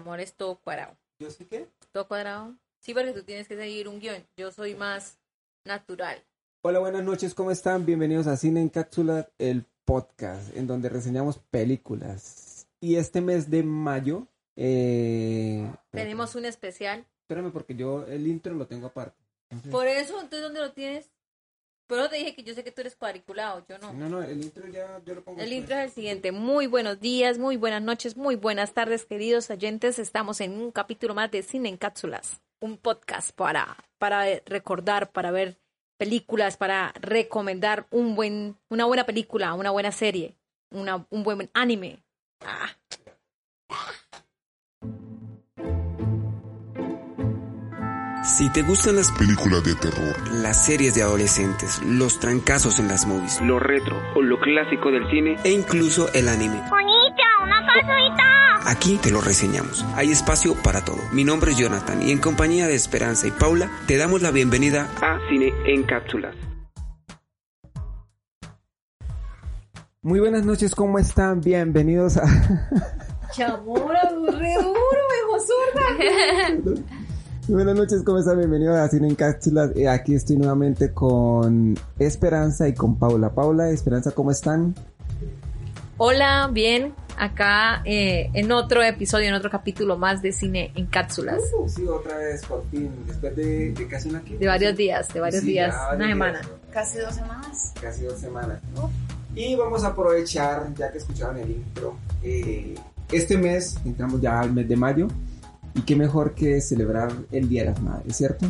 amor 0.00 0.20
es 0.20 0.32
todo 0.32 0.56
cuadrado. 0.56 0.96
¿Yo 1.18 1.30
sé 1.30 1.46
qué? 1.46 1.68
¿Todo 1.92 2.08
cuadrado? 2.08 2.54
Sí, 2.80 2.94
porque 2.94 3.12
tú 3.12 3.22
tienes 3.22 3.46
que 3.46 3.56
seguir 3.56 3.86
un 3.86 4.00
guion. 4.00 4.24
Yo 4.36 4.50
soy 4.50 4.74
más 4.74 5.18
natural. 5.64 6.22
Hola, 6.62 6.78
buenas 6.78 7.04
noches, 7.04 7.34
¿cómo 7.34 7.50
están? 7.50 7.84
Bienvenidos 7.84 8.26
a 8.26 8.36
Cine 8.36 8.62
en 8.62 8.70
Cápsula, 8.70 9.28
el 9.38 9.66
podcast, 9.84 10.56
en 10.56 10.66
donde 10.66 10.88
reseñamos 10.88 11.38
películas. 11.38 12.66
Y 12.80 12.96
este 12.96 13.20
mes 13.20 13.50
de 13.50 13.62
mayo... 13.62 14.26
Eh... 14.56 15.70
Tenemos 15.90 16.34
un 16.34 16.46
especial. 16.46 17.06
Espérame, 17.22 17.52
porque 17.52 17.74
yo 17.74 18.06
el 18.06 18.26
intro 18.26 18.54
lo 18.54 18.66
tengo 18.66 18.86
aparte. 18.86 19.22
Por 19.70 19.86
eso, 19.86 20.14
entonces, 20.14 20.42
¿dónde 20.42 20.60
lo 20.60 20.72
tienes? 20.72 21.10
Pero 21.90 22.08
te 22.08 22.16
dije 22.16 22.34
que 22.36 22.44
yo 22.44 22.54
sé 22.54 22.62
que 22.62 22.70
tú 22.70 22.82
eres 22.82 22.94
cuadriculado, 22.94 23.64
yo 23.68 23.76
no. 23.78 23.92
No, 23.92 24.08
no, 24.08 24.22
el 24.22 24.40
intro 24.40 24.64
ya 24.68 25.00
yo 25.04 25.16
lo 25.16 25.24
pongo. 25.24 25.40
El 25.40 25.50
después. 25.50 25.60
intro 25.60 25.76
es 25.76 25.84
el 25.86 25.90
siguiente. 25.90 26.30
Muy 26.30 26.68
buenos 26.68 27.00
días, 27.00 27.36
muy 27.36 27.56
buenas 27.56 27.82
noches, 27.82 28.16
muy 28.16 28.36
buenas 28.36 28.72
tardes, 28.74 29.04
queridos 29.04 29.50
oyentes. 29.50 29.98
Estamos 29.98 30.40
en 30.40 30.52
un 30.52 30.70
capítulo 30.70 31.16
más 31.16 31.32
de 31.32 31.42
Cine 31.42 31.68
en 31.68 31.76
Cápsulas. 31.76 32.40
Un 32.60 32.76
podcast 32.76 33.32
para, 33.32 33.76
para 33.98 34.24
recordar, 34.46 35.10
para 35.10 35.32
ver 35.32 35.58
películas, 35.96 36.56
para 36.56 36.92
recomendar 37.00 37.88
un 37.90 38.14
buen, 38.14 38.56
una 38.68 38.84
buena 38.84 39.04
película, 39.04 39.52
una 39.54 39.72
buena 39.72 39.90
serie, 39.90 40.36
una, 40.70 41.04
un 41.10 41.24
buen 41.24 41.50
anime. 41.54 42.04
Ah. 42.40 42.70
Si 48.30 48.48
te 48.48 48.62
gustan 48.62 48.94
las 48.94 49.10
películas 49.10 49.64
de 49.64 49.74
terror, 49.74 50.16
las 50.32 50.64
series 50.64 50.94
de 50.94 51.02
adolescentes, 51.02 51.82
los 51.82 52.20
trancazos 52.20 52.78
en 52.78 52.86
las 52.86 53.04
movies, 53.04 53.40
lo 53.40 53.58
retro 53.58 54.00
o 54.14 54.22
lo 54.22 54.38
clásico 54.38 54.92
del 54.92 55.10
cine 55.10 55.36
e 55.42 55.50
incluso 55.50 56.10
el 56.14 56.28
anime. 56.28 56.62
Aquí 58.64 58.98
te 59.02 59.10
lo 59.10 59.20
reseñamos. 59.20 59.84
Hay 59.96 60.12
espacio 60.12 60.54
para 60.54 60.84
todo. 60.84 61.00
Mi 61.12 61.24
nombre 61.24 61.50
es 61.50 61.58
Jonathan 61.58 62.02
y 62.02 62.12
en 62.12 62.18
compañía 62.18 62.68
de 62.68 62.76
Esperanza 62.76 63.26
y 63.26 63.32
Paula 63.32 63.68
te 63.88 63.96
damos 63.96 64.22
la 64.22 64.30
bienvenida 64.30 64.88
a 65.02 65.18
Cine 65.28 65.52
en 65.66 65.82
Cápsulas. 65.82 66.36
Muy 70.02 70.20
buenas 70.20 70.44
noches, 70.44 70.76
¿cómo 70.76 71.00
están? 71.00 71.40
Bienvenidos 71.40 72.16
a... 72.16 72.22
Chamorro, 73.32 73.88
re 74.38 74.54
duro, 74.54 75.00
mejor 75.18 75.40
zurda. 75.40 76.90
Muy 77.50 77.64
buenas 77.64 77.74
noches, 77.74 78.04
¿cómo 78.04 78.18
están? 78.18 78.38
Bienvenidos 78.38 78.76
a 78.78 78.88
Cine 78.88 79.08
en 79.08 79.16
Cápsulas. 79.16 79.72
Eh, 79.74 79.88
aquí 79.88 80.14
estoy 80.14 80.36
nuevamente 80.36 80.92
con 80.92 81.74
Esperanza 81.98 82.68
y 82.68 82.74
con 82.74 82.96
Paula. 82.96 83.34
Paula, 83.34 83.70
Esperanza, 83.70 84.12
¿cómo 84.12 84.30
están? 84.30 84.72
Hola, 85.96 86.48
bien, 86.52 86.94
acá 87.18 87.82
eh, 87.84 88.30
en 88.34 88.52
otro 88.52 88.84
episodio, 88.84 89.26
en 89.26 89.34
otro 89.34 89.50
capítulo 89.50 89.98
más 89.98 90.22
de 90.22 90.30
Cine 90.30 90.70
en 90.76 90.86
Cápsulas. 90.86 91.40
Uh, 91.58 91.68
sí, 91.68 91.84
otra 91.88 92.18
vez, 92.18 92.46
por 92.46 92.62
fin, 92.70 92.88
después 93.08 93.34
de, 93.34 93.72
de 93.72 93.88
casi 93.88 94.10
una... 94.10 94.20
De 94.20 94.46
varios 94.46 94.76
días, 94.76 95.08
de 95.12 95.18
varios 95.18 95.40
Sí, 95.42 95.48
días, 95.48 95.74
varios 95.74 95.96
una 95.96 96.04
días. 96.04 96.08
semana. 96.14 96.40
Casi 96.70 96.98
dos 96.98 97.14
semanas. 97.16 97.72
casi 97.82 98.04
dos 98.04 98.18
semanas. 98.20 98.60
Y 99.34 99.56
vamos 99.56 99.82
a 99.82 99.88
aprovechar, 99.88 100.72
ya 100.76 100.92
que 100.92 100.98
escucharon 100.98 101.36
el 101.38 101.50
intro, 101.50 101.96
eh, 102.22 102.76
este 103.10 103.36
mes, 103.36 103.76
entramos 103.84 104.20
ya 104.20 104.38
al 104.38 104.52
mes 104.52 104.68
de 104.68 104.76
mayo, 104.76 105.08
y 105.74 105.82
qué 105.82 105.96
mejor 105.96 106.34
que 106.34 106.60
celebrar 106.60 107.12
el 107.32 107.48
Día 107.48 107.62
de 107.62 107.70
las 107.70 107.82
Madres, 107.82 108.16
¿cierto? 108.16 108.46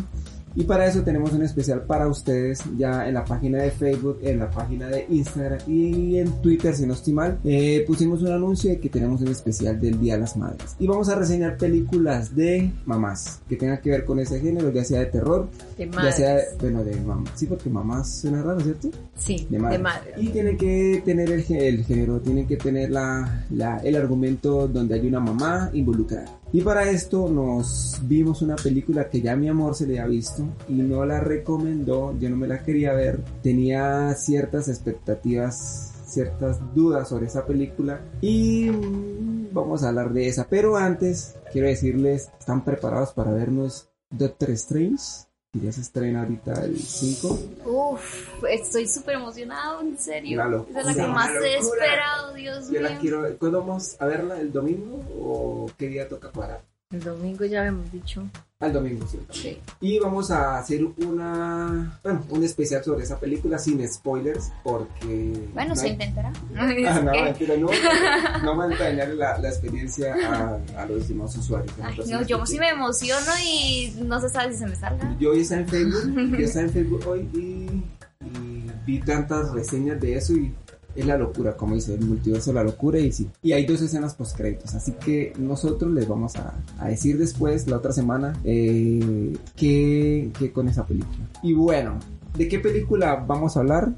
Y 0.54 0.64
para 0.64 0.86
eso 0.86 1.02
tenemos 1.02 1.32
un 1.32 1.42
especial 1.42 1.82
para 1.82 2.08
ustedes 2.08 2.62
ya 2.76 3.06
en 3.06 3.14
la 3.14 3.24
página 3.24 3.62
de 3.62 3.70
Facebook, 3.70 4.18
en 4.22 4.40
la 4.40 4.50
página 4.50 4.88
de 4.88 5.06
Instagram 5.08 5.60
y 5.68 6.18
en 6.18 6.32
Twitter, 6.42 6.74
si 6.74 6.86
no 6.86 6.94
estoy 6.94 7.12
mal. 7.12 7.38
Eh, 7.44 7.84
pusimos 7.86 8.20
un 8.22 8.32
anuncio 8.32 8.70
de 8.70 8.80
que 8.80 8.88
tenemos 8.88 9.20
un 9.20 9.28
especial 9.28 9.80
del 9.80 10.00
Día 10.00 10.14
de 10.14 10.20
las 10.20 10.36
Madres. 10.36 10.74
Y 10.80 10.88
vamos 10.88 11.08
a 11.08 11.14
reseñar 11.14 11.56
películas 11.56 12.34
de 12.34 12.72
mamás 12.84 13.41
que 13.48 13.56
tengan 13.56 13.80
que 13.80 13.91
ver 13.91 14.04
con 14.04 14.18
ese 14.18 14.41
género, 14.41 14.70
ya 14.72 14.84
sea 14.84 15.00
de 15.00 15.06
terror, 15.06 15.48
De 15.78 15.88
ya 15.88 16.12
sea, 16.12 16.38
bueno, 16.60 16.82
de 16.82 16.96
mamás. 16.96 17.30
Sí, 17.36 17.46
porque 17.46 17.70
mamás 17.70 18.12
suena 18.12 18.42
raro, 18.42 18.60
¿cierto? 18.60 18.91
Sí, 19.20 19.47
de 19.50 19.58
de 19.58 19.78
madre. 19.78 20.14
Y 20.16 20.28
tienen 20.31 20.56
que 20.56 21.03
tener 21.04 21.31
el, 21.31 21.44
el 21.53 21.84
género, 21.84 22.20
tienen 22.20 22.47
que 22.47 22.56
tener 22.56 22.91
la, 22.91 23.44
la- 23.50 23.76
el 23.78 23.94
argumento 23.94 24.66
donde 24.66 24.94
hay 24.94 25.06
una 25.06 25.20
mamá 25.20 25.70
involucrada. 25.75 26.25
Y 26.53 26.62
para 26.62 26.91
esto 26.91 27.28
nos 27.28 28.00
vimos 28.04 28.41
una 28.42 28.56
película 28.56 29.09
que 29.10 29.20
ya 29.20 29.36
mi 29.36 29.47
amor 29.48 29.75
se 29.75 29.86
le 29.86 30.00
había 30.00 30.10
visto 30.10 30.42
y 30.69 30.72
no 30.72 31.04
la 31.04 31.20
recomendó, 31.20 32.19
yo 32.19 32.28
no 32.30 32.36
me 32.36 32.48
la 32.48 32.62
quería 32.64 32.92
ver, 32.94 33.20
tenía 33.42 34.14
ciertas 34.14 34.69
expectativas, 34.69 35.92
ciertas 36.06 36.59
dudas 36.75 37.09
sobre 37.09 37.26
esa 37.26 37.47
película 37.47 38.00
y 38.20 38.70
mm, 38.70 39.48
vamos 39.53 39.82
a 39.84 39.88
hablar 39.88 40.12
de 40.12 40.28
esa. 40.28 40.47
Pero 40.48 40.76
antes 40.76 41.36
quiero 41.53 41.69
decirles, 41.69 42.30
¿están 42.38 42.64
preparados 42.64 43.12
para 43.12 43.32
vernos 43.32 43.88
Doctor 44.10 44.50
Strange? 44.50 45.04
Ya 45.53 45.72
se 45.72 45.81
estrena 45.81 46.21
ahorita 46.21 46.65
el 46.65 46.78
5. 46.78 47.38
Uf, 47.65 48.44
estoy 48.49 48.87
súper 48.87 49.16
emocionado, 49.16 49.81
en 49.81 49.99
serio. 49.99 50.41
Una 50.47 50.62
Esa 50.71 50.81
es 50.81 50.87
la 50.87 50.93
que 50.94 51.00
locura, 51.00 51.09
más 51.09 51.31
he 51.31 51.33
locura. 51.34 51.59
esperado, 51.87 52.34
Dios 52.34 52.66
Yo 52.66 52.71
mío. 52.72 52.81
la 52.83 52.99
quiero. 52.99 53.38
¿Cuándo 53.38 53.60
vamos 53.60 53.97
a 54.00 54.06
verla? 54.06 54.41
¿El 54.41 54.53
domingo 54.53 55.03
o 55.21 55.69
qué 55.77 55.89
día 55.89 56.09
toca 56.09 56.31
para? 56.31 56.62
El 56.93 57.01
domingo 57.05 57.45
ya 57.45 57.61
habíamos 57.61 57.91
dicho. 57.93 58.25
Al 58.59 58.73
domingo, 58.73 59.06
sí. 59.06 59.19
Sí. 59.31 59.59
Y 59.81 59.99
vamos 60.01 60.31
a 60.33 60.59
hacer 60.59 60.84
una. 60.84 61.99
Bueno, 62.03 62.27
un 62.31 62.43
especial 62.45 62.83
sobre 62.83 63.05
esa 63.05 63.19
película 63.19 63.59
sin 63.59 63.87
spoilers 63.89 64.51
porque. 64.65 65.41
Bueno, 65.55 65.71
no 65.71 65.77
se 65.77 65.87
hay- 65.87 65.93
intentará. 65.93 66.33
Ah, 66.59 67.01
no, 67.01 67.12
que- 67.12 67.23
mentira, 67.23 67.56
no, 67.56 67.69
no 68.45 68.56
van 68.56 68.73
a 68.73 68.77
dañar 68.77 69.09
la, 69.11 69.39
la 69.39 69.49
experiencia 69.49 70.15
a, 70.15 70.59
a 70.83 70.87
los 70.87 71.09
demás 71.09 71.34
usuarios. 71.37 71.73
Ay, 71.81 71.97
no, 72.09 72.23
yo 72.23 72.45
sí 72.45 72.59
me 72.59 72.69
emociono 72.71 73.31
y 73.43 73.95
no 74.05 74.21
se 74.21 74.28
sabe 74.28 74.53
si 74.53 74.59
se 74.59 74.67
me 74.67 74.75
salga. 74.77 75.17
Yo 75.21 75.31
hoy 75.31 75.41
estaba 75.43 75.61
en 75.62 75.69
Facebook, 75.69 76.37
yo 76.39 76.45
estaba 76.45 76.67
en 76.67 76.72
Facebook 76.75 77.07
hoy 77.07 77.21
y, 77.33 78.27
y 78.37 78.71
vi 78.84 78.99
tantas 79.01 79.53
reseñas 79.53 79.99
de 80.01 80.17
eso 80.17 80.33
y 80.34 80.53
es 80.95 81.06
la 81.06 81.17
locura, 81.17 81.56
como 81.56 81.75
dice, 81.75 81.95
el 81.95 82.01
multiverso 82.01 82.53
la 82.53 82.62
locura 82.65 82.99
y 82.99 83.12
sí. 83.12 83.28
Y 83.43 83.53
hay 83.53 83.65
dos 83.67 83.81
escenas 83.81 84.15
post 84.15 84.37
créditos, 84.37 84.75
así 84.75 84.93
que 84.93 85.33
nosotros 85.39 85.93
les 85.93 86.06
vamos 86.09 86.37
a, 86.37 86.55
a 86.78 86.89
decir 86.89 87.19
después, 87.19 87.67
la 87.67 87.77
otra 87.77 87.93
semana, 87.93 88.39
eh, 88.45 89.37
qué, 89.56 90.31
qué 90.39 90.53
con 90.53 90.69
esa 90.69 90.87
película. 90.87 91.27
Y 91.43 91.53
bueno, 91.53 91.99
¿de 92.37 92.49
qué 92.49 92.59
película 92.59 93.17
vamos 93.17 93.56
a 93.56 93.61
hablar? 93.61 93.93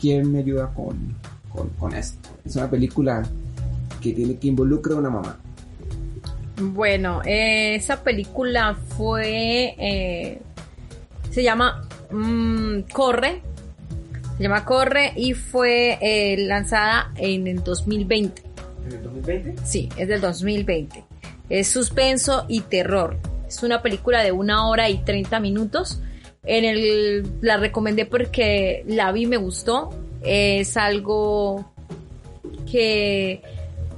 ¿Quién 0.00 0.30
me 0.30 0.40
ayuda 0.40 0.72
con, 0.74 0.96
con, 1.52 1.68
con 1.70 1.94
esto? 1.94 2.28
Es 2.44 2.54
una 2.56 2.70
película 2.70 3.22
que 4.00 4.12
tiene 4.12 4.36
que 4.36 4.48
involucra 4.48 4.94
a 4.94 4.98
una 4.98 5.10
mamá. 5.10 5.38
Bueno, 6.58 7.20
esa 7.24 8.02
película 8.02 8.74
fue. 8.96 9.74
eh, 9.78 10.40
se 11.30 11.42
llama 11.42 11.86
mm, 12.10 12.80
Corre. 12.92 13.42
Se 14.36 14.42
llama 14.42 14.66
Corre 14.66 15.12
y 15.16 15.32
fue 15.32 15.98
eh, 16.00 16.36
lanzada 16.36 17.10
en 17.16 17.46
el 17.46 17.64
2020. 17.64 18.42
¿En 18.86 18.92
el 18.92 19.02
2020? 19.02 19.62
Sí, 19.64 19.88
es 19.96 20.08
del 20.08 20.20
2020. 20.20 21.04
Es 21.48 21.68
suspenso 21.68 22.44
y 22.46 22.60
terror. 22.60 23.16
Es 23.48 23.62
una 23.62 23.80
película 23.80 24.22
de 24.22 24.32
una 24.32 24.68
hora 24.68 24.90
y 24.90 24.98
30 24.98 25.40
minutos. 25.40 26.02
En 26.44 26.64
el, 26.64 27.26
la 27.40 27.56
recomendé 27.56 28.04
porque 28.04 28.84
la 28.86 29.10
vi 29.10 29.22
y 29.22 29.26
me 29.26 29.38
gustó. 29.38 29.90
Es 30.22 30.76
algo 30.76 31.72
que 32.70 33.40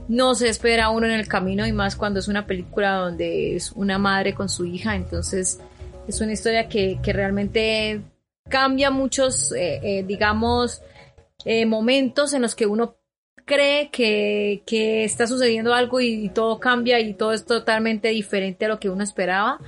no 0.06 0.36
se 0.36 0.48
espera 0.48 0.90
uno 0.90 1.06
en 1.06 1.12
el 1.12 1.26
camino 1.26 1.66
y 1.66 1.72
más 1.72 1.96
cuando 1.96 2.20
es 2.20 2.28
una 2.28 2.46
película 2.46 2.94
donde 2.94 3.56
es 3.56 3.72
una 3.72 3.98
madre 3.98 4.34
con 4.34 4.48
su 4.48 4.64
hija. 4.66 4.94
Entonces 4.94 5.58
es 6.06 6.20
una 6.20 6.32
historia 6.32 6.68
que, 6.68 7.00
que 7.02 7.12
realmente 7.12 8.02
cambia 8.48 8.90
muchos, 8.90 9.52
eh, 9.52 9.80
eh, 9.82 10.04
digamos, 10.06 10.82
eh, 11.44 11.66
momentos 11.66 12.32
en 12.32 12.42
los 12.42 12.54
que 12.54 12.66
uno 12.66 12.96
cree 13.44 13.90
que, 13.90 14.62
que 14.66 15.04
está 15.04 15.26
sucediendo 15.26 15.72
algo 15.72 16.00
y, 16.00 16.28
todo 16.28 16.58
cambia 16.60 17.00
y 17.00 17.14
todo 17.14 17.32
es 17.32 17.44
totalmente 17.46 18.08
diferente 18.08 18.66
a 18.66 18.68
lo 18.68 18.78
que 18.80 18.90
uno 18.90 19.02
esperaba. 19.02 19.58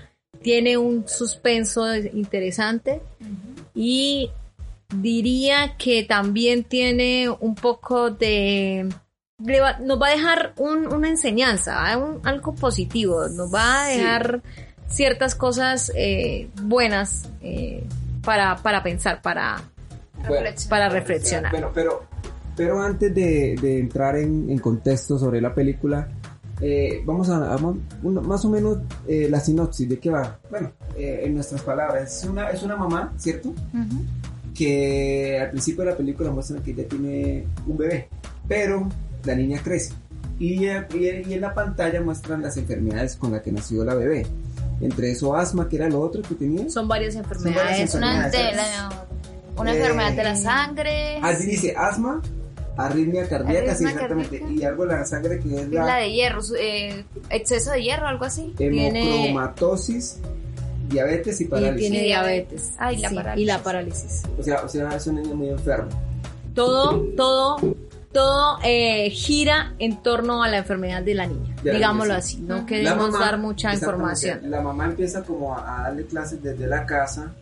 Tiene 0.42 0.76
un 0.76 1.08
suspenso 1.08 1.94
interesante 1.96 3.00
y 3.74 4.30
diría 4.94 5.76
que 5.78 6.02
también 6.02 6.64
tiene 6.64 7.28
un 7.30 7.54
poco 7.54 8.10
de... 8.10 8.88
le 9.42 9.60
va- 9.60 9.78
nos 9.78 10.00
va 10.00 10.08
a 10.08 10.10
dejar 10.10 10.52
un- 10.56 10.86
una 10.92 11.08
enseñanza, 11.08 11.92
¿eh? 11.92 11.96
un- 11.96 12.20
algo 12.26 12.54
positivo, 12.54 13.28
nos 13.28 13.52
va 13.54 13.84
a 13.84 13.90
Sí. 13.90 13.96
dejar 13.98 14.42
ciertas 14.88 15.34
cosas 15.34 15.92
eh, 15.94 16.48
buenas 16.62 17.28
eh, 17.42 17.84
para, 18.24 18.56
para 18.56 18.82
pensar, 18.82 19.20
para, 19.22 19.56
Bueno, 20.28 20.48
para 20.68 20.88
reflexionar. 20.88 21.50
Bueno, 21.52 21.70
pero, 21.74 22.04
pero 22.56 22.80
antes 22.82 23.14
de, 23.14 23.56
de 23.60 23.78
entrar 23.80 24.16
en, 24.16 24.48
en 24.50 24.58
contexto 24.58 25.18
sobre 25.18 25.40
la 25.40 25.54
película, 25.54 26.08
eh, 26.60 27.00
vamos 27.06 27.28
a, 27.30 27.54
a 27.54 27.56
una- 28.02 28.20
más 28.20 28.44
o 28.44 28.50
menos 28.50 28.78
eh, 29.08 29.28
la 29.30 29.40
sinopsis 29.40 29.88
de 29.88 29.98
qué 29.98 30.10
va. 30.10 30.38
Bueno, 30.50 30.72
eh, 30.96 31.22
en 31.24 31.34
nuestras 31.34 31.62
palabras, 31.62 32.18
es 32.22 32.28
una, 32.28 32.50
es 32.50 32.62
una 32.62 32.76
mamá, 32.76 33.12
¿cierto? 33.16 33.54
Que 34.54 35.38
al 35.40 35.50
principio 35.50 35.84
de 35.84 35.90
la 35.92 35.96
película 35.96 36.30
muestran 36.30 36.62
que 36.62 36.72
ella 36.72 36.86
tiene 36.86 37.46
un 37.66 37.76
bebé, 37.78 38.08
pero 38.46 38.88
la 39.24 39.34
niña 39.34 39.60
crece. 39.62 39.94
Y, 40.38 40.64
y, 40.66 40.68
y 40.68 41.32
en 41.34 41.40
la 41.40 41.54
pantalla 41.54 42.00
muestran 42.00 42.42
las 42.42 42.56
enfermedades 42.56 43.16
con 43.16 43.32
las 43.32 43.42
que 43.42 43.52
nació 43.52 43.84
la 43.84 43.94
bebé. 43.94 44.26
Entre 44.80 45.10
eso 45.10 45.34
asma, 45.36 45.68
que 45.68 45.76
era 45.76 45.88
lo 45.88 46.00
otro 46.00 46.22
que 46.22 46.34
tenía. 46.34 46.68
Son 46.70 46.88
varias 46.88 47.14
enfermedades. 47.14 47.90
Son 47.90 48.02
Una, 48.02 48.26
enfermedades, 48.26 48.32
de 48.32 48.62
¿sabes? 48.62 48.78
la- 48.78 49.06
una 49.60 49.72
Eh, 49.74 49.76
enfermedad 49.76 50.12
de 50.12 50.24
la 50.24 50.36
sangre. 50.36 51.18
Así 51.22 51.44
dice, 51.46 51.74
asma, 51.76 52.22
arritmia 52.78 53.28
cardíaca, 53.28 53.74
sí, 53.74 53.84
exactamente. 53.84 54.38
cardíaca. 54.40 54.52
Y 54.62 54.64
algo 54.64 54.86
de 54.86 54.92
la 54.96 55.04
sangre 55.04 55.38
que 55.38 55.54
es 55.60 55.68
la 55.68 55.84
la 55.84 55.96
de 55.96 56.12
hierro, 56.12 56.40
eh, 56.58 57.04
exceso 57.28 57.72
de 57.72 57.82
hierro, 57.82 58.06
algo 58.06 58.24
así. 58.24 58.54
tiene- 58.56 58.88
hemocromatosis, 59.28 60.16
diabetes 60.88 61.40
y 61.40 61.44
Y 61.44 61.46
parálisis. 61.48 61.90
tiene 61.90 62.04
diabetes. 62.06 62.70
Ay, 62.78 62.96
la 62.98 63.08
Sí, 63.10 63.14
parálisis. 63.16 63.42
Y 63.42 63.46
la 63.46 63.62
parálisis. 63.62 64.22
O 64.38 64.42
sea, 64.42 64.62
o 64.64 64.68
sea, 64.68 64.88
es 64.96 65.06
un 65.06 65.16
niño 65.16 65.34
muy 65.34 65.48
enfermo. 65.50 65.88
Todo, 66.54 67.00
todo, 67.16 67.56
todo 68.12 68.58
eh, 68.64 69.10
gira 69.10 69.74
en 69.78 70.02
torno 70.02 70.42
a 70.42 70.48
la 70.48 70.58
enfermedad 70.58 71.02
de 71.02 71.14
la 71.14 71.26
niña. 71.26 71.54
De 71.62 71.70
la 71.72 71.78
digámoslo 71.78 72.12
niña, 72.14 72.18
así. 72.18 72.36
sí. 72.36 72.42
No 72.42 72.66
queremos 72.66 73.10
mamá- 73.10 73.18
dar 73.24 73.38
mucha 73.38 73.72
información. 73.72 74.50
La 74.50 74.60
mamá 74.60 74.86
empieza 74.86 75.22
como 75.22 75.54
a, 75.56 75.80
a 75.80 75.82
darle 75.84 76.06
clases 76.06 76.42
desde 76.42 76.66
la 76.66 76.84
casa 76.86 77.32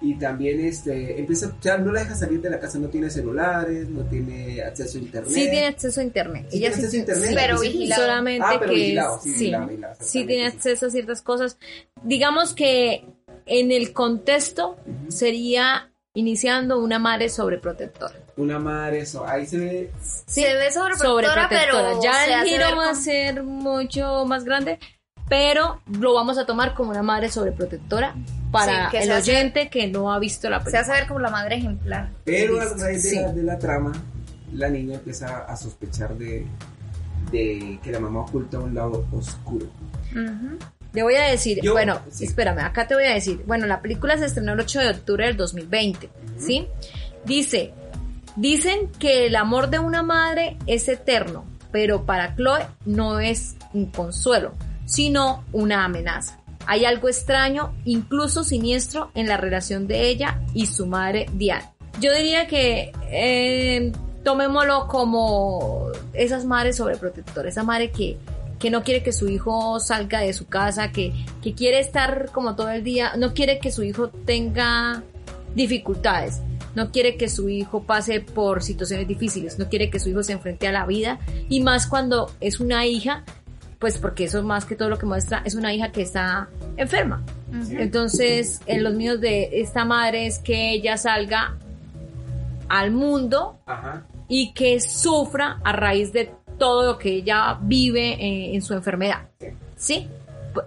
y 0.00 0.14
también 0.16 0.60
este 0.60 1.18
empieza, 1.18 1.46
o 1.48 1.62
sea, 1.62 1.78
no 1.78 1.90
la 1.90 2.00
deja 2.00 2.14
salir 2.14 2.40
de 2.40 2.50
la 2.50 2.60
casa, 2.60 2.78
no 2.78 2.88
tiene 2.88 3.08
celulares, 3.10 3.88
no 3.88 4.02
tiene 4.04 4.60
acceso 4.62 4.98
a 4.98 5.00
internet. 5.00 5.30
Sí 5.32 5.40
tiene 5.50 5.66
acceso 5.66 6.00
a 6.00 6.04
internet. 6.04 6.46
Sí 6.50 6.58
Ella 6.58 6.72
tiene 6.72 6.74
sí 6.74 6.84
acceso 6.84 6.86
a 6.86 6.90
tiene- 6.90 7.00
internet, 7.00 7.28
sí, 7.30 7.34
pero 7.46 7.60
vigilado. 7.60 8.02
solamente 8.02 8.46
Ah, 8.46 8.56
pero 8.58 8.70
que 8.72 8.76
vigilado, 8.76 9.20
sí, 9.22 9.28
sí, 9.30 9.38
vigilado, 9.38 9.66
vigilado, 9.66 9.94
sí 10.00 10.24
tiene 10.26 10.46
acceso 10.46 10.86
a 10.86 10.90
ciertas 10.90 11.22
cosas. 11.22 11.58
Digamos 12.02 12.54
que 12.54 13.04
en 13.46 13.72
el 13.72 13.92
contexto 13.92 14.76
sería 15.08 15.90
iniciando 16.14 16.78
una 16.80 16.98
madre 16.98 17.28
sobreprotectora. 17.28 18.14
Una 18.36 18.58
madre, 18.58 19.00
eso, 19.00 19.26
ahí 19.26 19.46
se 19.46 19.58
ve 19.58 19.90
Se 20.26 20.42
ve 20.54 20.72
sobreprotectora, 20.72 21.34
Sobreprotectora. 21.48 21.88
pero 21.90 22.02
Ya 22.02 22.24
se 22.24 22.32
el 22.34 22.44
giro 22.44 22.64
ver 22.66 22.78
va 22.78 22.90
a 22.90 22.94
ser 22.94 23.42
mucho 23.42 24.24
más 24.24 24.44
grande, 24.44 24.78
pero 25.28 25.80
lo 25.98 26.14
vamos 26.14 26.38
a 26.38 26.46
tomar 26.46 26.74
como 26.74 26.90
una 26.90 27.02
madre 27.02 27.30
sobreprotectora 27.30 28.14
para 28.52 28.84
Sí, 28.86 28.90
que 28.92 28.98
el 28.98 29.04
se 29.04 29.12
hace- 29.12 29.30
oyente 29.32 29.68
que 29.70 29.88
no 29.88 30.12
ha 30.12 30.18
visto 30.20 30.48
la 30.48 30.58
Se 30.58 30.64
película. 30.66 30.80
hace 30.82 30.92
ver 30.92 31.08
como 31.08 31.20
la 31.20 31.30
madre 31.30 31.56
ejemplar. 31.56 32.10
Pero 32.24 32.60
a 32.60 32.64
raíz 32.64 33.02
de, 33.02 33.10
sí. 33.10 33.16
la, 33.16 33.32
de 33.32 33.42
la 33.42 33.58
trama, 33.58 33.92
la 34.52 34.68
niña 34.68 34.94
empieza 34.94 35.44
a 35.44 35.56
sospechar 35.56 36.14
de, 36.16 36.46
de 37.32 37.80
que 37.82 37.90
la 37.90 37.98
mamá 37.98 38.20
oculta 38.20 38.60
un 38.60 38.74
lado 38.74 39.04
oscuro. 39.12 39.66
Ujú. 40.12 40.58
Le 40.94 41.02
voy 41.02 41.16
a 41.16 41.24
decir, 41.24 41.58
Yo- 41.62 41.72
bueno, 41.72 42.00
sí. 42.10 42.24
espérame, 42.24 42.60
acá 42.60 42.86
te 42.86 42.94
voy 42.94 43.04
a 43.04 43.14
decir. 43.14 43.42
Bueno, 43.46 43.66
la 43.66 43.82
película 43.82 44.16
se 44.16 44.26
estrenó 44.26 44.52
el 44.54 44.60
8 44.60 44.80
de 44.80 44.88
octubre 44.90 45.26
del 45.26 45.36
2020, 45.36 46.08
¿sí? 46.38 46.66
Dice, 47.24 47.72
dicen 48.36 48.90
que 48.98 49.26
el 49.26 49.36
amor 49.36 49.70
de 49.70 49.78
una 49.80 50.02
madre 50.02 50.56
es 50.66 50.88
eterno, 50.88 51.44
pero 51.72 52.04
para 52.06 52.34
Chloe 52.36 52.66
no 52.86 53.18
es 53.20 53.56
un 53.72 53.86
consuelo, 53.90 54.52
sino 54.86 55.44
una 55.52 55.84
amenaza. 55.84 56.38
Hay 56.66 56.84
algo 56.84 57.08
extraño, 57.08 57.74
incluso 57.84 58.42
siniestro, 58.44 59.10
en 59.14 59.26
la 59.28 59.36
relación 59.36 59.86
de 59.86 60.08
ella 60.08 60.40
y 60.54 60.66
su 60.66 60.86
madre 60.86 61.26
Diane. 61.34 61.64
Yo 62.00 62.12
diría 62.14 62.46
que 62.46 62.90
eh, 63.10 63.92
tomémoslo 64.24 64.86
como 64.88 65.88
esas 66.12 66.44
madres 66.44 66.76
sobreprotectoras, 66.76 67.52
esa 67.52 67.62
madre 67.64 67.90
que, 67.90 68.16
que 68.64 68.70
no 68.70 68.82
quiere 68.82 69.02
que 69.02 69.12
su 69.12 69.28
hijo 69.28 69.78
salga 69.78 70.20
de 70.20 70.32
su 70.32 70.46
casa, 70.46 70.90
que, 70.90 71.12
que 71.42 71.52
quiere 71.52 71.80
estar 71.80 72.30
como 72.32 72.56
todo 72.56 72.70
el 72.70 72.82
día, 72.82 73.12
no 73.14 73.34
quiere 73.34 73.58
que 73.58 73.70
su 73.70 73.82
hijo 73.82 74.08
tenga 74.08 75.02
dificultades, 75.54 76.40
no 76.74 76.90
quiere 76.90 77.18
que 77.18 77.28
su 77.28 77.50
hijo 77.50 77.82
pase 77.82 78.22
por 78.22 78.62
situaciones 78.62 79.06
difíciles, 79.06 79.58
no 79.58 79.68
quiere 79.68 79.90
que 79.90 80.00
su 80.00 80.08
hijo 80.08 80.22
se 80.22 80.32
enfrente 80.32 80.66
a 80.66 80.72
la 80.72 80.86
vida 80.86 81.18
y 81.50 81.60
más 81.60 81.86
cuando 81.86 82.32
es 82.40 82.58
una 82.58 82.86
hija, 82.86 83.24
pues 83.78 83.98
porque 83.98 84.24
eso 84.24 84.42
más 84.42 84.64
que 84.64 84.76
todo 84.76 84.88
lo 84.88 84.96
que 84.96 85.04
muestra 85.04 85.42
es 85.44 85.54
una 85.54 85.74
hija 85.74 85.92
que 85.92 86.00
está 86.00 86.48
enferma. 86.78 87.22
Entonces, 87.68 88.62
en 88.64 88.82
los 88.82 88.94
míos 88.94 89.20
de 89.20 89.60
esta 89.60 89.84
madre 89.84 90.26
es 90.26 90.38
que 90.38 90.70
ella 90.72 90.96
salga 90.96 91.58
al 92.70 92.92
mundo 92.92 93.58
Ajá. 93.66 94.06
y 94.26 94.54
que 94.54 94.80
sufra 94.80 95.60
a 95.64 95.72
raíz 95.72 96.14
de 96.14 96.32
todo 96.64 96.82
lo 96.92 96.98
que 96.98 97.10
ella 97.10 97.58
vive 97.60 98.12
eh, 98.14 98.54
en 98.54 98.62
su 98.62 98.72
enfermedad. 98.74 99.28
¿Sí? 99.76 100.08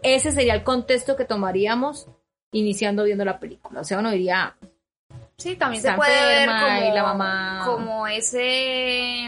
Ese 0.03 0.31
sería 0.31 0.53
el 0.53 0.63
contexto 0.63 1.15
que 1.15 1.25
tomaríamos 1.25 2.07
iniciando 2.51 3.03
viendo 3.03 3.25
la 3.25 3.39
película. 3.39 3.81
O 3.81 3.83
sea, 3.83 3.99
uno 3.99 4.11
diría, 4.11 4.55
Sí, 5.37 5.55
también 5.55 5.81
se 5.81 5.91
puede 5.93 6.19
ver 6.25 6.49
como, 6.49 6.67
y 6.91 6.93
la 6.93 7.03
mamá- 7.03 7.63
como 7.65 8.07
ese... 8.07 9.27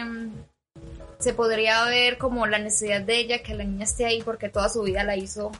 Se 1.18 1.34
podría 1.34 1.84
ver 1.84 2.18
como 2.18 2.46
la 2.46 2.58
necesidad 2.58 3.00
de 3.02 3.18
ella 3.18 3.42
que 3.42 3.54
la 3.54 3.64
niña 3.64 3.84
esté 3.84 4.06
ahí 4.06 4.22
porque 4.22 4.48
toda 4.48 4.68
su 4.68 4.82
vida 4.82 5.04
la 5.04 5.16
hizo 5.16 5.52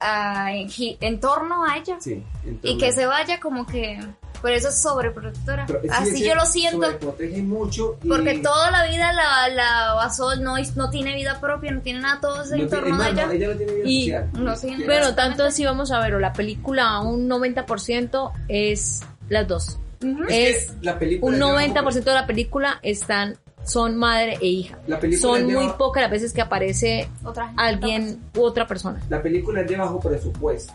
ah, 0.00 0.52
en, 0.52 0.68
en 1.00 1.20
torno 1.20 1.64
a 1.64 1.76
ella. 1.78 1.96
Sí. 2.00 2.22
Y 2.44 2.48
entonces- 2.48 2.78
que 2.82 2.92
se 2.92 3.06
vaya 3.06 3.40
como 3.40 3.66
que... 3.66 3.98
Por 4.40 4.52
eso 4.52 4.68
es 4.68 4.80
sobreprotectora. 4.80 5.66
Pero 5.66 5.80
sí, 5.82 5.88
Así 5.90 6.10
sí, 6.18 6.24
yo 6.28 6.34
lo 6.34 6.46
siento. 6.46 6.98
Protege 6.98 7.42
mucho. 7.42 7.98
Y 8.02 8.08
Porque 8.08 8.38
toda 8.38 8.70
la 8.70 8.86
vida 8.88 9.12
la, 9.12 9.48
la 9.48 9.94
basó, 9.94 10.36
no, 10.36 10.54
no 10.76 10.90
tiene 10.90 11.14
vida 11.14 11.40
propia, 11.40 11.72
no 11.72 11.80
tiene 11.80 12.00
nada, 12.00 12.20
todo 12.20 12.42
es 12.42 12.52
en 12.52 12.60
no 12.62 12.66
tiene- 12.68 12.70
torno 12.70 12.86
es 12.88 12.92
a 12.94 12.96
más, 12.98 13.12
no, 13.14 13.20
ella. 13.20 13.32
ella 13.32 13.48
no 13.48 13.56
tiene 13.56 13.72
vida 13.72 13.84
Y- 13.88 14.02
social. 14.04 14.30
no 14.34 14.54
tiene- 14.56 14.84
bueno, 14.86 15.14
tanto 15.14 15.44
así 15.44 15.64
vamos 15.64 15.90
a 15.90 16.00
ver, 16.00 16.20
la 16.20 16.32
película 16.32 17.00
un 17.00 17.26
90% 17.28 18.32
es 18.48 19.02
las 19.28 19.46
dos. 19.48 19.78
Ujú. 20.02 20.22
Es 20.28 20.66
Es 20.66 20.70
que 20.70 20.76
la 20.84 20.98
película 20.98 21.28
un 21.32 21.34
lleva 21.42 21.50
90% 21.64 22.04
de 22.04 22.14
la 22.14 22.26
película 22.26 22.78
están 22.82 23.36
son 23.64 23.96
madre 23.96 24.38
e 24.40 24.46
hija. 24.46 24.78
La 24.86 24.98
película 25.00 25.20
Son 25.34 25.46
lleva- 25.46 25.60
muy 25.62 25.72
pocas 25.72 26.02
las 26.02 26.10
veces 26.10 26.32
que 26.32 26.40
aparece 26.40 27.08
Otra 27.24 27.48
gente, 27.48 27.62
alguien 27.62 28.20
u 28.36 28.42
otra 28.42 28.66
persona. 28.66 29.00
La 29.10 29.20
película 29.20 29.60
es 29.62 29.68
de 29.68 29.76
bajo 29.76 29.98
presupuesto. 30.00 30.72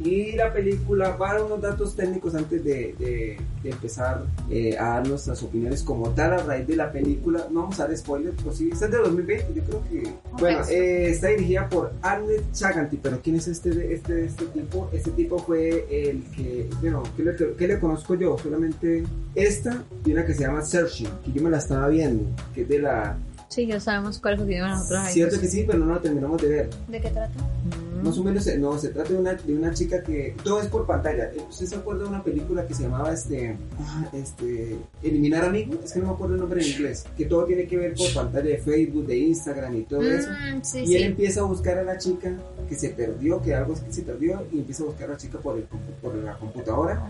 Y 0.00 0.32
la 0.32 0.52
película 0.52 1.16
va 1.16 1.30
a 1.30 1.34
dar 1.34 1.42
unos 1.44 1.60
datos 1.60 1.96
técnicos 1.96 2.34
antes 2.34 2.62
de, 2.64 2.94
de- 2.98 3.36
de 3.62 3.70
empezar 3.70 4.22
eh, 4.48 4.76
a 4.78 4.90
dar 4.90 5.08
nuestras 5.08 5.42
opiniones 5.42 5.82
como 5.82 6.10
tal 6.10 6.32
a 6.34 6.38
raíz 6.38 6.66
de 6.68 6.76
la 6.76 6.92
película. 6.92 7.46
No 7.50 7.62
vamos 7.62 7.80
a 7.80 7.88
dar 7.88 7.96
spoilers, 7.96 8.36
pues 8.44 8.58
sí, 8.58 8.70
está 8.72 8.86
de 8.86 8.98
2020, 8.98 9.52
yo 9.54 9.62
creo 9.64 9.82
que... 9.90 10.12
Bueno, 10.38 10.60
eh, 10.70 11.10
está 11.10 11.28
dirigida 11.28 11.68
por 11.68 11.92
Arne 12.02 12.34
Chaganti, 12.52 12.96
pero 13.02 13.20
¿quién 13.20 13.34
es 13.36 13.48
este, 13.48 13.92
este, 13.92 14.26
este 14.26 14.44
tipo? 14.46 14.88
Este 14.92 15.10
tipo 15.10 15.38
fue 15.40 15.86
el 15.90 16.22
que, 16.36 16.70
bueno, 16.80 17.02
¿qué 17.16 17.24
le, 17.24 17.34
qué 17.56 17.66
le 17.66 17.80
conozco 17.80 18.14
yo? 18.14 18.38
Solamente 18.38 19.02
esta 19.34 19.82
y 20.04 20.12
una 20.12 20.24
que 20.24 20.34
se 20.34 20.42
llama 20.42 20.62
Searching, 20.62 21.08
que 21.24 21.32
yo 21.32 21.42
me 21.42 21.50
la 21.50 21.58
estaba 21.58 21.88
viendo, 21.88 22.24
que 22.54 22.62
es 22.62 22.68
de 22.68 22.78
la... 22.78 23.16
Sí, 23.48 23.66
ya 23.66 23.80
sabemos 23.80 24.18
cuáles 24.20 24.40
opiniones 24.40 24.76
nosotros 24.76 24.98
ahí. 25.00 25.12
Cierto 25.14 25.40
que 25.40 25.46
sí, 25.48 25.64
pero 25.66 25.78
no 25.80 25.94
la 25.94 26.00
terminamos 26.00 26.40
de 26.42 26.48
ver. 26.48 26.70
¿De 26.86 27.00
qué 27.00 27.08
trata? 27.10 27.32
Mm. 27.40 27.87
Más 28.08 28.18
o 28.18 28.24
menos, 28.24 28.46
no, 28.58 28.78
se 28.78 28.88
trata 28.88 29.10
de 29.12 29.18
una, 29.18 29.34
de 29.34 29.54
una 29.54 29.74
chica 29.74 30.02
que 30.02 30.34
todo 30.42 30.60
es 30.62 30.68
por 30.68 30.86
pantalla. 30.86 31.24
Eh, 31.26 31.42
¿Usted 31.48 31.66
se 31.66 31.76
acuerda 31.76 32.04
de 32.04 32.08
una 32.08 32.22
película 32.24 32.66
que 32.66 32.74
se 32.74 32.84
llamaba 32.84 33.12
este, 33.12 33.56
ah, 33.80 34.08
este 34.12 34.78
Eliminar 35.02 35.44
Amigos? 35.44 35.78
Es 35.84 35.92
que 35.92 36.00
no 36.00 36.06
me 36.06 36.12
acuerdo 36.12 36.34
el 36.34 36.40
nombre 36.40 36.62
en 36.62 36.68
inglés. 36.68 37.04
Que 37.16 37.26
todo 37.26 37.44
tiene 37.44 37.66
que 37.66 37.76
ver 37.76 37.94
por 37.94 38.12
pantalla 38.14 38.48
de 38.48 38.58
Facebook, 38.58 39.06
de 39.06 39.18
Instagram 39.18 39.76
y 39.76 39.82
todo 39.82 40.02
eso. 40.02 40.30
Mm, 40.30 40.62
sí, 40.62 40.78
Y 40.86 40.94
él 40.94 41.02
sí. 41.02 41.06
empieza 41.06 41.40
a 41.40 41.44
buscar 41.44 41.78
a 41.78 41.82
la 41.84 41.98
chica 41.98 42.32
que 42.68 42.74
se 42.74 42.90
perdió, 42.90 43.40
que 43.42 43.54
algo 43.54 43.74
es 43.74 43.80
que 43.80 43.92
se 43.92 44.02
perdió, 44.02 44.42
y 44.52 44.58
empieza 44.60 44.82
a 44.82 44.86
buscar 44.86 45.08
a 45.10 45.12
la 45.12 45.18
chica 45.18 45.38
por, 45.38 45.56
el, 45.58 45.64
por 46.02 46.14
la 46.14 46.36
computadora. 46.38 47.08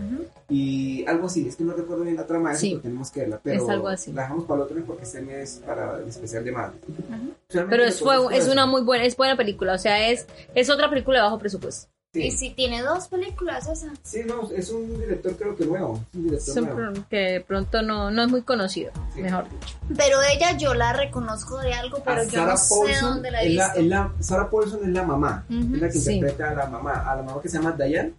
Y 0.49 1.05
algo 1.05 1.27
así, 1.27 1.47
es 1.47 1.55
que 1.55 1.63
no 1.63 1.73
recuerdo 1.73 2.03
bien 2.03 2.15
la 2.15 2.25
trama 2.25 2.49
de 2.49 2.55
eso, 2.55 2.61
Sí. 2.61 2.69
pero 2.71 2.81
tenemos 2.81 3.11
que 3.11 3.19
verla. 3.21 3.39
Pero 3.43 3.63
Es 3.63 3.69
algo 3.69 3.87
así. 3.87 4.11
La 4.11 4.23
dejamos 4.23 4.45
para 4.45 4.57
el 4.59 4.63
otro 4.63 4.75
mes 4.75 4.85
porque 4.85 5.03
este 5.03 5.21
mes 5.21 5.53
es 5.53 5.59
para 5.59 5.99
el 5.99 6.07
especial 6.09 6.43
de 6.43 6.51
madre. 6.51 6.77
Pero 7.51 7.83
es, 7.83 7.99
fue, 7.99 8.15
es 8.37 8.47
una 8.47 8.67
muy 8.67 8.83
buena, 8.83 9.05
es 9.05 9.17
buena 9.17 9.35
película, 9.35 9.73
o 9.73 9.77
sea, 9.79 10.07
es, 10.09 10.27
es 10.53 10.69
otra 10.69 10.87
película 10.89 11.17
de 11.17 11.23
bajo 11.23 11.39
presupuesto. 11.39 11.89
Sí. 12.13 12.23
Y 12.23 12.31
si 12.31 12.49
tiene 12.51 12.81
dos 12.83 13.07
películas 13.07 13.67
esa. 13.67 13.87
Sí, 14.03 14.21
no, 14.25 14.49
es 14.51 14.69
un 14.71 14.99
director 14.99 15.35
creo 15.35 15.55
que 15.55 15.65
nuevo. 15.65 15.99
Es 16.11 16.15
un 16.15 16.23
director 16.25 16.49
Es 16.49 16.57
un 16.63 16.69
nuevo. 16.75 17.05
que 17.09 17.17
de 17.17 17.41
pronto 17.41 17.81
no, 17.83 18.09
no 18.11 18.23
es 18.23 18.29
muy 18.29 18.41
conocido, 18.43 18.91
Sí. 19.15 19.21
mejor 19.21 19.45
dicho. 19.49 19.75
Pero 19.97 20.17
ella 20.31 20.55
yo 20.57 20.73
la 20.75 20.93
reconozco 20.93 21.57
de 21.59 21.73
algo, 21.73 22.01
pero 22.03 22.21
A 22.21 22.23
yo 22.23 22.29
Sarah 22.31 22.51
no 22.51 22.57
sé 22.57 23.01
dónde 23.01 23.31
la 23.31 23.41
he 23.43 23.47
es 23.49 23.55
la, 23.55 23.65
visto. 23.65 23.79
es 23.79 23.85
la- 23.87 24.13
Sarah 24.19 24.49
Paulson 24.49 24.79
es 24.83 24.89
la 24.89 25.03
mamá, 25.03 25.45
es 25.49 25.81
la 25.81 25.87
que 25.87 25.93
Sí. 25.99 26.13
interpreta 26.15 26.51
a 26.51 26.55
la 26.55 26.65
mamá, 26.67 27.11
a 27.11 27.15
la 27.15 27.23
mamá 27.23 27.41
que 27.41 27.49
se 27.49 27.57
llama 27.57 27.71
Diane. 27.71 28.13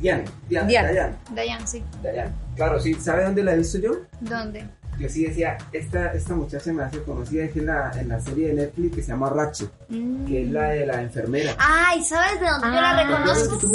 Diane, 0.00 0.24
Diane, 0.48 0.68
Diane. 0.68 0.92
Diane, 0.92 1.16
Diane, 1.34 1.66
sí. 1.66 1.84
Diane. 2.02 2.32
Claro, 2.56 2.80
sí, 2.80 2.94
¿sabe 2.94 3.24
dónde 3.24 3.42
la 3.42 3.52
he 3.54 3.58
visto 3.58 3.76
yo? 3.78 3.92
¿Dónde? 4.20 4.66
Yo 5.00 5.08
sí 5.08 5.24
decía, 5.24 5.56
esta, 5.72 6.12
esta 6.12 6.34
muchacha 6.34 6.72
me 6.72 6.82
hace 6.82 7.02
conocida, 7.02 7.44
es 7.44 7.56
en 7.56 7.66
la, 7.66 7.90
en 7.98 8.08
la 8.08 8.20
serie 8.20 8.48
de 8.48 8.54
Netflix 8.54 8.96
que 8.96 9.02
se 9.02 9.08
llama 9.08 9.30
Ratchet, 9.30 9.70
Mm. 9.88 10.24
que 10.26 10.42
es 10.44 10.50
la 10.50 10.68
de 10.68 10.86
la 10.86 11.02
enfermera. 11.02 11.52
Ay, 11.58 12.04
¿sabes 12.04 12.38
de 12.40 12.46
dónde 12.46 12.66
yo 12.68 12.72
la 12.80 12.90
Ah, 12.90 13.02
reconozco? 13.02 13.58
Sí, 13.60 13.66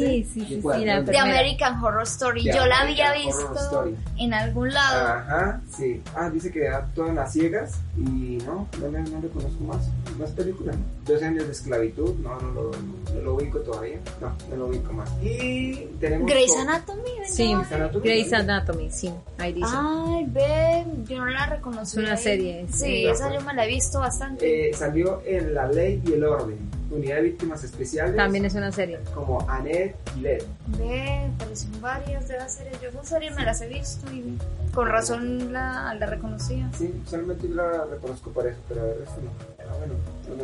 sí, 0.00 0.28
sí, 0.32 0.46
sí, 0.48 0.60
¿De. 0.60 1.18
American 1.18 1.84
Horror 1.84 2.02
Story. 2.02 2.44
De 2.44 2.52
yo 2.54 2.66
la 2.66 2.80
había 2.80 3.12
visto 3.12 3.84
en 4.18 4.34
algún 4.34 4.72
lado. 4.72 5.06
Ajá, 5.06 5.60
sí. 5.76 6.02
Ah, 6.16 6.28
dice 6.30 6.50
que 6.50 6.66
actúa 6.68 7.08
en 7.10 7.14
las 7.16 7.32
ciegas 7.32 7.74
y 7.96 8.38
no, 8.46 8.66
no 8.80 8.88
le, 8.88 8.98
no 9.02 9.20
le 9.20 9.28
conozco 9.28 9.62
más. 9.64 9.88
Más 10.18 10.30
películas. 10.30 10.74
12 11.06 11.24
años 11.24 11.46
de 11.46 11.52
esclavitud, 11.52 12.14
no, 12.16 12.40
no 12.40 12.50
lo, 12.52 12.70
no, 12.72 13.14
no 13.14 13.20
lo 13.20 13.34
ubico 13.34 13.58
todavía. 13.60 13.98
No, 14.20 14.32
no 14.50 14.56
lo 14.56 14.66
ubico 14.66 14.92
más. 14.92 15.08
Y 15.22 15.74
tenemos. 16.00 16.28
Grey's 16.28 16.56
Anatomy, 16.56 17.02
¿verdad? 17.18 17.30
Sí. 17.32 17.54
Grey's 18.02 18.32
Anatomy, 18.32 18.90
sí, 18.90 19.12
ahí 19.38 19.52
dice. 19.52 19.68
Ay, 19.72 20.26
ve. 20.28 20.69
Yo 21.04 21.18
no 21.18 21.26
la 21.26 21.46
reconocí. 21.46 21.98
Es 22.00 22.04
una 22.06 22.16
serie, 22.16 22.66
Sí, 22.72 22.78
sí. 22.78 23.06
esa 23.06 23.32
yo 23.32 23.40
me 23.42 23.54
la 23.54 23.64
he 23.64 23.68
visto 23.68 24.00
bastante. 24.00 24.70
Eh, 24.70 24.74
salió 24.74 25.22
en 25.26 25.54
La 25.54 25.66
Ley 25.66 26.02
y 26.06 26.12
el 26.12 26.24
Orden, 26.24 26.58
Unidad 26.90 27.16
de 27.16 27.22
Víctimas 27.22 27.62
Especiales. 27.64 28.16
También 28.16 28.44
es 28.44 28.54
una 28.54 28.70
serie. 28.72 28.98
Como 29.14 29.40
Annette 29.48 29.96
y 30.16 30.20
Led. 30.20 30.42
Ve, 30.78 31.30
aparecieron 31.34 31.80
varias 31.80 32.28
de 32.28 32.36
las 32.38 32.54
series. 32.54 32.80
Yo 32.80 32.88
esas 32.88 33.08
series 33.08 33.34
me 33.36 33.44
las 33.44 33.60
he 33.60 33.68
visto 33.68 34.10
y 34.12 34.36
con 34.74 34.88
razón 34.88 35.52
la, 35.52 35.94
la 35.94 36.06
reconocía. 36.06 36.70
Sí, 36.76 36.92
solamente 37.06 37.48
yo 37.48 37.54
la 37.54 37.84
reconozco 37.84 38.30
por 38.30 38.46
eso, 38.46 38.58
pero 38.68 38.86
el 38.92 38.98
resto 39.00 39.20
no. 39.22 39.30
Ah, 39.68 39.74
bueno, 39.78 39.94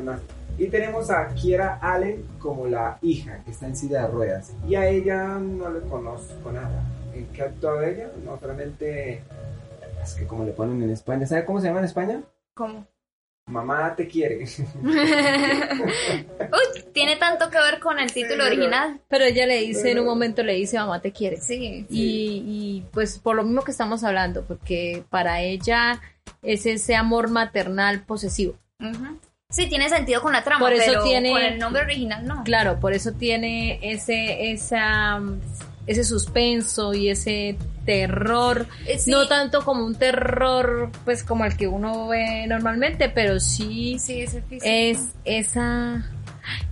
no, 0.05 0.13
no. 0.13 0.19
Y 0.59 0.69
tenemos 0.69 1.11
a 1.11 1.29
Kiera 1.35 1.79
Allen 1.83 2.25
como 2.39 2.67
la 2.67 2.97
hija 3.03 3.43
que 3.45 3.51
está 3.51 3.67
en 3.67 3.77
silla 3.77 4.03
de 4.03 4.09
ruedas. 4.09 4.53
Y 4.67 4.75
a 4.75 4.89
ella 4.89 5.39
no 5.39 5.69
le 5.71 5.81
conozco 5.81 6.51
nada. 6.51 6.83
¿En 7.15 7.27
qué 7.27 7.43
actuaba 7.43 7.87
ella? 7.87 8.09
No, 8.25 8.39
solamente. 8.41 9.23
Es 10.07 10.15
que 10.15 10.27
como 10.27 10.45
le 10.45 10.53
ponen 10.53 10.83
en 10.83 10.91
España. 10.91 11.27
¿Sabe 11.27 11.45
cómo 11.45 11.61
se 11.61 11.67
llama 11.67 11.81
en 11.81 11.85
España? 11.87 12.21
¿Cómo? 12.55 12.87
Mamá 13.49 13.95
te 13.95 14.09
quiere. 14.09 14.45
Uy, 14.83 16.83
tiene 16.93 17.17
tanto 17.17 17.49
que 17.51 17.59
ver 17.59 17.79
con 17.81 17.99
el 17.99 18.13
título 18.13 18.45
original. 18.45 19.01
Pero 19.09 19.25
ella 19.25 19.47
le 19.47 19.61
dice, 19.61 19.93
en 19.93 20.01
un 20.01 20.07
momento 20.07 20.43
le 20.43 20.55
dice, 20.55 20.79
mamá 20.79 21.01
te 21.01 21.13
quiere. 21.13 21.41
Sí. 21.41 21.87
Y, 21.89 22.43
y, 22.45 22.87
pues 22.93 23.19
por 23.19 23.37
lo 23.37 23.45
mismo 23.45 23.63
que 23.63 23.71
estamos 23.71 24.03
hablando, 24.05 24.45
porque 24.45 25.05
para 25.11 25.41
ella 25.43 26.01
es 26.43 26.67
ese 26.67 26.97
amor 26.97 27.31
maternal 27.31 28.03
posesivo. 28.05 28.57
Ujú. 28.81 29.19
Sí, 29.49 29.69
tiene 29.69 29.89
sentido 29.89 30.23
con 30.23 30.33
la 30.33 30.43
trama, 30.43 30.59
Por 30.61 30.73
eso 30.73 30.83
pero 30.87 31.05
tiene- 31.05 31.31
con 31.31 31.41
el 31.43 31.59
nombre 31.59 31.83
original 31.83 32.27
no. 32.27 32.43
Claro, 32.43 32.81
por 32.81 32.95
eso 32.95 33.13
tiene 33.13 33.79
ese, 33.83 34.51
esa, 34.51 35.21
ese 35.87 36.05
suspenso 36.05 36.95
y 36.95 37.09
ese 37.11 37.57
terror. 37.85 38.67
Eh, 38.87 38.99
sí. 38.99 39.11
No 39.11 39.29
tanto 39.29 39.65
como 39.65 39.85
un 39.85 39.95
terror, 39.95 40.91
pues 41.05 41.23
como 41.23 41.45
el 41.45 41.57
que 41.57 41.69
uno 41.69 42.09
ve 42.09 42.47
normalmente, 42.49 43.09
pero 43.09 43.39
sí 43.41 43.99
Sí, 43.99 44.27
físico. 44.27 44.61
es 44.65 44.99
esa 45.25 46.11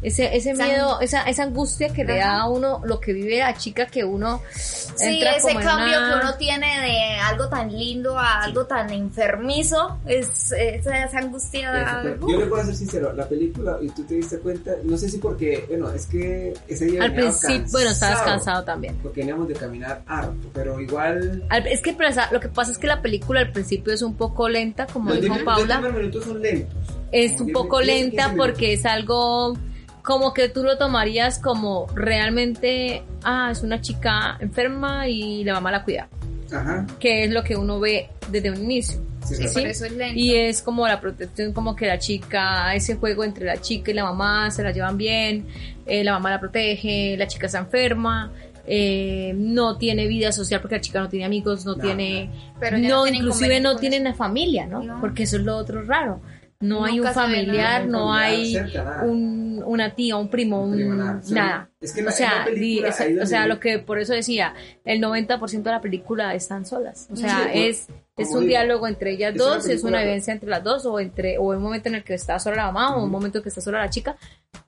ese 0.03 0.37
ese 0.37 0.55
miedo, 0.55 1.01
esa 1.01 1.23
esa 1.25 1.43
angustia 1.45 1.89
que 1.93 2.05
le 2.05 2.19
da 2.19 2.41
a 2.43 2.49
uno 2.49 2.81
lo 2.85 3.01
que 3.01 3.13
vive 3.13 3.39
la 3.39 3.55
chica 3.55 3.87
que 3.87 4.05
uno 4.05 4.41
Sí, 4.55 5.05
entra 5.07 5.33
ese 5.33 5.41
como 5.49 5.61
en 5.61 5.67
cambio 5.67 5.99
una- 5.99 6.09
que 6.21 6.27
uno 6.27 6.35
tiene 6.37 6.81
de 6.81 7.19
algo 7.21 7.49
tan 7.49 7.73
lindo 7.77 8.19
a 8.19 8.43
algo 8.45 8.65
tan 8.67 8.91
enfermizo, 8.91 9.99
es 10.07 10.53
esa, 10.53 11.05
esa 11.05 11.19
angustia. 11.19 11.83
Eso 12.15 12.29
Yo 12.29 12.39
le 12.41 12.47
puedo 12.47 12.65
ser 12.65 12.75
sincero, 12.77 13.13
la 13.13 13.29
película, 13.29 13.79
y 13.81 13.89
tú 13.91 14.05
te 14.05 14.15
diste 14.15 14.39
cuenta, 14.39 14.73
no 14.85 14.97
sé 14.97 15.09
si 15.09 15.19
porque, 15.19 15.65
bueno, 15.69 15.91
es 15.91 16.07
que 16.07 16.55
ese 16.69 16.87
día 16.87 17.03
al 17.05 17.15
principio, 17.15 17.65
bueno, 17.73 17.91
estabas 17.91 18.23
cansado 18.23 18.65
también. 18.65 18.97
Porque 19.03 19.21
veníamos 19.21 19.49
de 19.49 19.55
caminar 19.55 20.03
harto, 20.07 20.49
pero 20.53 20.81
igual... 20.81 21.45
Al- 21.51 21.67
es 21.67 21.81
que 21.81 21.93
pero, 21.95 22.11
o 22.11 22.13
sea, 22.13 22.29
lo 22.33 22.41
que 22.41 22.49
pasa 22.49 22.73
es 22.73 22.79
que 22.79 22.87
la 22.87 23.01
película 23.03 23.41
al 23.41 23.51
principio 23.53 23.93
es 23.93 24.03
un 24.03 24.15
poco 24.17 24.49
lenta, 24.49 24.87
como 24.87 25.11
Los 25.11 25.21
dijo 25.21 25.35
diez- 25.35 25.45
los 25.45 25.55
Paula. 25.55 25.75
primeros 25.77 25.97
minutos 25.99 26.25
son 26.25 26.43
lentos. 26.43 26.75
Es 27.13 27.41
un 27.41 27.53
poco 27.53 27.81
10, 27.81 27.89
15 28.05 28.17
lenta 28.17 28.35
porque 28.37 28.73
es 28.75 28.85
algo 28.87 29.57
como 30.03 30.35
que 30.35 30.49
tú 30.51 30.63
lo 30.63 30.77
tomarías 30.77 31.39
como 31.39 31.87
realmente, 31.95 33.03
ah, 33.23 33.49
es 33.51 33.63
una 33.63 33.81
chica 33.81 34.37
enferma 34.41 35.09
y 35.09 35.45
la 35.45 35.55
mamá 35.55 35.71
la 35.73 35.83
cuida, 35.85 36.09
Ajá. 36.53 36.87
que 37.01 37.25
es 37.25 37.31
lo 37.31 37.43
que 37.43 37.57
uno 37.57 37.81
ve 37.81 38.11
desde 38.31 38.51
un 38.51 38.63
inicio. 38.63 39.01
Sí, 39.27 39.37
Sí, 39.37 39.49
sí. 39.49 39.55
por 39.55 39.67
eso 39.67 39.87
es 39.87 39.93
lento. 39.93 40.19
Y 40.21 40.35
es 40.35 40.61
como 40.61 40.87
la 40.87 41.01
protección, 41.01 41.55
como 41.55 41.75
que 41.75 41.87
la 41.87 41.99
chica, 41.99 42.75
ese 42.75 42.97
juego 42.97 43.25
entre 43.25 43.47
la 43.47 43.59
chica 43.59 43.91
y 43.91 43.95
la 43.95 44.05
mamá 44.05 44.51
se 44.51 44.63
la 44.63 44.71
llevan 44.71 44.99
bien, 44.99 45.47
eh, 45.87 46.05
la 46.05 46.13
mamá 46.13 46.29
la 46.31 46.41
protege, 46.41 47.17
la 47.17 47.27
chica 47.27 47.47
está 47.47 47.59
enferma, 47.61 48.31
eh, 48.67 49.33
no 49.35 49.79
tiene 49.79 50.07
vida 50.07 50.33
social 50.33 50.61
porque 50.61 50.77
la 50.77 50.81
chica 50.83 51.01
no 51.01 51.09
tiene 51.09 51.25
amigos, 51.25 51.65
no, 51.65 51.75
No, 51.77 51.83
tiene, 51.83 52.31
Pero 52.61 52.77
no, 52.77 53.07
inclusive 53.07 53.61
no 53.61 53.77
tiene 53.77 53.99
una 53.99 54.13
familia, 54.13 54.67
¿no? 54.67 54.83
No. 54.83 55.01
Porque 55.01 55.23
eso 55.23 55.39
es 55.39 55.43
lo 55.45 55.57
otro 55.57 55.83
raro. 55.83 56.21
No 56.65 56.85
hay 56.85 57.01
un 57.01 57.07
familiar, 57.09 57.87
no 57.87 58.13
hay 58.13 58.53
cerca, 58.53 59.03
un, 59.05 59.63
una 59.67 59.95
tía, 59.95 60.17
un 60.17 60.29
primo, 60.29 60.63
un, 60.65 60.73
primo, 60.75 60.95
nada. 60.95 61.71
Es 61.81 61.93
que 61.93 62.07
o 62.07 62.11
sea, 62.11 62.45
película, 62.45 62.89
es- 62.89 63.23
o 63.23 63.27
sea, 63.27 63.47
lo 63.47 63.61
que 63.61 63.79
por 63.79 63.99
eso 63.99 64.13
decía, 64.13 64.55
el 64.85 65.01
90% 65.01 65.63
de 65.63 65.71
la 65.71 65.81
película 65.81 66.35
están 66.35 66.65
solas. 66.67 67.09
O 67.13 67.17
sea, 67.17 67.51
Sí, 67.53 67.59
es, 67.67 67.87
es 68.17 68.29
un 68.31 68.41
digo, 68.41 68.49
diálogo 68.51 68.87
entre 68.89 69.13
ellas 69.13 69.35
es 69.35 69.41
una 69.41 69.55
dos, 69.55 69.67
es 69.69 69.85
una 69.85 70.01
vivencia 70.01 70.33
entre 70.33 70.49
las 70.49 70.63
dos, 70.63 70.87
o 70.87 70.99
entre, 71.01 71.39
o 71.39 71.43
un 71.51 71.63
momento 71.63 71.89
en 71.89 71.97
el 71.97 72.05
que 72.05 72.15
está 72.15 72.39
sola 72.39 72.57
la 72.57 72.67
mamá, 72.73 72.97
o 72.97 73.05
un 73.05 73.11
momento 73.11 73.39
en 73.39 73.43
que 73.43 73.49
está 73.51 73.61
sola 73.61 73.79
la 73.81 73.91
chica, 73.91 74.17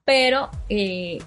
pero 0.05 0.51
eh, 0.69 1.19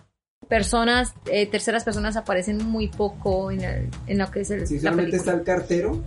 personas, 0.47 1.13
eh, 1.31 1.45
terceras 1.47 1.83
personas 1.83 2.15
aparecen 2.17 2.57
muy 2.57 2.87
poco 2.87 3.51
en, 3.51 3.61
el- 3.61 3.89
en 4.07 4.17
lo 4.17 4.29
que 4.31 4.41
es 4.41 4.51
el, 4.51 4.67
Sí, 4.67 4.79
la 4.79 4.91
película. 4.91 5.17
está 5.17 5.31
el 5.33 5.43
cartero 5.43 6.01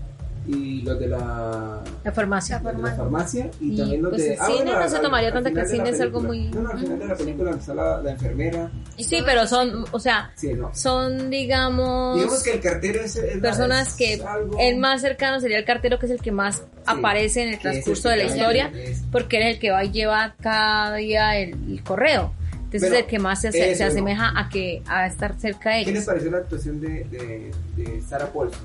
y 0.47 0.83
los 0.83 0.99
de 0.99 1.07
la, 1.09 1.81
La 2.05 2.13
farmacia. 2.13 2.61
La 2.63 2.73
de 2.73 2.79
la 2.83 2.89
farmacia. 2.95 2.97
farmacia 3.45 3.51
y, 3.61 3.73
Y, 3.75 3.77
también 3.77 4.03
los 4.03 4.11
pues, 4.11 4.23
de... 4.23 4.33
el 4.35 4.39
cine 4.41 4.63
bueno, 4.65 4.81
no 4.81 4.89
se 4.89 4.99
tomaría 4.99 5.29
al 5.29 5.35
tanto 5.35 5.53
que 5.53 5.61
el 5.61 5.67
cine 5.67 5.89
es 5.91 6.01
algo 6.01 6.21
muy- 6.21 6.49
No, 6.51 6.63
no, 6.63 6.71
al 6.71 6.79
final 6.79 6.99
de 6.99 7.07
la 7.07 7.15
película 7.17 7.45
donde 7.51 7.61
está 7.61 7.75
la, 7.75 8.03
la 8.03 8.11
enfermera. 8.11 8.71
Y 8.97 9.05
Sí, 9.05 9.23
pero 9.25 9.47
son, 9.47 9.85
o 9.93 9.99
sea, 10.01 10.31
Sí, 10.35 10.53
no. 10.55 10.75
son, 10.75 11.31
digamos, 11.31 12.17
Digamos 12.17 12.43
que 12.43 12.55
el 12.55 12.61
cartero 12.61 13.01
es... 13.01 13.17
es- 13.17 13.39
personas 13.39 13.89
es 13.89 13.95
que 13.95 14.23
algo 14.25 14.57
el 14.59 14.77
más 14.79 15.01
cercano 15.01 15.41
sería 15.41 15.59
el 15.59 15.65
cartero, 15.65 15.99
que 15.99 16.07
es 16.07 16.13
el 16.13 16.21
que 16.21 16.33
más 16.33 16.63
aparece 16.87 17.43
en 17.43 17.49
el 17.49 17.55
el 17.55 17.61
transcurso 17.61 18.09
que 18.09 18.09
de 18.11 18.17
la 18.17 18.25
historia, 18.25 18.73
porque 19.13 19.37
él 19.37 19.43
es 19.45 19.55
el 19.55 19.61
que 19.61 19.71
va 19.71 19.85
y 19.85 19.93
lleva 19.93 20.35
cada 20.41 20.97
día 20.97 21.37
el, 21.39 21.51
el 21.71 21.83
correo. 21.85 22.33
Entonces 22.65 22.89
Pero 22.89 22.95
es 22.95 23.01
el 23.03 23.07
que 23.11 23.19
más 23.19 23.41
se, 23.43 23.49
eso, 23.49 23.77
se 23.79 23.85
¿no? 23.85 23.91
asemeja 23.91 24.33
a 24.35 24.49
que 24.49 24.83
a 24.87 25.07
estar 25.07 25.39
cerca 25.39 25.71
de 25.71 25.85
¿Qué 25.85 25.91
les 25.93 25.97
ellos. 26.03 26.05
pareció 26.07 26.31
la 26.31 26.39
actuación 26.39 26.81
de, 26.81 27.05
de, 27.05 27.51
de 27.77 28.01
Sarah 28.01 28.33
Paulson? 28.33 28.61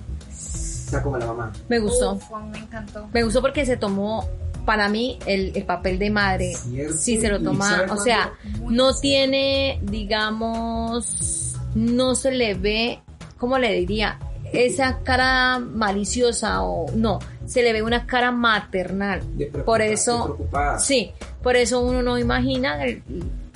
O 0.87 0.89
sea, 0.89 1.03
como 1.03 1.17
la 1.17 1.25
mamá. 1.27 1.51
Me 1.67 1.79
gustó. 1.79 2.13
Uf, 2.13 2.23
me 2.51 2.59
encantó. 2.59 3.07
Me 3.13 3.23
gustó 3.23 3.41
porque 3.41 3.65
se 3.65 3.75
tomó, 3.77 4.25
para 4.65 4.87
mí, 4.87 5.19
el, 5.25 5.51
el 5.55 5.63
papel 5.63 5.99
de 5.99 6.09
madre. 6.09 6.53
Cierto. 6.55 6.93
Sí, 6.95 7.19
se 7.19 7.27
lo 7.29 7.41
toma. 7.41 7.69
¿sabe 7.69 7.91
O 7.91 7.97
sea, 7.97 8.31
no 8.69 8.93
tiene, 8.95 9.79
digamos, 9.83 11.55
no 11.75 12.15
se 12.15 12.31
le 12.31 12.53
ve, 12.53 12.99
¿cómo 13.37 13.57
le 13.57 13.73
diría? 13.73 14.19
Esa 14.53 14.99
cara 15.03 15.59
maliciosa 15.59 16.61
o 16.63 16.89
no, 16.95 17.19
se 17.45 17.61
le 17.63 17.73
ve 17.73 17.81
una 17.81 18.05
cara 18.05 18.31
maternal. 18.31 19.21
Por 19.65 19.81
eso, 19.81 20.37
sí, 20.79 21.11
por 21.43 21.57
eso 21.57 21.81
uno 21.81 22.01
no 22.01 22.17
imagina 22.17 22.83
el- 22.85 23.03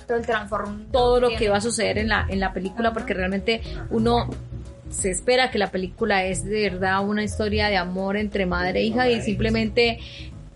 todo 0.06 0.18
el 0.18 0.26
transform 0.26 0.88
todo 0.92 1.22
lo 1.22 1.30
que 1.38 1.48
va 1.48 1.58
a 1.58 1.62
suceder 1.62 1.98
en 1.98 2.10
la, 2.10 2.26
en 2.28 2.42
la 2.42 2.52
película, 2.52 2.92
porque 2.92 3.14
realmente 3.14 3.62
uno 3.92 4.30
se 4.92 5.10
espera 5.10 5.50
que 5.52 5.58
la 5.58 5.72
película 5.72 6.26
es 6.26 6.44
de 6.44 6.70
verdad 6.70 7.04
una 7.08 7.24
historia 7.24 7.68
de 7.70 7.78
amor 7.78 8.18
entre 8.18 8.46
madre 8.46 8.82
e 8.82 8.84
hija 8.84 9.10
y 9.10 9.22
simplemente 9.22 10.00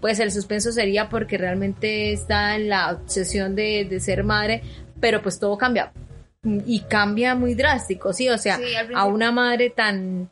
pues 0.01 0.20
el 0.20 0.32
suspenso 0.32 0.72
sería 0.72 1.10
porque 1.10 1.38
realmente 1.38 2.12
está 2.12 2.56
en 2.56 2.70
la 2.70 2.92
obsesión 2.92 3.56
de, 3.56 3.86
de 3.89 4.00
ser 4.00 4.24
madre, 4.24 4.62
pero 5.00 5.22
pues 5.22 5.39
todo 5.39 5.58
cambia 5.58 5.92
y 6.44 6.82
cambia 6.82 7.34
muy 7.34 7.56
drástico, 7.56 8.13
sí, 8.13 8.30
o 8.30 8.38
sea, 8.38 8.58
Sí, 8.58 8.63
a 8.94 9.06
una 9.06 9.32
madre 9.32 9.72
tan 9.72 10.30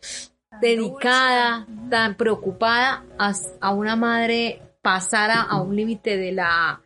Tan 0.52 0.62
dedicada, 0.62 1.66
dulce. 1.68 1.90
tan 1.90 2.16
preocupada, 2.16 3.04
a, 3.18 3.34
a 3.62 3.74
una 3.74 3.96
madre 3.96 4.62
pasara 4.84 5.42
a 5.42 5.60
un 5.62 5.76
límite 5.76 6.18
de 6.18 6.34
la 6.34 6.80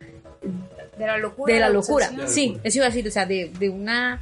de 0.98 1.06
la 1.06 1.18
locura. 1.18 1.52
de 1.54 1.60
la 1.60 1.68
locura. 1.68 2.10
Sí, 2.26 2.58
eso 2.64 2.78
iba 2.78 2.86
a 2.86 2.88
decir, 2.88 3.06
o 3.06 3.10
sea, 3.10 3.26
de, 3.26 3.52
de 3.58 3.68
una 3.68 4.18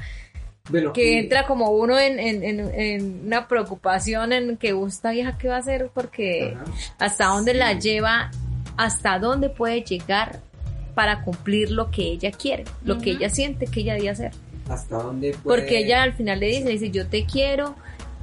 Bueno, 0.69 0.93
que 0.93 1.13
y- 1.13 1.15
entra 1.19 1.47
como 1.47 1.71
uno 1.71 1.99
en, 1.99 2.19
en, 2.19 2.43
en, 2.43 2.61
en 2.75 3.21
una 3.27 3.47
preocupación 3.49 4.33
en 4.33 4.57
que 4.57 4.75
"Uh, 4.75 4.87
esta 4.87 5.11
vieja 5.13 5.39
qué 5.39 5.49
va 5.49 5.57
a 5.57 5.59
hacer 5.61 5.91
porque 5.95 6.55
Ajá. 6.55 6.65
hasta 6.99 7.27
dónde 7.27 7.53
Sí. 7.53 7.59
la 7.59 7.73
lleva, 7.79 8.31
hasta 8.77 9.19
dónde 9.19 9.49
puede 9.49 9.83
llegar 9.83 10.41
para 10.95 11.23
cumplir 11.23 11.71
lo 11.71 11.91
que 11.91 12.03
ella 12.03 12.31
quiere, 12.31 12.65
lo 12.85 12.99
que 12.99 13.11
ella 13.13 13.29
siente 13.31 13.67
que 13.67 13.81
ella 13.81 13.95
debe 13.95 14.11
hacer. 14.11 14.33
hasta 14.69 14.97
dónde 14.97 15.31
puede... 15.43 15.61
Porque 15.61 15.79
ella 15.79 16.03
al 16.03 16.13
final 16.15 16.41
le 16.41 16.47
dice, 16.49 16.65
le 16.65 16.71
dice, 16.73 16.91
yo 16.91 17.07
te 17.07 17.25
quiero, 17.27 17.77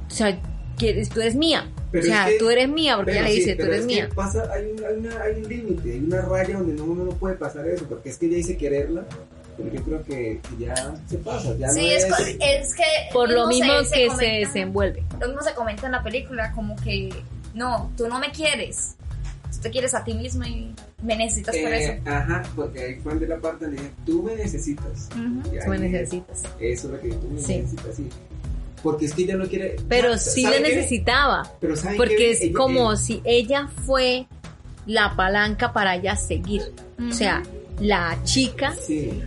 o 0.06 0.10
sea, 0.10 0.38
quieres, 0.76 1.08
tú 1.08 1.20
eres 1.22 1.34
mía, 1.36 1.66
Pero 1.90 2.04
o 2.04 2.06
sea, 2.06 2.26
es 2.26 2.32
que- 2.34 2.38
tú 2.40 2.50
eres 2.50 2.68
mía, 2.68 2.96
porque 2.96 3.12
ella 3.12 3.22
le 3.22 3.28
sí, 3.30 3.36
dice, 3.36 3.52
tú 3.52 3.58
pero 3.62 3.72
eres 3.72 3.80
es 3.80 3.86
que 3.86 3.94
mía. 3.94 4.08
Pasa, 4.14 4.50
hay, 4.52 4.66
un, 4.72 4.84
hay, 4.84 4.96
una, 4.98 5.22
hay 5.22 5.34
un 5.36 5.48
límite, 5.48 5.92
hay 5.92 5.98
una 6.00 6.20
raya 6.22 6.58
donde 6.58 6.74
no, 6.74 6.84
uno 6.84 7.04
no 7.04 7.12
puede 7.12 7.36
pasar 7.36 7.66
eso, 7.68 7.86
porque 7.88 8.10
es 8.10 8.18
que 8.18 8.26
ella 8.26 8.36
dice 8.36 8.56
quererla, 8.58 9.06
pero 9.56 9.72
yo 9.72 9.82
creo 9.82 10.02
que, 10.04 10.40
ya 10.58 10.74
se 11.08 11.18
pasa, 11.18 11.54
ya 11.56 11.68
Sí, 11.70 11.80
no 11.80 11.86
es, 11.86 12.04
es... 12.04 12.36
es 12.40 12.74
que. 12.74 12.82
Por 13.12 13.30
lo 13.30 13.46
mismo 13.46 13.72
se- 13.80 13.84
se 13.86 13.94
que 13.94 14.00
se 14.02 14.08
comenta- 14.08 14.38
desenvuelve. 14.38 15.04
Lo 15.20 15.26
mismo 15.28 15.42
se 15.42 15.54
comenta 15.54 15.86
en 15.86 15.92
la 15.92 16.02
película, 16.02 16.52
como 16.52 16.76
que. 16.76 17.10
No, 17.54 17.90
tú 17.96 18.08
no 18.08 18.18
me 18.18 18.30
quieres. 18.32 18.96
Tú 19.52 19.58
te 19.60 19.70
quieres 19.70 19.94
a 19.94 20.02
ti 20.02 20.14
mismo 20.14 20.44
y 20.44 20.74
me 21.02 21.16
necesitas 21.16 21.56
por 21.56 21.72
Eh, 21.72 21.84
eso. 22.02 22.10
Ajá, 22.10 22.42
porque 22.56 22.80
ahí 22.82 22.94
fue 22.96 23.14
de 23.14 23.28
la 23.28 23.38
parte 23.38 23.66
donde 23.66 23.82
tú 24.04 24.22
me 24.22 24.34
necesitas. 24.34 25.08
Tú 25.10 25.18
me 25.70 25.78
necesitas. 25.78 26.42
Eso 26.58 26.86
es 26.88 26.92
lo 26.92 27.00
que 27.00 27.08
tú 27.10 27.28
me 27.30 27.40
Sí. 27.40 27.56
necesitas, 27.58 27.94
sí. 27.96 28.08
Porque 28.82 29.06
es 29.06 29.14
que 29.14 29.22
ella 29.22 29.36
no 29.36 29.46
quiere... 29.46 29.76
Pero 29.88 30.08
¿sabe 30.18 30.18
sí 30.18 30.46
le 30.46 30.60
necesitaba. 30.60 31.48
Pero 31.60 31.74
¿sabe 31.76 31.96
Porque 31.96 32.16
qué? 32.16 32.30
es 32.32 32.40
Ella- 32.42 32.52
como 32.54 32.96
si 32.96 33.22
ella 33.24 33.68
fue 33.86 34.26
la 34.86 35.14
palanca 35.16 35.72
para 35.72 35.94
ella 35.94 36.16
seguir. 36.16 36.60
O 37.08 37.12
sea, 37.12 37.42
la 37.80 38.18
chica 38.24 38.74
Sí, 38.74 39.22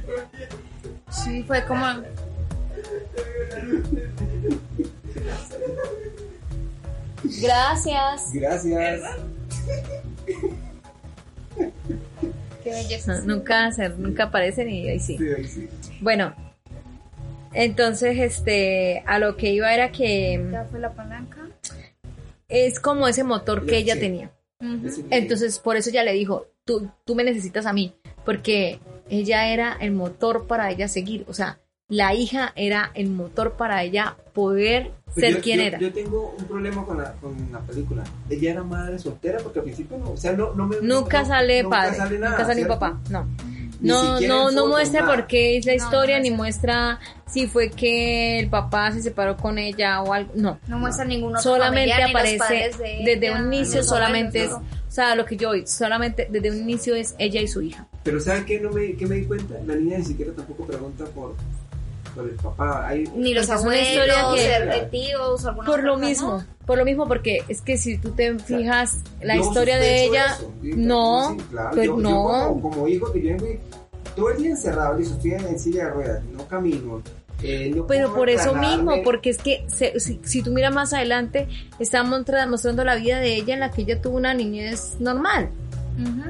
Sí, 1.09 1.43
fue 1.43 1.63
como. 1.65 1.85
Gracias. 7.41 8.31
gracias. 8.33 9.01
Qué 12.63 12.69
belleza. 12.71 13.19
No, 13.21 13.35
nunca, 13.35 13.71
se- 13.71 13.89
nunca 13.89 14.25
aparecen 14.25 14.69
y 14.69 14.87
ahí 14.89 14.99
sí. 14.99 15.17
Sí, 15.17 15.27
ahí 15.35 15.47
sí. 15.47 15.69
Bueno, 16.01 16.33
entonces, 17.53 18.17
este, 18.19 19.03
a 19.05 19.19
lo 19.19 19.35
que 19.35 19.51
iba 19.51 19.73
era 19.73 19.91
que 19.91 20.43
Ya 20.51 20.65
fue 20.65 20.79
la 20.79 20.91
palanca. 20.93 21.47
es 22.47 22.79
como 22.79 23.07
ese 23.07 23.23
motor 23.23 23.65
que 23.65 23.83
Ya, 23.83 23.93
ella 23.93 23.99
tenía. 23.99 24.31
Entonces, 25.11 25.59
por 25.59 25.75
eso 25.77 25.89
ella 25.89 26.03
le 26.03 26.13
dijo, 26.13 26.47
tú, 26.65 26.89
tú 27.05 27.15
me 27.15 27.23
necesitas 27.23 27.65
a 27.65 27.73
mí, 27.73 27.95
porque 28.27 28.81
ella 29.09 29.47
era 29.47 29.77
el 29.79 29.91
motor 29.93 30.47
para 30.47 30.69
ella 30.69 30.89
seguir. 30.89 31.23
O 31.29 31.33
sea, 31.33 31.59
la 31.87 32.13
hija 32.13 32.51
era 32.57 32.91
el 32.93 33.07
motor 33.07 33.53
para 33.53 33.81
ella 33.83 34.17
poder 34.33 34.91
Pues 35.05 35.15
ser 35.25 35.35
yo- 35.37 35.41
quien 35.41 35.59
yo- 35.59 35.65
era. 35.65 35.79
Yo 35.79 35.93
tengo 35.93 36.35
un 36.37 36.43
problema 36.43 36.85
con 36.85 36.97
la, 36.97 37.13
con 37.13 37.37
la 37.53 37.59
película. 37.61 38.03
Ella 38.29 38.51
era 38.51 38.63
madre 38.63 38.99
soltera 38.99 39.39
porque 39.41 39.59
al 39.59 39.63
principio 39.63 39.97
no, 39.97 40.11
o 40.11 40.17
sea, 40.17 40.33
no, 40.33 40.53
no 40.55 40.67
me 40.67 40.75
nunca 40.81 41.21
no- 41.21 41.27
sale 41.29 41.63
nunca 41.63 41.77
padre, 41.77 41.95
sale 41.97 42.19
nada, 42.19 42.31
nunca 42.31 42.43
sale 42.45 42.55
¿cierto? 42.55 42.73
papá, 42.79 42.99
no. 43.09 43.27
Ni 43.79 43.89
No, 43.89 44.19
no, 44.19 44.51
no 44.51 44.67
muestra 44.67 45.01
nada. 45.03 45.15
por 45.15 45.27
qué 45.27 45.55
es 45.57 45.65
la 45.65 45.73
No, 45.73 45.77
historia, 45.77 46.17
no 46.17 46.23
ni 46.23 46.31
muestra. 46.31 46.99
si 47.27 47.45
fue 47.47 47.69
que 47.69 48.39
el 48.39 48.49
papá 48.49 48.91
se 48.91 49.01
separó 49.03 49.37
con 49.37 49.57
ella 49.57 50.01
o 50.01 50.11
algo, 50.13 50.31
no. 50.35 50.59
No 50.67 50.79
muestra 50.79 51.05
ningún 51.05 51.29
otro 51.37 51.41
solamente 51.43 51.91
familiar, 51.91 52.09
aparece 52.09 52.53
de 52.77 53.03
desde 53.05 53.27
ella, 53.27 53.39
un 53.41 53.49
ni 53.49 53.57
inicio 53.59 53.83
solamente 53.83 54.43
es, 54.45 54.51
o 54.51 54.61
sea, 54.89 55.15
lo 55.15 55.25
que 55.25 55.37
yo 55.37 55.51
oí, 55.51 55.65
solamente 55.67 56.27
desde 56.29 56.51
un 56.51 56.57
inicio 56.57 56.93
es 56.95 57.15
ella 57.19 57.39
y 57.39 57.47
su 57.47 57.61
hija. 57.61 57.86
Pero 58.07 58.21
¿saben 58.21 58.45
qué, 58.45 58.57
no 58.61 58.71
me, 58.71 58.93
qué 58.93 59.05
me 59.05 59.15
di 59.15 59.25
cuenta? 59.25 59.55
La 59.65 59.75
niña 59.75 59.97
ni 59.97 60.05
siquiera 60.05 60.31
tampoco 60.31 60.65
pregunta 60.65 61.03
por, 61.13 61.35
por 62.15 62.23
el 62.23 62.35
papá. 62.35 62.87
Hay, 62.87 63.03
Ni 63.17 63.33
los 63.33 63.49
abuelos, 63.49 64.35
que- 64.35 64.87
tíos, 64.89 65.45
alguna 65.45 65.65
Por 65.67 65.83
lo 65.83 65.97
mismo, 65.97 66.37
¿no? 66.37 66.45
por 66.65 66.77
lo 66.77 66.85
mismo 66.85 67.05
porque 67.05 67.43
es 67.49 67.59
que 67.59 67.77
si 67.77 67.97
tú 67.97 68.11
te 68.11 68.39
fijas 68.39 68.99
la 69.21 69.35
historia 69.35 69.77
de 69.77 70.05
ella, 70.05 70.27
eso. 70.37 70.53
Sí, 70.61 70.71
no, 70.77 71.31
sí, 71.31 71.43
claro. 71.51 71.71
pues 71.73 71.85
yo, 71.85 71.95
yo 71.97 72.01
no. 72.01 72.47
como, 72.47 72.61
como 72.69 72.87
hijo 72.87 73.11
que 73.11 73.21
yo 73.21 73.35
y 73.35 73.59
todo 74.15 74.29
el 74.31 74.37
día 74.37 74.51
encerrado, 74.51 74.97
listo, 74.97 75.15
estoy 75.15 75.31
en, 75.33 75.45
en 75.45 75.59
silla 75.59 75.85
de 75.87 75.89
ruedas, 75.91 76.23
no 76.31 76.47
camino. 76.47 77.01
eh, 77.43 77.71
no 77.75 77.85
Pero 77.87 78.07
puedo 78.07 78.15
por 78.15 78.29
eso 78.29 78.55
mismo, 78.55 79.03
porque 79.03 79.31
es 79.31 79.37
que 79.37 79.65
se- 79.67 79.99
si, 79.99 80.21
si 80.23 80.41
tú 80.41 80.51
miras 80.51 80.73
más 80.73 80.93
adelante, 80.93 81.49
está 81.77 82.03
mostrando 82.03 82.85
la 82.85 82.95
vida 82.95 83.19
de 83.19 83.35
ella 83.35 83.53
en 83.53 83.59
la 83.59 83.69
que 83.71 83.81
ella 83.81 84.01
tuvo 84.01 84.15
una 84.15 84.33
niñez 84.33 84.95
normal. 85.01 85.49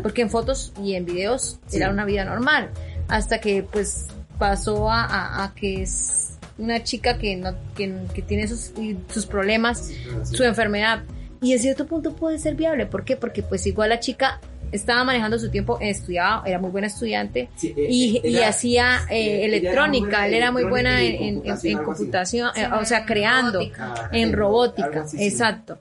Porque 0.01 0.21
en 0.21 0.29
fotos 0.29 0.71
y 0.81 0.93
en 0.95 1.05
videos 1.05 1.59
Sí. 1.67 1.77
era 1.77 1.89
una 1.89 2.05
vida 2.05 2.23
normal. 2.25 2.69
Hasta 3.07 3.39
que 3.39 3.63
pues 3.63 4.07
pasó 4.37 4.89
a, 4.91 5.03
a- 5.03 5.43
a 5.45 5.53
que 5.55 5.81
es 5.83 6.37
una 6.57 6.83
chica 6.83 7.17
que 7.17 7.35
no 7.35 7.53
que, 7.75 7.93
que 8.13 8.21
tiene 8.21 8.47
sus, 8.47 8.71
sus 9.11 9.25
problemas, 9.25 9.87
Sí, 9.87 9.95
su 10.35 10.43
enfermedad. 10.43 11.03
Y 11.41 11.53
en 11.53 11.59
cierto 11.59 11.85
punto 11.85 12.15
puede 12.15 12.39
ser 12.39 12.55
viable. 12.55 12.85
¿Por 12.87 13.03
qué? 13.05 13.15
Porque 13.15 13.43
pues 13.43 13.65
igual 13.67 13.89
la 13.89 13.99
chica 13.99 14.39
estaba 14.71 15.03
manejando 15.05 15.37
su 15.39 15.49
tiempo, 15.49 15.77
estudiaba, 15.79 16.43
era 16.45 16.59
muy 16.59 16.71
buena 16.71 16.87
estudiante. 16.87 17.49
Sí, 17.55 17.73
eh, 17.77 17.87
Y, 17.89 18.17
eh, 18.17 18.29
y 18.29 18.37
hacía 18.39 18.99
eh, 19.09 19.45
electrónica, 19.45 20.27
él 20.27 20.33
era 20.33 20.51
muy 20.51 20.63
buena 20.65 21.01
en, 21.01 21.13
y 21.13 21.15
en- 21.15 21.23
en- 21.23 21.35
computación, 21.77 21.83
computación, 21.85 22.49
eh, 22.57 22.67
o 22.81 22.83
sea, 22.85 23.05
creando 23.05 23.59
robótica. 23.59 24.09
En 24.11 24.33
robótica, 24.33 25.01
así, 25.03 25.17
sí. 25.17 25.23
exacto. 25.25 25.79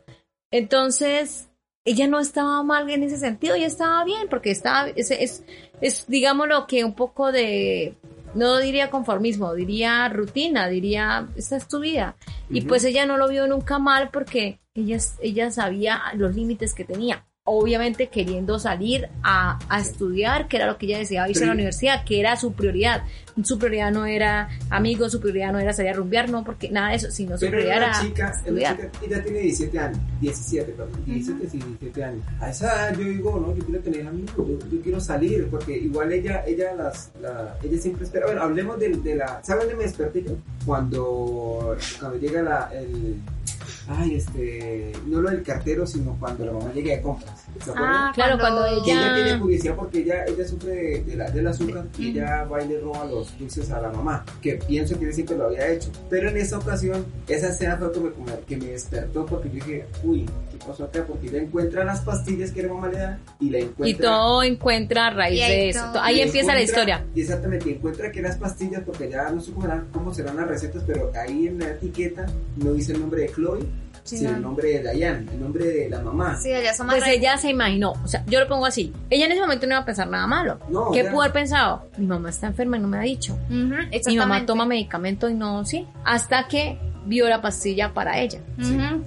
Entonces, 0.52 1.45
ella 1.86 2.06
no 2.08 2.18
estaba 2.18 2.62
mal 2.62 2.90
en 2.90 3.04
ese 3.04 3.16
sentido, 3.16 3.54
ella 3.54 3.68
estaba 3.68 4.04
bien, 4.04 4.28
porque 4.28 4.50
estaba, 4.50 4.88
es, 4.88 5.10
es, 5.12 5.44
es 5.80 6.06
digámoslo 6.08 6.66
que 6.66 6.84
un 6.84 6.94
poco 6.94 7.32
de, 7.32 7.94
no 8.34 8.58
diría 8.58 8.90
conformismo, 8.90 9.54
diría 9.54 10.08
rutina, 10.08 10.68
diría, 10.68 11.28
esta 11.36 11.56
es 11.56 11.68
tu 11.68 11.80
vida. 11.80 12.16
Y 12.50 12.62
pues 12.62 12.84
ella 12.84 13.06
no 13.06 13.16
lo 13.16 13.28
vio 13.28 13.46
nunca 13.46 13.78
mal 13.78 14.10
porque 14.10 14.60
ella, 14.74 14.98
ella 15.20 15.50
sabía 15.50 16.02
los 16.14 16.34
límites 16.34 16.74
que 16.74 16.84
tenía. 16.84 17.24
Obviamente 17.48 18.08
queriendo 18.08 18.58
salir 18.58 19.08
a, 19.22 19.58
a 19.68 19.80
estudiar, 19.80 20.48
que 20.48 20.56
era 20.56 20.66
lo 20.66 20.78
que 20.78 20.86
ella 20.86 20.98
deseaba 20.98 21.28
irse 21.28 21.44
a 21.44 21.46
la 21.46 21.52
universidad, 21.52 22.04
que 22.04 22.18
era 22.20 22.36
su 22.36 22.52
prioridad. 22.52 23.04
Su 23.44 23.58
prioridad 23.58 23.92
no 23.92 24.04
era 24.06 24.48
amigos, 24.70 25.12
su 25.12 25.20
prioridad 25.20 25.52
no 25.52 25.58
era 25.60 25.72
salir 25.72 25.90
a 25.92 25.94
rumbear, 25.94 26.28
no, 26.30 26.42
porque 26.42 26.70
nada 26.70 26.90
de 26.90 26.96
eso, 26.96 27.10
sino 27.10 27.36
su 27.36 27.40
Pero 27.46 27.52
prioridad 27.58 27.76
era 27.76 28.00
chica, 28.00 28.32
estudiar. 28.36 28.74
una 28.74 28.90
chica, 28.90 29.04
ella 29.06 29.22
tiene 29.22 29.38
17 29.40 29.78
años, 29.78 29.98
17, 30.20 30.72
perdón, 30.72 31.04
17, 31.04 31.50
sí, 31.50 31.58
17 31.58 32.04
años. 32.04 32.24
A 32.40 32.50
esa 32.50 32.66
edad 32.88 32.98
yo 32.98 33.04
digo, 33.04 33.38
no, 33.38 33.54
yo 33.54 33.64
quiero 33.64 33.80
tener 33.82 34.06
amigos, 34.06 34.34
yo, 34.36 34.58
yo 34.70 34.80
quiero 34.82 35.00
salir, 35.00 35.48
porque 35.50 35.76
igual 35.76 36.12
ella, 36.12 36.44
ella 36.46 36.74
las, 36.74 37.10
la, 37.20 37.56
ella 37.62 37.78
siempre 37.78 38.04
espera, 38.04 38.26
bueno, 38.26 38.42
hablemos 38.42 38.78
de, 38.80 38.88
de 38.88 39.14
la, 39.16 39.40
¿sabe 39.44 39.60
dónde 39.60 39.76
me 39.76 39.82
desperté 39.84 40.22
yo? 40.24 40.32
Cuando, 40.64 41.76
cuando 42.00 42.18
llega 42.18 42.42
la, 42.42 42.70
el, 42.72 43.16
ay, 43.88 44.16
este, 44.16 44.92
no 45.06 45.20
lo 45.20 45.30
del 45.30 45.42
cartero, 45.42 45.86
sino 45.86 46.16
cuando 46.18 46.46
la 46.46 46.52
mamá 46.52 46.72
llega 46.72 46.94
de 46.96 47.02
compras, 47.02 47.44
Ah, 47.76 48.12
Claro, 48.14 48.38
cuando 48.38 48.66
Y 48.66 48.90
ella 48.90 49.14
ella- 49.14 49.14
tiene 49.24 49.40
curiosidad 49.40 49.74
porque 49.76 49.98
ella, 50.00 50.24
ella 50.26 50.46
sufre 50.46 50.70
de, 50.70 51.04
de 51.04 51.16
la, 51.16 51.30
del 51.30 51.46
azúcar 51.46 51.86
y 51.98 52.10
ella 52.10 52.44
va 52.44 52.62
y 52.62 52.68
le 52.68 52.80
roba 52.80 53.04
los 53.04 53.38
dulces 53.38 53.70
a 53.70 53.80
la 53.80 53.90
mamá, 53.90 54.24
que 54.40 54.54
pienso 54.56 54.98
que 54.98 55.12
siempre 55.12 55.36
lo 55.36 55.46
había 55.46 55.68
hecho. 55.68 55.90
Pero 56.10 56.28
en 56.30 56.36
esa 56.36 56.58
ocasión, 56.58 57.04
esa 57.28 57.48
escena 57.48 57.76
fue 57.76 57.92
como, 57.92 58.10
como 58.12 58.26
que 58.46 58.56
me 58.56 58.66
despertó 58.66 59.26
porque 59.26 59.48
yo 59.48 59.54
dije, 59.54 59.84
uy, 60.04 60.26
¿qué 60.50 60.58
pasó 60.66 60.84
acá? 60.84 61.04
Porque 61.06 61.28
ella 61.28 61.42
encuentra 61.42 61.84
las 61.84 62.00
pastillas 62.00 62.50
que 62.52 62.62
la 62.62 62.72
mamá 62.72 62.88
le 62.88 62.98
da 62.98 63.18
y 63.40 63.50
la 63.50 63.58
encuentra. 63.58 63.88
Y 63.88 63.94
todo 63.94 64.42
encuentra 64.42 65.06
a 65.08 65.10
raíz 65.10 65.40
de 65.40 65.68
eso. 65.70 65.80
todo- 65.92 66.02
Ahí 66.02 66.20
empieza 66.20 66.54
la 66.54 66.62
historia. 66.62 67.04
y 67.14 67.20
Exactamente, 67.20 67.70
y 67.70 67.72
encuentra 67.74 68.10
que 68.10 68.22
las 68.22 68.36
pastillas, 68.36 68.82
porque 68.84 69.08
ya 69.10 69.30
no 69.30 69.40
sé 69.40 69.52
cómo, 69.52 69.66
eran- 69.66 69.88
cómo 69.92 70.12
serán 70.14 70.36
las 70.36 70.48
recetas, 70.48 70.82
pero 70.86 71.10
ahí 71.20 71.48
en 71.48 71.58
la 71.58 71.70
etiqueta 71.70 72.26
no 72.56 72.72
dice 72.72 72.92
el 72.92 73.00
nombre 73.00 73.22
de 73.22 73.28
Chloe, 73.30 73.60
sino 74.06 74.30
no. 74.30 74.36
el 74.36 74.42
nombre 74.42 74.80
de 74.80 74.92
Diane, 74.92 75.26
el 75.32 75.40
nombre 75.40 75.64
de 75.66 75.88
la 75.90 76.00
mamá. 76.00 76.38
Sí, 76.40 76.52
ella 76.52 76.74
son 76.74 76.86
más 76.86 76.96
Pues 76.96 77.08
ella 77.08 77.36
se 77.36 77.50
imaginó, 77.50 77.92
o 77.92 78.08
sea, 78.08 78.24
yo 78.26 78.40
lo 78.40 78.48
pongo 78.48 78.66
así. 78.66 78.92
Ella 79.10 79.26
en 79.26 79.32
ese 79.32 79.40
momento 79.40 79.66
no 79.66 79.74
iba 79.74 79.82
a 79.82 79.84
pensar 79.84 80.08
nada 80.08 80.26
malo. 80.26 80.58
No, 80.68 80.90
¿Qué 80.90 81.02
ya. 81.04 81.10
pudo 81.10 81.22
haber 81.22 81.32
pensado? 81.32 81.88
Mi 81.96 82.06
mamá 82.06 82.30
está 82.30 82.46
enferma 82.46 82.76
y 82.76 82.80
no 82.80 82.88
me 82.88 82.98
ha 82.98 83.02
dicho. 83.02 83.38
Mi 83.48 84.16
mamá 84.16 84.46
toma 84.46 84.66
medicamento 84.66 85.28
y 85.28 85.34
no, 85.34 85.64
sí. 85.64 85.86
Hasta 86.04 86.46
que 86.48 86.78
vio 87.04 87.28
la 87.28 87.40
pastilla 87.40 87.92
para 87.94 88.18
ella. 88.20 88.40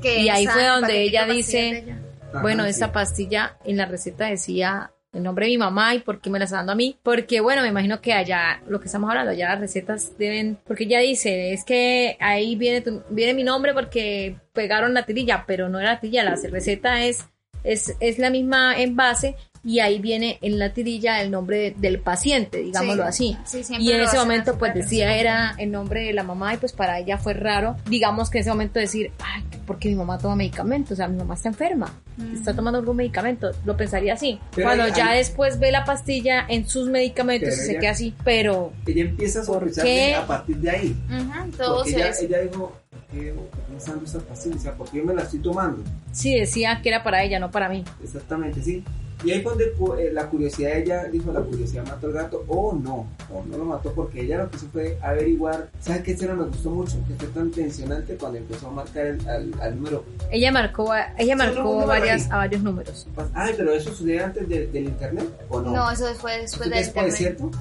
Que 0.01 0.21
Y 0.21 0.29
ahí 0.29 0.43
esa 0.43 0.53
fue 0.53 0.65
donde 0.65 1.01
ella 1.03 1.25
dice-. 1.25 1.85
Ajá, 2.31 2.41
bueno, 2.41 2.63
sí. 2.63 2.69
esa 2.69 2.91
pastilla 2.91 3.57
en 3.65 3.77
la 3.77 3.85
receta 3.85 4.25
decía 4.25 4.91
el 5.11 5.23
nombre 5.23 5.45
de 5.45 5.51
mi 5.51 5.57
mamá 5.57 5.95
y 5.95 5.99
por 5.99 6.21
qué 6.21 6.29
me 6.29 6.37
la 6.39 6.45
está 6.45 6.57
dando 6.57 6.71
a 6.73 6.75
mí. 6.75 6.97
Porque, 7.03 7.39
bueno, 7.39 7.61
me 7.61 7.67
imagino 7.69 8.01
que 8.01 8.13
allá, 8.13 8.61
lo 8.67 8.79
que 8.79 8.85
estamos 8.85 9.09
hablando, 9.09 9.31
allá 9.31 9.49
las 9.49 9.59
recetas 9.59 10.17
deben, 10.17 10.57
porque 10.67 10.83
ella 10.83 10.99
dice, 10.99 11.51
es 11.53 11.63
que 11.65 12.17
ahí 12.19 12.55
viene, 12.55 12.81
tu- 12.81 13.03
viene 13.09 13.33
mi 13.33 13.43
nombre 13.43 13.73
porque 13.73 14.35
pegaron 14.53 14.93
la 14.93 15.05
tirilla, 15.05 15.45
pero 15.47 15.69
no 15.69 15.79
era 15.79 15.93
la 15.93 15.99
tirilla, 15.99 16.23
la 16.23 16.35
receta 16.35 17.03
es, 17.03 17.25
es, 17.63 17.95
es 17.99 18.19
la 18.19 18.29
misma 18.29 18.79
envase 18.79 19.35
y 19.63 19.79
ahí 19.79 19.99
viene 19.99 20.37
en 20.41 20.57
la 20.59 20.73
tirilla 20.73 21.21
el 21.21 21.31
nombre 21.31 21.57
de- 21.57 21.75
del 21.77 21.99
paciente, 21.99 22.59
digámoslo 22.59 23.03
Sí, 23.11 23.35
así. 23.43 23.57
sí, 23.57 23.63
siempre 23.63 23.85
Y 23.85 23.91
en 23.91 24.01
ese 24.01 24.17
momento 24.17 24.57
pues 24.57 24.73
decía 24.73 25.15
era 25.17 25.55
el 25.57 25.71
nombre 25.71 26.03
de 26.05 26.13
la 26.13 26.23
mamá 26.23 26.53
y 26.53 26.57
pues 26.57 26.71
para 26.73 26.99
ella 26.99 27.17
fue 27.17 27.33
raro, 27.33 27.75
digamos 27.89 28.29
que 28.29 28.37
en 28.37 28.41
ese 28.41 28.49
momento 28.49 28.79
decir, 28.79 29.11
ay, 29.23 29.43
porque 29.65 29.89
mi 29.89 29.95
mamá 29.95 30.17
toma 30.17 30.35
medicamentos, 30.35 30.93
o 30.93 30.95
sea, 30.95 31.07
mi 31.07 31.17
mamá 31.17 31.33
está 31.35 31.49
enferma, 31.49 31.93
está 32.33 32.55
tomando 32.55 32.79
algún 32.79 32.95
medicamento, 32.97 33.51
lo 33.65 33.75
pensaría 33.77 34.13
así. 34.13 34.39
Pero 34.55 34.67
Cuando 34.67 34.83
ahí- 34.85 34.93
ya 34.95 35.09
ahí- 35.09 35.17
después 35.19 35.59
ve 35.59 35.71
la 35.71 35.83
pastilla 35.85 36.45
en 36.47 36.67
sus 36.67 36.89
medicamentos 36.89 37.49
y 37.49 37.57
se 37.61 37.77
queda 37.77 37.91
así, 37.91 38.13
pero 38.23 38.71
Ella 38.87 39.01
empieza 39.03 39.41
a 39.41 39.45
¿Por 39.45 39.71
sospechar 39.73 40.23
a 40.23 40.27
partir 40.27 40.57
de 40.57 40.69
ahí. 40.71 40.95
Ujú, 41.09 41.51
todo 41.57 41.75
Porque 41.77 41.91
se 41.91 41.97
ella, 41.97 42.05
des- 42.07 42.21
ella 42.21 42.39
dijo, 42.39 42.78
¿por 43.07 43.19
qué 43.19 43.31
¿por 43.33 43.45
qué 43.49 43.71
me 43.71 43.77
están 43.77 43.95
dando 43.95 44.05
esta 44.05 44.19
pastilla? 44.19 44.73
¿por 44.75 44.89
qué 44.89 44.97
yo 44.97 45.05
me 45.05 45.13
la 45.13 45.23
estoy 45.23 45.39
tomando? 45.39 45.83
sí 46.11 46.37
decía 46.39 46.81
que 46.81 46.89
era 46.89 47.03
para 47.03 47.23
ella, 47.23 47.39
no 47.39 47.51
para 47.51 47.69
mí. 47.69 47.83
Exactamente, 48.03 48.61
sí. 48.61 48.83
Y 49.21 49.31
ahí 49.31 49.41
fue 49.41 49.51
donde 49.51 50.01
eh, 50.01 50.13
la 50.13 50.27
curiosidad, 50.27 50.77
ella 50.77 51.03
dijo, 51.03 51.33
la 51.33 51.41
curiosidad 51.41 51.85
mató 51.85 52.07
al 52.07 52.13
gato, 52.13 52.45
o 52.47 52.73
no, 52.73 53.05
o 53.29 53.43
no 53.51 53.57
lo 53.57 53.65
mató, 53.65 53.91
porque 53.91 54.21
ella 54.21 54.37
lo 54.37 54.49
que 54.49 54.55
hizo 54.55 54.67
fue 54.71 54.97
averiguar, 55.01 55.67
¿sabes 55.81 56.03
qué 56.03 56.11
escena 56.13 56.35
me 56.35 56.45
gustó 56.45 56.69
mucho? 56.69 56.95
Que 57.05 57.15
fue 57.15 57.27
tan 57.27 57.51
tensionante 57.51 58.15
cuando 58.15 58.37
empezó 58.37 58.67
a 58.67 58.71
marcar 58.71 59.07
el, 59.07 59.27
al, 59.27 59.53
al 59.61 59.75
número. 59.75 60.05
Ella 60.31 60.53
marcó, 60.53 60.93
a- 60.93 61.13
ella 61.17 61.35
marcó 61.35 61.85
varias, 61.85 62.31
a 62.31 62.37
varios 62.37 62.61
números. 62.63 63.07
Ay, 63.33 63.55
pero 63.57 63.73
eso 63.73 63.89
sucedió 63.93 64.23
antes 64.23 64.47
de- 64.47 64.67
del 64.67 64.85
internet, 64.85 65.27
¿o 65.49 65.59
no? 65.59 65.71
No, 65.73 65.91
eso 65.91 66.05
fue 66.15 66.37
después 66.39 66.53
¿Eso 66.53 66.69
del 66.69 66.79
después, 66.79 67.19
internet. 67.19 67.37
¿cierto? 67.39 67.51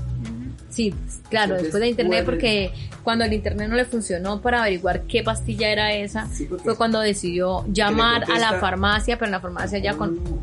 Sí, 0.79 0.95
claro, 1.29 1.55
Entonces, 1.57 1.63
después 1.65 1.81
de 1.81 1.89
internet, 1.89 2.25
porque 2.25 2.71
cuando 3.03 3.25
el 3.25 3.33
internet 3.33 3.69
no 3.69 3.75
le 3.75 3.85
funcionó 3.85 4.41
para 4.41 4.61
averiguar 4.61 5.03
qué 5.03 5.25
pastilla 5.25 5.71
era 5.71 5.93
esa, 5.93 6.29
Sí, 6.29 6.47
fue 6.63 6.77
cuando 6.77 7.01
decidió 7.01 7.65
llamar 7.73 8.23
a 8.31 8.39
la 8.39 8.53
farmacia, 8.61 9.17
pero 9.19 9.27
en 9.27 9.33
la 9.33 9.41
farmacia 9.41 9.79
ya 9.81 9.95
con... 9.95 10.15
Mm. 10.15 10.39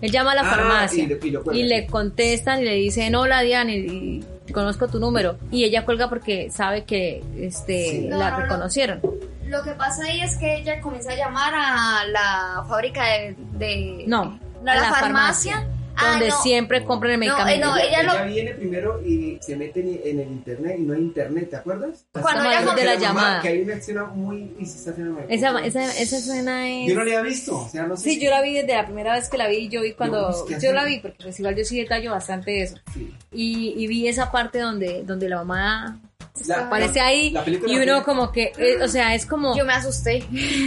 Él 0.00 0.10
llama 0.12 0.30
a 0.32 0.34
la 0.36 0.40
Ah, 0.42 0.44
farmacia 0.44 1.02
y 1.02 1.06
le- 1.08 1.18
y 1.24 1.30
lo 1.32 1.42
cuelga. 1.42 1.60
y 1.60 1.66
le 1.66 1.86
contestan 1.86 2.60
y 2.60 2.64
le 2.66 2.74
dicen, 2.74 3.14
hola 3.16 3.40
Diana, 3.40 3.72
y, 3.72 4.24
y 4.46 4.52
conozco 4.52 4.86
tu 4.86 5.00
número. 5.00 5.38
Y 5.50 5.64
ella 5.64 5.84
cuelga 5.84 6.08
porque 6.08 6.50
sabe 6.52 6.84
que 6.84 7.24
este 7.36 7.90
Sí. 7.90 8.06
La 8.10 8.30
no, 8.30 8.36
no. 8.36 8.42
reconocieron. 8.44 9.00
Lo 9.48 9.62
que 9.64 9.72
pasa 9.72 10.04
ahí 10.04 10.20
es 10.20 10.36
que 10.36 10.56
ella 10.58 10.80
comienza 10.80 11.10
a 11.12 11.16
llamar 11.16 11.52
a 11.56 12.04
la 12.06 12.64
fábrica 12.68 13.02
de... 13.06 13.36
de- 13.58 14.04
No, 14.06 14.38
a 14.66 14.74
la 14.76 14.90
farmacia, 14.90 15.66
Ah, 15.96 16.10
donde 16.12 16.28
no. 16.28 16.42
siempre 16.42 16.84
compran 16.84 17.12
el 17.12 17.20
No, 17.20 17.26
medicamento. 17.26 17.66
eh, 17.66 17.70
no, 17.70 17.76
ella 17.78 18.02
lo- 18.24 18.32
viene 18.32 18.54
primero 18.54 19.00
y 19.06 19.38
se 19.40 19.54
mete 19.56 19.80
en, 19.80 20.18
el 20.20 20.26
internet 20.28 20.76
y 20.78 20.82
no 20.82 20.94
hay 20.94 21.00
internet, 21.00 21.50
¿te 21.50 21.56
acuerdas? 21.56 22.04
Cuando 22.12 22.42
ella 22.44 22.60
el 22.60 22.66
com- 22.66 22.74
de 22.76 22.84
la 22.84 22.90
mamá- 22.94 23.00
llamada. 23.02 23.42
Que 23.42 23.48
hay 23.48 23.60
una 23.62 23.74
escena 23.74 24.04
muy... 24.04 24.50
y 24.58 24.66
se 24.66 24.78
está 24.78 24.90
haciendo 24.90 25.14
mal. 25.14 25.24
Esa, 25.28 25.58
esa, 25.64 25.84
esa 25.98 26.16
escena 26.18 26.68
es... 26.68 26.88
Yo 26.88 26.94
no 26.94 27.04
la 27.04 27.18
había 27.18 27.22
visto, 27.22 27.58
o 27.58 27.68
sea, 27.68 27.84
no 27.86 27.96
sé. 27.96 28.02
Sí, 28.04 28.14
si- 28.16 28.24
yo 28.24 28.30
la 28.30 28.42
vi 28.42 28.54
desde 28.54 28.74
la 28.74 28.84
primera 28.86 29.14
vez 29.14 29.28
que 29.28 29.38
la 29.38 29.48
vi, 29.48 29.68
yo 29.68 29.82
vi 29.82 29.92
cuando, 29.92 30.22
No, 30.22 30.30
es 30.30 30.42
que 30.42 30.60
yo 30.66 30.72
la 30.72 30.84
vi 30.84 30.98
porque 31.00 31.18
pues 31.22 31.38
igual 31.38 31.54
yo 31.56 31.64
sí 31.64 31.78
detallo 31.80 32.10
bastante 32.10 32.62
eso 32.62 32.76
Sí. 32.92 33.14
y, 33.32 33.74
y 33.76 33.86
vi 33.86 34.08
esa 34.08 34.30
parte 34.32 34.58
donde, 34.58 35.02
donde 35.04 35.28
la 35.28 35.36
mamá 35.36 36.00
La- 36.46 36.66
aparece 36.66 37.00
ahí 37.00 37.30
la 37.30 37.44
y 37.48 37.76
uno 37.78 38.02
como 38.04 38.32
que, 38.32 38.52
eh, 38.58 38.82
o 38.82 38.88
sea, 38.88 39.14
es 39.14 39.24
como, 39.26 39.56
Yo 39.56 39.64
me 39.64 39.72
asusté. 39.74 40.24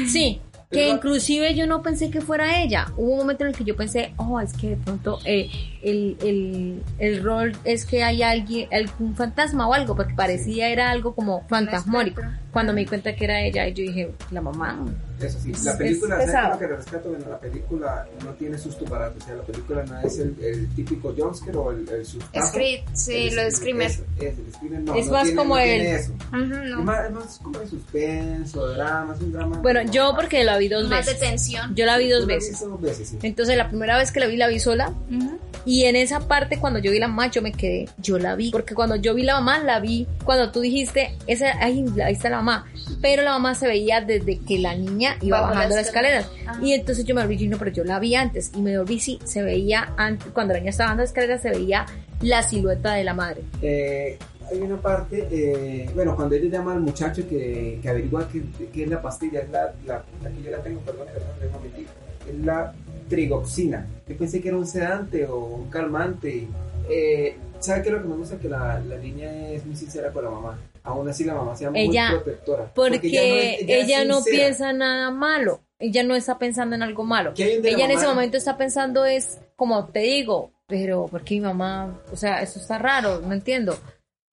sí, 0.07 0.41
que 0.69 0.89
inclusive 0.89 1.55
yo 1.55 1.65
no 1.65 1.81
pensé 1.81 2.11
que 2.11 2.21
fuera 2.21 2.61
ella, 2.61 2.91
hubo 2.97 3.11
un 3.11 3.17
momento 3.19 3.43
en 3.43 3.51
el 3.51 3.55
que 3.55 3.63
yo 3.63 3.75
pensé, 3.75 4.13
oh, 4.17 4.39
es 4.39 4.53
que 4.53 4.71
de 4.71 4.77
pronto 4.77 5.19
eh, 5.23 5.49
el, 5.89 6.17
el, 6.23 6.83
el 6.99 7.23
rol 7.23 7.53
es 7.63 7.85
que 7.85 8.03
hay 8.03 8.23
alguien, 8.23 8.67
algún 8.73 9.15
fantasma 9.15 9.67
o 9.67 9.73
algo, 9.73 9.95
porque 9.95 10.13
parecía 10.13 10.69
era 10.69 10.89
algo 10.91 11.13
como 11.15 11.45
fantasmórico, 11.47 12.21
cuando 12.51 12.73
me 12.73 12.81
di 12.81 12.87
cuenta 12.87 13.15
que 13.15 13.25
era 13.25 13.41
ella 13.41 13.67
y 13.67 13.73
yo 13.73 13.83
dije, 13.83 14.11
la 14.31 14.41
mamá, 14.41 14.83
Eso 15.21 15.39
sí, 15.39 15.51
Es- 15.51 15.63
la 15.63 15.77
película, 15.77 16.15
es 16.23 16.31
¿sabes 16.31 16.35
pesado. 16.35 16.53
lo 16.53 16.59
que 16.59 16.67
rescato? 16.67 17.09
Bueno, 17.09 17.25
la 17.29 17.39
película 17.39 18.07
no 18.23 18.31
tiene 18.31 18.57
susto 18.57 18.85
barato, 18.85 19.15
o 19.21 19.25
sea, 19.25 19.35
la 19.35 19.43
película 19.43 19.83
no 19.85 19.99
es 20.01 20.19
el, 20.19 20.35
el 20.41 20.67
típico 20.75 21.13
jumpscare 21.17 21.57
o 21.57 21.71
el, 21.71 21.87
el 21.89 22.05
sustazo. 22.05 22.47
Scream, 22.47 22.81
sí, 22.93 23.27
El 23.29 23.35
lo 23.35 23.41
de 23.43 23.47
scream- 23.49 23.51
Screamer. 23.51 23.91
Es, 23.91 23.99
es, 24.19 24.39
el 24.39 24.53
screamer 24.53 24.81
no, 24.81 24.95
Es 24.95 25.05
no 25.07 25.11
más 25.13 25.23
tiene- 25.23 25.37
como 25.37 25.55
no 25.55 25.61
el- 25.61 25.69
tiene 25.81 25.95
eso. 25.95 26.11
Ujú, 26.33 26.53
Es, 26.53 26.69
no. 26.69 26.81
más, 26.83 27.05
es 27.05 27.11
más 27.11 27.39
como 27.43 27.59
de 27.59 27.67
suspenso, 27.67 28.67
drama, 28.69 29.15
es 29.15 29.21
un 29.21 29.31
drama. 29.31 29.59
bueno, 29.61 29.79
como- 29.81 29.91
yo 29.93 30.13
porque 30.15 30.43
la 30.43 30.57
vi 30.57 30.67
dos 30.67 30.87
Más 30.89 31.05
de 31.05 31.13
veces, 31.13 31.29
tensión. 31.29 31.75
yo 31.75 31.85
la 31.85 31.97
vi 31.97 32.09
dos 32.09 32.25
veces. 32.25 32.51
viste 32.51 32.65
dos 32.65 32.81
veces, 32.81 33.09
sí. 33.09 33.17
Entonces 33.23 33.57
la 33.57 33.69
primera 33.69 33.97
vez 33.97 34.11
que 34.11 34.19
la 34.19 34.27
vi, 34.27 34.37
la 34.37 34.47
vi 34.47 34.59
sola. 34.59 34.93
Ujú. 35.11 35.37
Y 35.65 35.76
en 35.85 35.95
esa 35.95 36.19
parte, 36.27 36.59
cuando 36.59 36.79
yo 36.79 36.91
vi 36.91 36.99
la 36.99 37.07
mamá, 37.07 37.29
yo 37.29 37.41
me 37.41 37.51
quedé, 37.51 37.87
yo 37.97 38.17
la 38.19 38.35
vi. 38.35 38.51
Porque 38.51 38.73
cuando 38.75 38.95
yo 38.95 39.13
vi 39.13 39.23
la 39.23 39.35
mamá, 39.35 39.59
la 39.59 39.79
vi 39.79 40.07
cuando 40.23 40.51
tú 40.51 40.61
dijiste, 40.61 41.15
esa, 41.27 41.57
ahí, 41.63 41.85
ahí 42.03 42.13
está 42.13 42.29
la 42.29 42.37
mamá. 42.37 42.65
Pero 43.01 43.23
la 43.23 43.31
mamá 43.31 43.55
se 43.55 43.67
veía 43.67 44.01
desde 44.01 44.39
que 44.39 44.59
la 44.59 44.75
niña 44.75 45.17
iba 45.21 45.41
Bajo 45.41 45.53
bajando 45.53 45.75
la 45.75 45.81
las 45.81 45.87
escaleras. 45.87 46.25
escalera. 46.25 46.51
Ajá. 46.51 46.59
Y 46.65 46.73
entonces 46.73 47.05
yo 47.05 47.15
me 47.15 47.21
volví, 47.21 47.37
yo, 47.37 47.49
no, 47.49 47.57
pero 47.57 47.71
yo 47.71 47.83
la 47.83 47.99
vi 47.99 48.15
antes. 48.15 48.51
Y 48.55 48.61
me 48.61 48.77
volví, 48.77 48.99
sí, 48.99 49.19
se 49.23 49.43
veía 49.43 49.93
antes, 49.97 50.27
cuando 50.33 50.53
la 50.53 50.59
niña 50.59 50.69
estaba 50.71 50.87
bajando 50.87 51.03
las 51.03 51.09
escaleras, 51.11 51.41
se 51.41 51.49
veía 51.49 51.85
la 52.21 52.41
silueta 52.43 52.93
de 52.93 53.03
la 53.03 53.13
madre. 53.13 53.41
Eh, 53.61 54.17
hay 54.49 54.57
una 54.59 54.77
parte, 54.77 55.27
eh, 55.29 55.89
bueno, 55.93 56.15
cuando 56.15 56.35
ella 56.35 56.49
llama 56.49 56.73
al 56.73 56.79
muchacho 56.79 57.27
que, 57.27 57.79
que 57.81 57.89
averigua 57.89 58.27
qué, 58.31 58.83
es 58.83 58.89
la 58.89 59.01
pastilla, 59.01 59.41
es 59.41 59.49
la, 59.49 59.73
la, 59.85 59.97
aquí 59.97 60.41
yo 60.43 60.51
la 60.51 60.59
tengo, 60.63 60.79
perdón, 60.81 61.07
perdón, 61.13 61.29
un 61.45 61.51
momentito, 61.51 61.91
es 62.29 62.45
la 62.45 62.73
trigoxina. 63.07 63.85
Yo 64.07 64.17
pensé 64.17 64.41
que 64.41 64.49
era 64.49 64.57
un 64.57 64.67
sedante 64.67 65.25
o 65.25 65.37
un 65.39 65.69
calmante. 65.69 66.47
Eh, 66.89 67.35
¿Sabe 67.59 67.81
qué 67.81 67.89
es 67.89 67.95
lo 67.95 68.01
que 68.01 68.07
me 68.07 68.15
gusta? 68.15 68.37
Que 68.37 68.49
la, 68.49 68.79
la 68.79 68.97
niña 68.97 69.49
es 69.49 69.65
muy 69.65 69.75
sincera 69.75 70.11
con 70.11 70.23
la 70.23 70.29
mamá. 70.31 70.59
Aún 70.83 71.09
así 71.09 71.23
la 71.23 71.33
mamá 71.33 71.55
sea 71.55 71.69
muy 71.71 71.81
Ella- 71.81 72.11
protectora. 72.11 72.71
Porque 72.73 73.07
ella 73.07 73.19
no 73.21 73.35
es- 73.35 73.61
ella 73.61 73.77
es 73.77 73.83
ella 73.85 74.05
no 74.05 74.15
sincera. 74.21 74.37
piensa 74.37 74.73
nada 74.73 75.11
malo. 75.11 75.61
Ella 75.79 76.03
no 76.03 76.15
está 76.15 76.37
pensando 76.39 76.75
en 76.75 76.81
algo 76.83 77.03
malo. 77.03 77.33
¿Qué 77.35 77.43
hay 77.43 77.61
de 77.61 77.71
la 77.71 77.77
Ella 77.77 77.85
en 77.85 77.91
ese 77.91 78.07
momento 78.07 78.37
está 78.37 78.57
pensando 78.57 79.05
es, 79.05 79.39
como 79.55 79.85
te 79.87 79.99
digo, 79.99 80.51
pero 80.67 81.05
¿por 81.07 81.23
qué 81.23 81.35
mi 81.35 81.41
mamá? 81.41 81.99
O 82.11 82.15
sea, 82.15 82.41
eso 82.41 82.59
está 82.59 82.77
raro, 82.77 83.21
no 83.21 83.33
entiendo. 83.33 83.77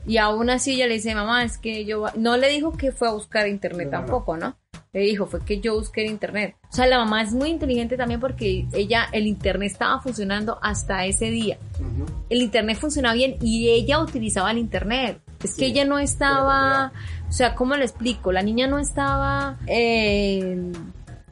Y 0.06 0.18
aún 0.18 0.48
así 0.50 0.74
ella 0.74 0.86
le 0.86 0.94
dice, 0.94 1.14
mamá, 1.14 1.44
es 1.44 1.58
que 1.58 1.84
yo... 1.84 2.02
va-". 2.02 2.12
No 2.16 2.36
le 2.36 2.48
dijo 2.50 2.72
que 2.76 2.92
fue 2.92 3.08
a 3.08 3.12
buscar 3.12 3.48
internet 3.48 3.86
no. 3.86 3.98
tampoco, 3.98 4.36
¿no? 4.36 4.56
Le 4.94 5.00
dijo, 5.00 5.26
fue 5.26 5.44
que 5.44 5.60
yo 5.60 5.74
busqué 5.74 6.04
en 6.06 6.12
internet. 6.12 6.54
O 6.70 6.72
sea, 6.72 6.86
la 6.86 6.98
mamá 6.98 7.20
es 7.22 7.34
muy 7.34 7.50
inteligente 7.50 7.96
también 7.96 8.20
porque 8.20 8.66
ella, 8.72 9.08
el 9.10 9.26
internet 9.26 9.72
estaba 9.72 10.00
funcionando 10.00 10.58
hasta 10.62 11.04
ese 11.04 11.30
día. 11.30 11.58
El 12.30 12.40
internet 12.40 12.78
funcionaba 12.78 13.14
bien 13.14 13.36
y 13.42 13.70
ella 13.70 13.98
utilizaba 13.98 14.52
el 14.52 14.58
internet. 14.58 15.20
Es 15.42 15.56
que 15.56 15.64
Sí, 15.66 15.72
ella 15.72 15.84
no 15.84 15.98
estaba, 15.98 16.92
o 17.28 17.32
sea, 17.32 17.56
¿cómo 17.56 17.74
le 17.74 17.84
explico? 17.84 18.30
La 18.30 18.42
niña 18.42 18.68
no 18.68 18.78
estaba 18.78 19.58
eh, 19.66 20.72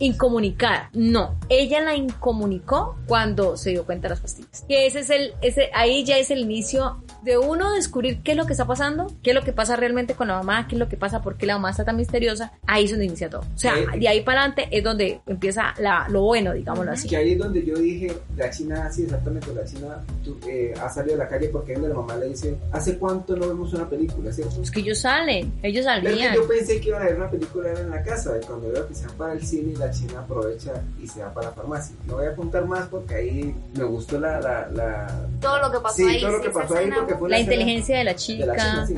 incomunicada. 0.01 0.90
No, 0.92 1.37
ella 1.48 1.81
la 1.81 1.94
incomunicó 1.94 2.96
cuando 3.07 3.57
se 3.57 3.70
dio 3.70 3.87
cuenta 3.87 4.09
de 4.09 4.14
las 4.14 4.20
pastillas. 4.20 4.64
Que 4.68 4.87
ese 4.87 5.01
es 5.01 5.11
el, 5.11 5.35
ese, 5.40 5.70
ahí 5.72 6.05
ya 6.05 6.18
es 6.18 6.33
el 6.33 6.40
inicio 6.40 7.03
de 7.23 7.39
uno 7.39 7.73
descubrir 7.73 8.23
qué 8.23 8.33
es 8.33 8.37
lo 8.37 8.47
que 8.47 8.53
está 8.53 8.67
pasando, 8.67 9.13
qué 9.23 9.31
es 9.31 9.37
lo 9.37 9.43
que 9.43 9.53
pasa 9.53 9.77
realmente 9.77 10.15
con 10.15 10.29
la 10.29 10.35
mamá, 10.35 10.67
qué 10.69 10.75
es 10.75 10.79
lo 10.79 10.89
que 10.89 10.97
pasa, 10.97 11.23
por 11.23 11.37
qué 11.37 11.47
la 11.47 11.55
mamá 11.55 11.71
está 11.71 11.85
tan 11.85 11.97
misteriosa. 11.97 12.53
Ahí 12.67 12.85
es 12.85 12.91
donde 12.91 13.07
inicia 13.07 13.31
todo. 13.31 13.41
O 13.43 13.59
sea, 13.59 13.75
Sí. 13.75 13.99
de 14.01 14.09
ahí 14.09 14.21
para 14.23 14.41
adelante 14.41 14.69
es 14.71 14.83
donde 14.85 15.21
empieza 15.27 15.75
la, 15.79 16.07
lo 16.09 16.23
bueno, 16.23 16.53
digámoslo 16.53 16.93
así. 16.93 17.09
Que 17.09 17.17
ahí 17.17 17.33
es 17.33 17.39
donde 17.39 17.65
yo 17.65 17.77
dije, 17.77 18.17
la 18.37 18.51
China, 18.51 18.91
sí, 18.93 19.05
exactamente, 19.05 19.55
la 19.55 19.65
China 19.65 20.03
tú, 20.25 20.39
eh, 20.49 20.75
ha 20.81 20.89
salido 20.91 21.15
a 21.17 21.19
la 21.25 21.29
calle 21.29 21.49
porque 21.49 21.77
la 21.77 21.95
mamá 21.95 22.17
le 22.17 22.29
dice, 22.29 22.57
¿hace 22.73 22.99
cuánto 22.99 23.37
no 23.37 23.49
vemos 23.49 23.73
una 23.73 23.89
película, 23.89 24.33
cierto? 24.33 24.61
Es 24.63 24.71
que 24.71 24.81
ellos 24.81 24.99
salen, 24.99 25.53
ellos 25.63 25.85
Pero 25.87 25.99
es 25.99 26.03
que 26.03 26.11
salían. 26.11 26.35
yo 26.35 26.49
pensé 26.49 26.81
que 26.81 26.89
iban 26.89 27.03
a 27.03 27.05
ver 27.07 27.17
una 27.17 27.31
película 27.31 27.71
era 27.71 27.81
en 27.81 27.91
la 27.91 28.03
casa, 28.03 28.33
y 28.41 28.45
cuando 28.47 28.71
veo 28.71 28.87
que 28.89 28.95
se 28.95 29.07
van 29.07 29.17
para 29.17 29.33
el 29.35 29.43
cine, 29.47 29.75
la 29.79 29.91
China 29.91 30.21
aprovecha 30.21 30.73
y 31.03 31.07
se 31.07 31.23
va 31.23 31.33
para 31.33 31.49
la 31.49 31.53
farmacia. 31.55 31.95
No 32.07 32.15
voy 32.17 32.27
a 32.27 32.31
apuntar 32.31 32.67
más 32.67 32.89
porque 32.89 33.15
ahí 33.15 33.55
me 33.77 33.85
gustó 33.85 34.19
la... 34.21 34.41
la, 34.41 34.69
la... 34.73 35.27
Todo 35.41 35.59
lo 35.61 35.71
que 35.71 35.79
pasó 35.81 35.97
sí, 35.97 36.05
ahí. 36.09 36.21
todo 36.21 36.33
lo 36.33 36.41
que 36.41 36.51
pasó 36.51 36.75
ahí 36.77 36.85
escena, 36.89 37.07
fue 37.16 37.29
La 37.31 37.38
inteligencia 37.38 37.98
de 37.98 38.05
la 38.05 38.11
de 38.12 38.16
chica. 38.16 38.46
la 38.46 38.87
sí. 38.87 38.94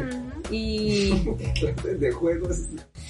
Y 0.50 1.11
de 1.98 2.12
juegos 2.12 2.59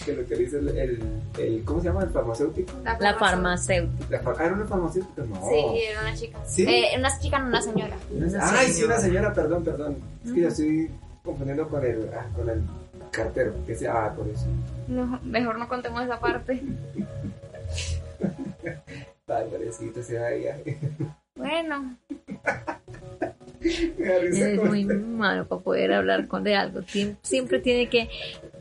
que 0.05 0.13
lo 0.13 0.25
que 0.27 0.37
dice 0.37 0.59
el, 0.59 0.69
el, 0.69 1.03
el- 1.39 1.65
¿cómo 1.65 1.81
se 1.81 1.89
llama? 1.89 2.05
el 2.05 2.11
farmacéutico 2.11 2.73
la 2.85 3.15
farmacéutica. 3.19 4.07
la 4.11 4.21
far- 4.23 4.37
ah, 4.39 4.45
era 4.47 4.55
una 4.55 4.67
farmacéutica 4.67 5.23
no 5.25 5.35
Sí, 5.49 5.79
era 5.91 6.01
una 6.03 6.15
chica. 6.15 6.39
¿Sí? 6.47 6.65
Eh, 6.69 6.97
una 6.99 7.19
chica, 7.19 7.39
no 7.41 7.49
una 7.49 7.61
señora. 7.63 7.97
ay 8.41 8.69
sí 8.73 8.85
una 8.85 8.99
señora 8.99 9.33
perdón 9.33 9.65
perdón 9.65 9.97
es 10.25 10.33
que 10.33 10.41
yo 10.43 10.49
estoy 10.49 10.91
confundiendo 11.25 11.69
con 11.69 11.85
el 11.85 12.09
ah, 12.17 12.27
con 12.37 12.49
el 12.51 12.63
cartero 13.11 13.53
que 13.67 13.75
sea 13.75 14.07
ah 14.07 14.15
por 14.15 14.29
eso 14.29 14.47
No, 14.89 15.19
mejor 15.25 15.59
no 15.59 15.69
contemos 15.69 16.03
esa 16.05 16.21
parte. 16.21 16.63
ay 19.29 19.45
pobrecito 19.51 20.03
se 20.03 20.19
va 20.19 20.27
ahí 20.29 20.45
Bueno, 21.35 21.97
me 23.99 24.07
da 24.07 24.19
risa 24.21 24.51
Es 24.51 24.59
con- 24.59 24.69
muy 24.69 24.85
malo 24.85 25.47
para 25.47 25.61
poder 25.63 25.93
hablar 25.93 26.27
con 26.29 26.45
de 26.45 26.55
algo. 26.55 26.81
Siempre 27.23 27.59
tiene 27.61 27.89
que 27.89 28.09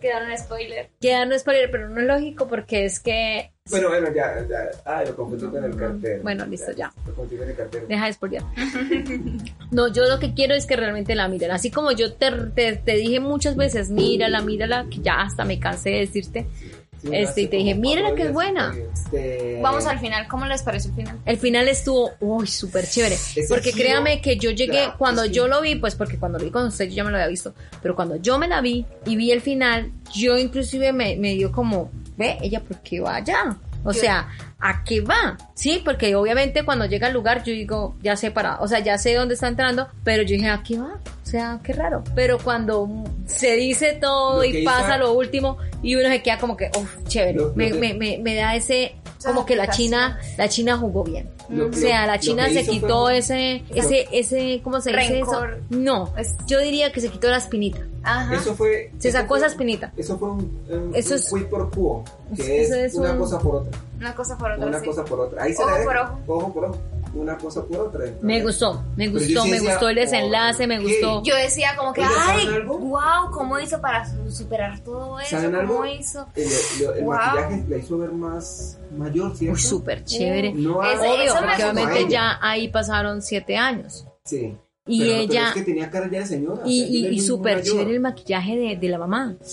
quedaron 0.01 0.31
un 0.31 0.37
spoiler. 0.37 0.89
quedar 0.99 1.27
un 1.27 1.37
spoiler, 1.39 1.69
pero 1.71 1.89
no 1.89 2.01
es 2.01 2.07
lógico 2.07 2.47
porque 2.47 2.85
es 2.85 2.99
que 2.99 3.49
bueno 3.71 3.87
bueno 3.87 4.07
ya, 4.13 4.45
ya 4.49 4.57
ah 4.83 5.03
lo 5.07 5.15
confundí 5.15 5.45
con 5.45 5.63
el 5.63 5.73
cartero 5.77 6.21
Bueno, 6.21 6.45
listo, 6.45 6.73
ya. 6.73 6.91
lo 7.05 7.13
confundí 7.15 7.37
con 7.37 7.49
el 7.49 7.55
cartero 7.55 7.87
deja 7.87 8.05
de 8.07 8.13
spoilear. 8.13 8.43
No, 9.71 9.87
yo 9.87 10.03
lo 10.05 10.19
que 10.19 10.33
quiero 10.33 10.53
es 10.53 10.65
que 10.67 10.75
realmente 10.75 11.15
la 11.15 11.27
miren. 11.27 11.49
Así 11.51 11.71
como 11.71 11.91
yo 11.91 12.13
te, 12.13 12.29
te, 12.53 12.75
te 12.75 12.93
dije 12.95 13.19
muchas 13.19 13.55
veces, 13.55 13.89
mírala, 13.89 14.41
mírala, 14.41 14.85
que 14.89 14.99
ya 15.01 15.21
hasta 15.21 15.45
me 15.45 15.59
cansé 15.59 15.89
de 15.91 15.99
decirte. 16.01 16.45
Sí, 16.59 16.71
este, 17.11 17.41
y 17.41 17.47
te 17.47 17.57
dije, 17.57 17.75
mírala 17.75 18.09
cuatro 18.09 18.23
que 18.23 18.29
es 18.29 18.33
buena. 18.33 18.73
este, 18.93 19.59
Vamos 19.61 19.85
al 19.85 19.99
final. 19.99 20.27
¿Cómo 20.27 20.45
les 20.45 20.63
pareció 20.63 20.89
el 20.91 20.95
final? 20.95 21.19
El 21.25 21.37
final 21.37 21.67
estuvo, 21.67 22.11
uy, 22.19 22.47
súper 22.47 22.87
chévere. 22.87 23.15
Ese 23.15 23.45
Porque 23.47 23.71
giro, 23.71 23.85
créame 23.85 24.21
que 24.21 24.37
yo 24.37 24.51
llegué, 24.51 24.71
claro, 24.71 24.95
cuando 24.97 25.25
yo 25.25 25.47
lo 25.47 25.61
vi, 25.61 25.75
pues 25.75 25.95
porque 25.95 26.17
cuando 26.17 26.39
lo 26.39 26.45
vi 26.45 26.51
con 26.51 26.67
usted 26.67 26.85
yo 26.85 26.95
ya 26.95 27.03
me 27.03 27.11
lo 27.11 27.17
había 27.17 27.27
visto, 27.27 27.53
pero 27.81 27.95
cuando 27.95 28.15
yo 28.17 28.37
me 28.39 28.47
la 28.47 28.61
vi 28.61 28.85
y 29.05 29.15
vi 29.15 29.31
el 29.31 29.41
final, 29.41 29.91
yo 30.13 30.37
inclusive 30.37 30.93
me, 30.93 31.15
me 31.17 31.33
dio 31.33 31.51
como, 31.51 31.91
ve, 32.17 32.37
ella, 32.41 32.61
¿por 32.61 32.77
qué 32.79 32.99
va 32.99 33.15
allá? 33.15 33.57
O 33.85 33.91
sea, 33.93 34.29
¿a 34.65 34.83
qué 34.83 35.01
va? 35.01 35.37
Sí, 35.55 35.81
porque 35.83 36.15
obviamente 36.15 36.63
cuando 36.63 36.85
llega 36.85 37.07
al 37.07 37.13
lugar 37.13 37.43
yo 37.43 37.51
digo, 37.53 37.95
ya 38.01 38.15
sé 38.15 38.31
para, 38.31 38.59
o 38.61 38.67
sea, 38.67 38.79
ya 38.79 38.97
sé 38.97 39.13
dónde 39.13 39.33
está 39.35 39.47
entrando, 39.47 39.87
pero 40.03 40.23
yo 40.23 40.35
dije, 40.35 40.49
¿a 40.49 40.63
qué 40.63 40.79
va? 40.79 40.99
O 41.21 41.25
sea, 41.25 41.59
qué 41.63 41.73
raro. 41.73 42.03
Pero 42.15 42.37
cuando 42.39 42.87
se 43.25 43.55
dice 43.55 43.97
todo 43.99 44.37
Lo 44.37 44.43
y 44.45 44.63
pasa 44.63 44.97
lo 44.97 45.13
último 45.13 45.57
y 45.81 45.95
uno 45.95 46.07
se 46.09 46.21
queda 46.21 46.37
como 46.37 46.55
que, 46.57 46.69
uff, 46.77 46.95
chévere. 47.07 47.33
Lo- 47.37 47.47
lo 47.49 47.55
me, 47.55 47.71
que- 47.71 47.77
me, 47.77 47.93
me, 47.93 48.17
me 48.19 48.35
da 48.35 48.55
ese, 48.55 48.95
como 49.23 49.45
que 49.45 49.55
la. 49.55 49.67
China, 49.69 50.19
la 50.37 50.49
China 50.49 50.77
jugó 50.77 51.03
bien. 51.03 51.29
Lo- 51.49 51.67
O 51.69 51.73
sea, 51.73 52.05
la 52.07 52.19
China 52.19 52.47
se 52.49 52.65
quitó 52.65 53.03
fue- 53.03 53.17
ese, 53.17 53.63
ese, 53.73 54.07
ese, 54.11 54.61
¿cómo 54.63 54.79
se 54.81 54.91
dice 54.91 55.09
Rencor. 55.09 55.49
eso? 55.53 55.65
No, 55.69 56.13
yo 56.47 56.59
diría 56.59 56.91
que 56.91 57.01
se 57.01 57.09
quitó 57.09 57.29
la 57.29 57.37
espinita. 57.37 57.79
Ajá. 58.03 58.35
Eso 58.35 58.53
fue. 58.55 58.91
Se 58.99 59.09
eso 59.09 59.17
sacó 59.17 59.29
fue- 59.29 59.37
esa 59.39 59.47
espinita. 59.47 59.91
Eso 59.97 60.17
fue 60.17 60.29
un, 60.31 60.39
un, 60.69 60.91
Eso 60.93 61.13
un 61.13 61.19
es- 61.19 61.29
quid 61.33 61.45
por 61.45 61.71
quo, 61.71 62.03
que 62.35 62.61
eso 62.63 62.75
es, 62.75 62.93
es 62.93 62.95
una 62.95 63.11
un- 63.13 63.19
cosa 63.19 63.39
por 63.39 63.55
otra. 63.55 63.79
Una 63.97 64.15
cosa 64.15 64.37
por 64.37 64.51
otra. 64.51 64.67
Una 64.67 64.79
sí. 64.79 64.85
cosa 64.85 65.05
por 65.05 65.19
otra. 65.21 65.43
Ahí 65.43 65.53
se 65.53 65.61
Ojo 65.63 65.71
la 65.71 65.77
dejo. 65.79 65.89
por 65.89 65.97
ojo. 65.97 66.19
Ojo 66.27 66.53
por 66.53 66.65
ojo. 66.65 66.77
Una 67.15 67.37
cosa 67.37 67.63
por 67.63 67.77
otra. 67.77 68.05
Me 68.21 68.41
gustó, 68.41 68.83
me 68.95 69.07
gustó, 69.07 69.45
me 69.45 69.51
decía, 69.51 69.69
gustó 69.71 69.89
el 69.89 69.95
desenlace, 69.95 70.65
me 70.65 70.79
gustó. 70.79 71.21
Yo 71.23 71.35
decía 71.35 71.75
como 71.77 71.93
que, 71.93 72.01
Oye, 72.01 72.09
¿saben 72.15 72.47
ay, 72.53 72.61
wow, 72.65 73.29
¿cómo 73.31 73.59
hizo 73.59 73.79
para 73.79 74.05
su- 74.09 74.31
superar 74.31 74.79
todo 74.79 75.19
eso? 75.19 75.29
¿Saben 75.29 75.53
algo? 75.55 75.75
¿Cómo 75.75 75.85
hizo? 75.85 76.25
El, 76.35 76.43
el- 76.43 76.97
el 76.97 77.03
Wow. 77.03 77.13
maquillaje 77.15 77.63
la 77.69 77.77
hizo 77.77 77.97
ver 77.99 78.11
más 78.11 78.79
mayor, 78.97 79.35
¿cierto? 79.35 79.55
Uy, 79.55 79.61
súper 79.61 80.03
chévere. 80.03 80.53
No 80.53 80.83
Ese- 80.83 80.99
Obvio, 81.07 81.23
eso 81.23 81.35
me 81.41 81.47
porque 81.47 81.63
obviamente 81.65 82.07
ya 82.09 82.39
ahí 82.41 82.67
pasaron 82.69 83.21
siete 83.21 83.55
años. 83.57 84.07
Sí. 84.23 84.57
Y 84.85 84.99
Pero- 84.99 85.11
pero 85.11 85.21
ella, 85.31 85.47
es 85.47 85.53
que 85.53 85.61
tenía 85.61 85.89
cara 85.89 86.09
ya 86.11 86.19
de 86.19 86.25
señora. 86.25 86.61
o 86.63 86.67
y, 86.67 86.79
sea, 86.79 86.87
y, 86.89 87.07
y 87.07 87.19
súper 87.21 87.61
chévere 87.63 87.91
el 87.91 87.99
maquillaje 88.01 88.57
de, 88.57 88.75
de 88.75 88.89
la 88.89 88.97
mamá. 88.97 89.35
O 89.39 89.43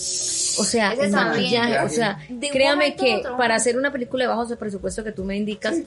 O 0.61 0.64
sea, 0.64 0.93
Ese 0.93 1.05
el 1.07 1.14
o 1.14 1.88
sea, 1.88 2.19
De 2.29 2.51
créame 2.51 2.97
que 2.97 3.19
otro. 3.19 3.37
para 3.37 3.55
hacer 3.55 3.79
una 3.79 3.93
película 3.93 4.25
de 4.25 4.29
bajo 4.29 4.47
presupuesto 4.59 5.05
que 5.05 5.12
tú 5.12 5.25
me 5.25 5.37
indicas, 5.37 5.77
Sí, 5.77 5.87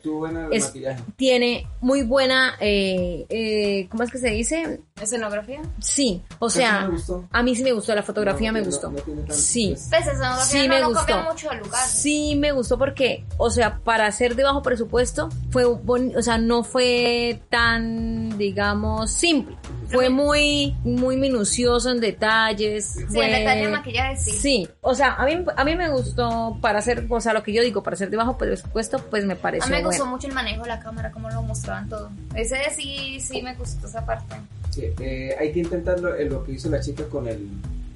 es- 0.52 0.72
tiene 1.18 1.68
muy 1.82 2.04
buena, 2.04 2.56
eh, 2.62 3.26
eh, 3.30 3.88
¿cómo 3.92 4.04
es 4.04 4.12
que 4.12 4.18
se 4.18 4.30
dice? 4.30 4.80
¿Escenografía? 5.02 5.62
Sí, 5.80 6.22
o 6.40 6.50
sí 6.50 6.60
sea, 6.60 6.90
a 7.32 7.44
mí 7.44 7.56
sí 7.56 7.64
me 7.64 7.74
gustó, 7.74 7.94
la 7.94 8.04
fotografía 8.04 8.52
No, 8.52 8.54
me 8.54 8.60
no, 8.62 8.66
gustó. 8.68 8.90
no 8.90 8.98
tiene 9.00 9.22
tanto, 9.22 9.34
Sí. 9.36 9.76
pues, 9.76 9.92
escenografía 9.92 10.46
Sí, 10.46 10.68
no, 10.70 10.74
me 10.76 10.86
gustó. 10.86 11.22
mucho 11.24 11.54
lugar. 11.54 11.88
Sí, 11.88 12.36
me 12.38 12.52
gustó 12.54 12.78
porque, 12.78 13.26
o 13.38 13.50
sea, 13.50 13.80
para 13.84 14.08
hacer 14.08 14.36
de 14.38 14.44
bajo 14.44 14.62
presupuesto, 14.62 15.28
fue 15.52 15.66
boni- 15.66 16.16
o 16.16 16.22
sea, 16.22 16.38
no 16.38 16.64
fue 16.64 17.42
tan, 17.50 18.38
digamos, 18.38 19.12
simple. 19.34 19.58
Fue 19.90 20.10
muy, 20.10 20.76
muy 20.84 21.18
minucioso 21.18 21.92
en 21.92 22.00
detalles. 22.00 22.86
Sí, 22.96 23.04
fue- 23.10 23.26
en 23.26 23.40
detalle 23.40 23.62
de 23.66 23.70
maquillaje 23.70 24.16
sí. 24.18 24.32
Sí, 24.32 24.70
o 24.82 24.96
sea, 24.96 25.14
a 25.14 25.26
mí, 25.26 25.44
a 25.56 25.64
mí 25.66 25.76
me 25.76 25.90
gustó 25.90 26.58
para 26.62 26.80
hacer, 26.80 27.06
o 27.10 27.22
sea, 27.22 27.34
lo 27.34 27.44
que 27.44 27.54
yo 27.54 27.62
digo, 27.62 27.84
para 27.84 27.94
hacer 27.96 28.10
de 28.10 28.18
bajo 28.18 28.38
presupuesto, 28.38 28.98
pues 29.10 29.26
me 29.26 29.34
A 29.34 29.38
pareció 29.42 29.70
mí 29.70 29.78
me 29.78 29.84
gustó 29.84 30.04
bueno. 30.04 30.16
mucho 30.16 30.28
el 30.28 30.34
manejo 30.34 30.64
de 30.64 30.70
la 30.70 30.80
cámara, 30.80 31.12
cómo 31.12 31.30
lo 31.30 31.44
mostraban 31.44 31.90
todo. 31.90 32.10
Ese 32.36 32.58
sí, 32.76 33.20
sí 33.20 33.42
me 33.44 33.54
gustó 33.56 33.86
esa 33.88 34.06
parte. 34.06 34.36
sí, 34.72 34.86
eh, 35.00 35.36
hay 35.40 35.52
que 35.52 35.60
intentarlo 35.60 36.16
en 36.16 36.30
lo 36.30 36.44
que 36.44 36.54
hizo 36.54 36.70
la 36.70 36.80
chica 36.80 37.04
con 37.10 37.28
el 37.28 37.48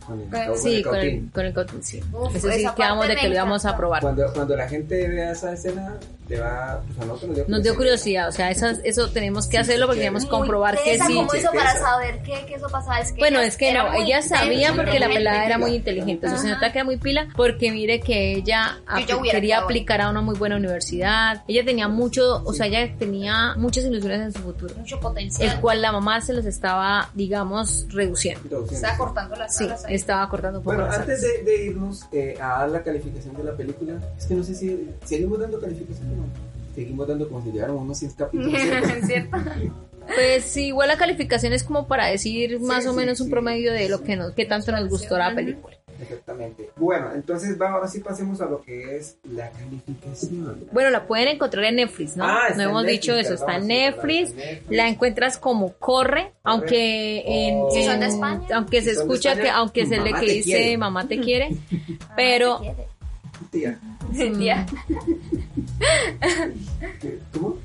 con 0.07 0.19
el, 0.21 0.29
Con- 0.29 0.45
con 0.47 0.57
Sí, 0.57 0.81
con 0.83 0.95
el, 0.95 1.31
con 1.31 1.45
el 1.45 1.53
cautín, 1.53 1.83
sí. 1.83 2.01
Uf, 2.13 2.35
Eso 2.35 2.49
sí 2.51 2.65
quedamos 2.75 3.07
de 3.07 3.15
que 3.15 3.27
lo 3.29 3.35
íbamos 3.35 3.65
a 3.65 3.75
probar. 3.77 4.01
Cuando, 4.01 4.31
cuando 4.33 4.55
la 4.55 4.67
gente 4.67 5.07
vea 5.07 5.31
esa 5.31 5.53
escena, 5.53 5.95
le 6.29 6.39
va, 6.39 6.81
pues 6.85 6.99
a 6.99 7.05
nosotros 7.05 7.27
nos 7.29 7.35
dio 7.35 7.45
Nos 7.47 7.63
dio 7.63 7.75
curiosidad, 7.75 8.27
o 8.27 8.31
sea, 8.31 8.49
eso, 8.51 8.67
eso 8.83 9.09
tenemos 9.09 9.45
que 9.47 9.57
Sí, 9.57 9.61
hacerlo 9.63 9.85
porque 9.87 9.99
queremos 10.01 10.25
comprobar 10.25 10.77
que 10.83 10.97
sí. 10.99 11.13
¿Cómo 11.15 11.33
hizo 11.35 11.51
para 11.53 11.73
saber 11.77 12.21
que, 12.23 12.45
que 12.45 12.55
eso 12.55 12.67
pasaba? 12.69 12.99
Es 12.99 13.11
que 13.11 13.19
Bueno, 13.19 13.39
ella 13.39 13.47
es 13.47 13.57
que 13.57 13.69
era 13.69 13.83
no, 13.83 13.93
ella 13.93 14.21
sabía 14.21 14.73
porque 14.73 14.99
la 14.99 15.07
pelada 15.07 15.45
era 15.45 15.57
muy 15.57 15.75
inteligente. 15.75 16.27
sea, 16.29 16.37
se 16.37 16.47
nota 16.49 16.71
que 16.71 16.79
era 16.79 16.85
muy 16.85 16.97
pila 16.97 17.27
porque 17.35 17.71
mire 17.71 17.99
que 17.99 18.33
ella 18.33 18.79
Yo 19.07 19.21
quería 19.21 19.59
aplicar 19.59 20.01
a 20.01 20.09
una 20.09 20.21
muy 20.21 20.35
buena 20.37 20.55
universidad, 20.57 21.43
ella 21.47 21.63
tenía 21.65 21.87
mucho, 21.87 22.43
o 22.45 22.53
sea, 22.53 22.65
ella 22.67 22.93
tenía 22.97 23.55
muchas 23.57 23.85
ilusiones 23.85 24.19
en 24.21 24.33
su 24.33 24.39
futuro, 24.39 24.75
mucho 24.75 24.99
potencial. 24.99 25.49
el 25.53 25.59
cual 25.61 25.81
la 25.81 25.91
mamá 25.91 26.19
se 26.21 26.33
los 26.33 26.45
estaba, 26.45 27.09
digamos, 27.13 27.85
reduciendo. 27.89 28.65
Estaba 28.69 28.97
cortando 28.97 29.35
las 29.35 29.55
Sí, 29.55 29.63
alas. 29.65 29.85
Estaba 29.97 30.27
cortando 30.29 30.59
un 30.59 30.65
poco 30.65 30.77
Bueno, 30.77 30.91
antes 30.91 31.21
de, 31.21 31.43
de 31.43 31.65
irnos 31.65 32.05
eh, 32.11 32.35
a 32.39 32.59
dar 32.59 32.69
la 32.69 32.83
calificación 32.83 33.35
de 33.35 33.43
la 33.43 33.55
película, 33.55 33.99
es 34.17 34.25
que 34.25 34.35
no 34.35 34.43
sé 34.43 34.55
si 34.55 34.89
seguimos 35.05 35.39
dando 35.39 35.59
calificación 35.59 36.07
o 36.11 36.15
no. 36.15 36.23
Seguimos 36.75 37.07
dando 37.07 37.27
como 37.27 37.43
si 37.43 37.51
llegáramos 37.51 37.81
a 37.81 37.83
unos 37.83 37.97
100 37.97 38.11
capítulos. 38.11 38.61
¿cierto? 38.61 38.87
Es 38.97 39.07
cierto. 39.07 39.37
Pues 40.07 40.43
sí, 40.45 40.67
igual 40.67 40.87
la 40.87 40.97
calificación 40.97 41.53
es 41.53 41.63
como 41.63 41.87
para 41.87 42.07
decir 42.07 42.59
más 42.61 42.85
o 42.85 42.91
sí, 42.91 42.97
menos 42.97 43.19
un 43.19 43.27
sí. 43.27 43.31
promedio 43.31 43.73
de 43.73 43.89
lo 43.89 44.03
que 44.03 44.15
nos, 44.15 44.33
que 44.33 44.45
tanto 44.45 44.71
nos 44.71 44.87
gustó 44.87 45.17
la 45.17 45.35
película. 45.35 45.76
Exactamente. 46.01 46.69
Bueno, 46.75 47.11
entonces 47.13 47.59
va, 47.59 47.71
ahora 47.71 47.87
sí 47.87 47.99
pasemos 47.99 48.39
a 48.41 48.45
lo 48.45 48.61
que 48.61 48.97
es 48.97 49.17
la 49.23 49.49
calificación. 49.51 50.65
Bueno, 50.71 50.89
la 50.89 51.05
pueden 51.07 51.27
encontrar 51.29 51.65
en 51.65 51.77
Netflix, 51.77 52.15
¿no? 52.17 52.25
Ah, 52.25 52.47
está 52.49 52.57
no 52.63 52.69
hemos 52.69 52.83
Netflix, 52.83 53.01
dicho 53.01 53.15
eso, 53.17 53.33
está 53.33 53.55
en 53.57 53.67
Netflix. 53.67 54.33
La 54.69 54.87
encuentras 54.87 55.37
como 55.37 55.73
corre, 55.73 56.33
aunque 56.43 57.23
en, 57.25 57.55
Oh. 57.61 57.71
Si 57.71 57.83
son 57.83 57.99
de 57.99 58.05
España. 58.07 58.41
aunque 58.53 58.81
se 58.81 58.93
Si 58.93 58.99
escucha 58.99 59.35
que 59.35 59.49
aunque 59.49 59.85
se 59.85 59.99
le 59.99 60.13
que 60.13 60.25
dice 60.25 60.43
quiere. 60.43 60.77
mamá 60.77 61.07
te 61.07 61.19
quiere, 61.19 61.55
pero 62.15 62.61
Tía. 63.51 63.79
¿qué- 67.01 67.19
¿cómo? 67.33 67.57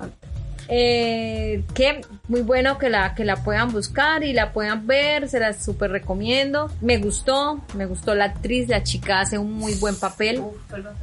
Eh, 0.69 1.65
que 1.75 2.01
muy 2.29 2.43
bueno 2.43 2.79
que 2.79 2.89
la 2.89 3.15
que 3.15 3.25
la 3.25 3.37
puedan 3.43 3.73
buscar 3.73 4.23
y 4.25 4.33
la 4.33 4.53
puedan 4.53 4.87
ver, 4.87 5.29
se 5.29 5.39
la 5.41 5.53
súper 5.53 5.91
recomiendo. 5.91 6.71
Me 6.81 6.99
gustó, 6.99 7.61
me 7.75 7.87
gustó 7.87 8.15
la 8.15 8.27
actriz, 8.27 8.69
la 8.69 8.83
chica 8.83 9.21
hace 9.21 9.39
un 9.39 9.53
muy 9.53 9.75
buen 9.75 9.97
papel. 9.97 10.41
Uf. 10.41 10.55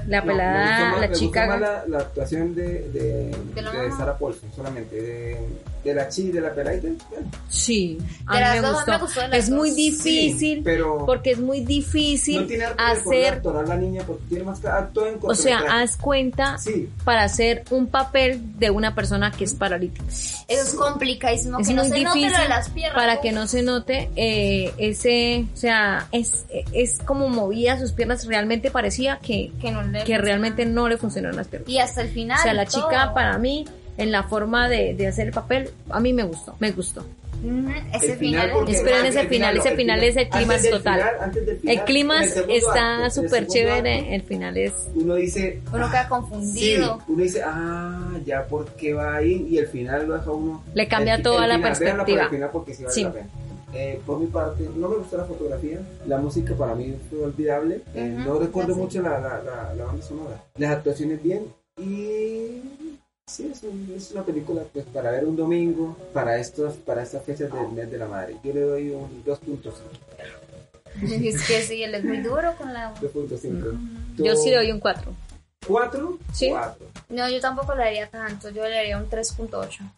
La 0.08 0.19
No, 0.22 0.26
me 0.26 0.32
pelada, 0.34 0.62
gustó 0.62 0.84
más- 0.84 0.93
la 0.93 1.00
me 1.02 1.08
gustó 1.08 1.19
chica 1.26 1.48
más 1.48 1.60
la, 1.62 1.84
la 1.88 1.98
actuación 2.00 2.56
de, 2.56 2.89
de, 2.89 3.36
De 3.56 3.62
la 3.62 3.72
de 3.72 3.78
mamá. 3.88 3.98
Sarah 3.98 4.17
Paulson, 4.17 4.50
solamente. 4.56 4.95
De, 5.02 5.38
de 5.84 5.94
la 5.94 6.08
chi, 6.10 6.32
de 6.32 6.42
la 6.42 6.50
bueno, 6.50 6.98
Sí, 7.48 7.98
a 8.26 8.34
De 8.34 8.39
mí 8.39 8.46
las 8.46 8.56
me 8.56 8.62
dos, 8.62 8.76
gustó. 8.76 8.92
me 8.92 8.98
gustó 8.98 9.22
de 9.22 9.28
las 9.30 9.39
es 9.39 9.50
muy 9.50 9.72
difícil 9.72 10.38
Sí, 10.39 10.62
pero 10.63 11.06
porque 11.06 11.32
es 11.32 11.39
muy 11.39 11.62
difícil 11.62 12.42
no 12.42 12.48
tiene 12.48 12.65
hacer, 12.78 13.42
la 13.46 13.76
niña 13.76 14.04
porque 14.06 14.24
tiene 14.30 14.44
más 14.44 14.60
que 14.60 14.68
actúa 14.68 15.10
en 15.10 15.20
o 15.22 15.36
sea, 15.36 15.60
haz 15.70 15.98
cuenta 15.98 16.58
Sí, 16.58 16.89
para 17.04 17.24
hacer 17.24 17.63
un 17.70 17.88
papel 17.88 18.60
de 18.60 18.70
una 18.70 18.94
persona 18.96 19.32
que 19.32 19.44
es 19.46 19.54
paralítica. 19.54 20.04
Eso 20.48 20.63
es 20.63 20.74
complicadísimo. 20.74 21.60
Es 21.60 21.68
que 21.68 21.74
no 21.74 21.84
muy 21.84 21.92
se 21.92 21.98
difícil 22.00 22.50
las 22.50 22.70
piernas. 22.70 22.96
para 22.96 23.22
que 23.22 23.32
no 23.32 23.48
se 23.48 23.62
note 23.62 24.10
eh, 24.15 24.74
ese, 24.78 25.46
o 25.54 25.58
sea, 25.58 26.08
es, 26.12 26.46
es 26.74 27.00
como 27.00 27.30
movía 27.30 27.80
sus 27.80 27.92
piernas, 27.92 28.26
realmente 28.26 28.72
parecía 28.72 29.20
que, 29.22 29.52
Que, 29.62 29.72
no 29.72 29.82
le 29.84 30.04
que 30.04 30.18
realmente 30.18 30.65
no 30.65 30.89
le 30.89 30.98
funcionaron 30.98 31.38
las 31.38 31.48
piernas. 31.48 31.70
Y 31.70 31.80
hasta 31.80 32.02
el 32.02 32.10
final. 32.10 32.38
O 32.39 32.42
sea, 32.42 32.54
la 32.54 32.63
y 32.63 32.65
todo. 32.68 32.89
chica 32.89 33.13
para 33.13 33.38
mí, 33.38 33.65
en 34.00 34.12
la 34.12 34.24
forma 34.24 34.68
de, 34.70 34.94
de 34.96 35.08
hacer 35.08 35.28
el 35.28 35.34
papel, 35.34 35.70
a 35.90 36.00
mí 36.00 36.14
me 36.14 36.24
gustó, 36.24 36.56
me 36.60 36.72
gustó. 36.72 37.06
Ujú, 37.42 37.70
Ese 37.94 38.18
final. 38.18 38.52
porque- 38.52 38.74
Esperen 38.74 39.06
ah, 39.06 39.08
ese 39.08 39.22
el 39.22 39.28
final, 39.30 39.58
ese 39.58 39.76
final 39.76 40.04
es 40.04 40.18
el 40.18 40.28
del 40.62 40.72
total. 40.72 41.00
final, 41.00 41.16
antes 41.22 41.46
del 41.46 41.58
final, 41.58 41.78
El 41.78 41.84
clima 41.86 42.24
está 42.24 43.10
súper 43.10 43.48
chévere, 43.48 44.00
acto, 44.00 44.12
el 44.14 44.22
final 44.24 44.58
es... 44.58 44.74
Uno 44.94 45.16
dice, 45.16 45.62
Uno 45.72 45.90
queda 45.90 46.04
Sí, 46.04 46.10
confundido. 46.10 47.00
uno 47.08 47.24
dice, 47.24 47.42
ah, 47.46 48.12
ya 48.26 48.46
por 48.46 48.66
qué 48.74 48.94
va 48.94 49.16
ahí 49.16 49.48
y 49.50 49.58
el 49.58 49.68
final 49.68 50.08
lo 50.08 50.16
deja 50.16 50.32
uno. 50.32 50.64
Le 50.74 50.88
cambia 50.90 51.16
el- 51.16 51.24
toda 51.24 51.44
el 51.46 51.50
la 51.50 51.56
final, 51.56 51.72
por 51.72 51.80
perspectiva. 51.80 52.24
el 52.24 52.30
final 52.30 52.50
porque 52.52 52.74
sí 52.74 52.84
vale 52.84 52.94
Sí. 52.96 53.04
la 53.04 53.12
pena. 53.14 53.28
Eh, 53.74 54.02
por 54.06 54.20
mi 54.20 54.26
parte, 54.28 54.68
no 54.76 54.90
me 54.90 54.96
gustó 54.98 55.16
la 55.18 55.26
fotografía, 55.26 55.80
la 56.08 56.18
música 56.18 56.56
para 56.56 56.74
mí 56.76 56.94
fue 57.10 57.20
olvidable, 57.24 57.82
eh, 57.94 58.16
Ujú, 58.20 58.28
no 58.34 58.40
recuerdo 58.40 58.76
mucho 58.76 59.02
la, 59.02 59.12
la, 59.20 59.42
la, 59.44 59.74
la 59.76 59.86
banda 59.86 60.04
sonora, 60.04 60.44
las 60.58 60.72
actuaciones 60.72 61.22
bien 61.24 61.44
y 61.78 62.88
sí, 63.30 63.50
es, 63.52 63.63
un- 63.63 63.94
es 63.96 64.12
una 64.12 64.24
película 64.24 64.63
pues 64.74 64.86
para 64.86 65.12
ver 65.12 65.26
un 65.26 65.36
domingo, 65.36 65.96
para 66.13 66.38
estos 66.39 66.74
para 66.76 67.04
estas 67.04 67.24
fechas 67.24 67.52
del 67.54 67.70
mes 67.72 67.89
de 67.92 67.98
la 67.98 68.08
madre. 68.08 68.36
Yo 68.44 68.54
le 68.54 68.62
doy 68.62 68.89
un 68.92 69.24
2.5. 69.26 69.72
Es 71.02 71.48
que 71.48 71.62
sí, 71.62 71.84
él 71.84 71.96
es 71.96 72.04
muy 72.04 72.18
duro 72.18 72.54
con 72.58 72.74
la. 72.74 72.94
2.5. 72.96 73.78
Yo 74.18 74.36
sí 74.36 74.50
le 74.50 74.58
doy 74.58 74.72
un 74.72 74.80
4. 74.80 75.12
¿4? 75.69 76.17
Sí. 76.34 76.50
4. 76.50 76.86
No, 77.10 77.30
yo 77.30 77.39
tampoco 77.39 77.76
le 77.76 77.84
daría 77.84 78.10
tanto. 78.10 78.50
Yo 78.50 78.63
le 78.63 78.76
daría 78.76 78.98
un 78.98 79.10
3.8. 79.10 79.50
3.8. 79.50 79.89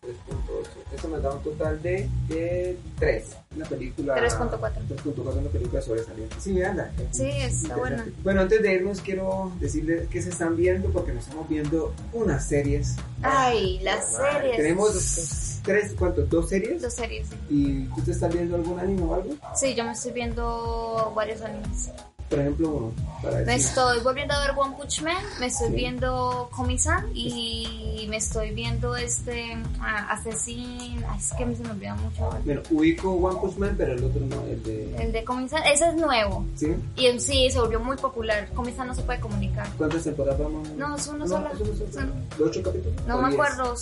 Eso 0.96 1.08
me 1.08 1.20
da 1.20 1.32
un 1.32 1.44
total 1.44 1.82
de, 1.82 2.10
de 2.28 2.78
3. 3.00 3.26
Una 3.56 3.66
película. 3.66 4.16
3.4. 4.16 4.60
3.4, 4.60 5.38
una 5.38 5.50
película 5.50 5.82
sobresaliente. 5.82 6.36
Sí, 6.40 6.62
anda. 6.62 6.92
Sí, 7.12 7.30
está 7.30 7.76
buena. 7.76 8.06
Bueno, 8.24 8.42
antes 8.42 8.62
de 8.62 8.74
irnos, 8.74 9.02
quiero 9.02 9.52
decirles 9.60 10.08
que 10.10 10.22
se 10.22 10.30
están 10.30 10.56
viendo 10.56 10.90
porque 10.90 11.12
nos 11.12 11.26
estamos 11.26 11.48
viendo 11.48 11.94
unas 12.14 12.46
series. 12.46 12.96
Ay, 13.22 13.80
las 13.80 14.16
series. 14.16 14.58
Tenemos 14.58 15.62
tres, 15.64 15.94
¿cuántos? 15.98 16.30
¿Dos 16.30 16.50
series? 16.50 16.82
Dos 16.82 16.94
series, 16.94 17.28
sí. 17.28 17.36
¿Y 17.50 17.84
tú 17.96 18.02
te 18.02 18.12
estás 18.12 18.34
viendo 18.34 18.56
algún 18.56 18.80
anime 18.80 19.04
o 19.04 19.14
algo? 19.16 19.36
Sí, 19.56 19.76
yo 19.76 19.84
me 19.84 19.92
estoy 19.92 20.12
viendo 20.12 21.12
varios 21.16 21.42
animes. 21.42 21.92
Por 22.32 22.40
ejemplo. 22.40 22.92
Para 23.22 23.42
Me 23.42 23.54
estoy 23.56 24.00
volviendo 24.00 24.34
a 24.34 24.40
ver 24.48 24.52
One 24.58 24.76
Punch 24.78 25.04
Man, 25.04 25.18
me 25.40 25.46
estoy 25.48 25.68
Sí. 25.68 25.76
viendo 25.76 26.50
Komi-san 26.56 27.06
y 27.14 28.08
me 28.10 28.18
estoy 28.18 28.50
viendo 28.52 28.96
este 28.96 29.58
ah, 29.80 30.08
Assassin. 30.12 31.04
Ay, 31.08 31.20
es 31.20 31.32
que 31.34 31.46
mí 31.46 31.56
se 31.56 31.62
me 31.64 31.72
olvida 31.72 31.94
mucho. 31.96 32.30
Bueno, 32.44 32.62
ubico 32.72 33.12
One 33.12 33.40
Punch 33.40 33.58
Man, 33.58 33.76
pero 33.78 33.94
el 33.94 34.04
otro 34.04 34.22
no, 34.22 34.42
el 34.46 34.64
de. 34.64 34.96
El 35.04 35.12
de 35.12 35.24
Komi-san, 35.24 35.62
ese 35.72 35.90
es 35.90 35.96
nuevo. 35.96 36.46
¿Sí? 36.56 36.74
Y 36.96 37.08
en 37.08 37.20
sí 37.22 37.50
se 37.52 37.60
volvió 37.60 37.80
muy 37.80 37.98
popular. 37.98 38.50
Komi-san 38.56 38.88
no 38.88 38.96
se 38.96 39.04
puede 39.04 39.20
comunicar. 39.20 39.68
¿Cuántas 39.78 40.04
temporadas 40.04 40.40
vamos? 40.40 40.68
No, 40.78 40.96
es 40.96 41.08
una 41.08 41.20
No, 41.20 41.28
sola. 41.28 41.52
es 41.54 41.60
una 41.60 41.76
sola. 41.78 41.92
Son- 41.92 42.14
¿De 42.38 42.44
ocho 42.44 42.64
capítulos? 42.64 42.96
No 43.08 43.18
¿O 43.18 43.22
me 43.22 43.28
diez? 43.30 43.40
acuerdo, 43.40 43.76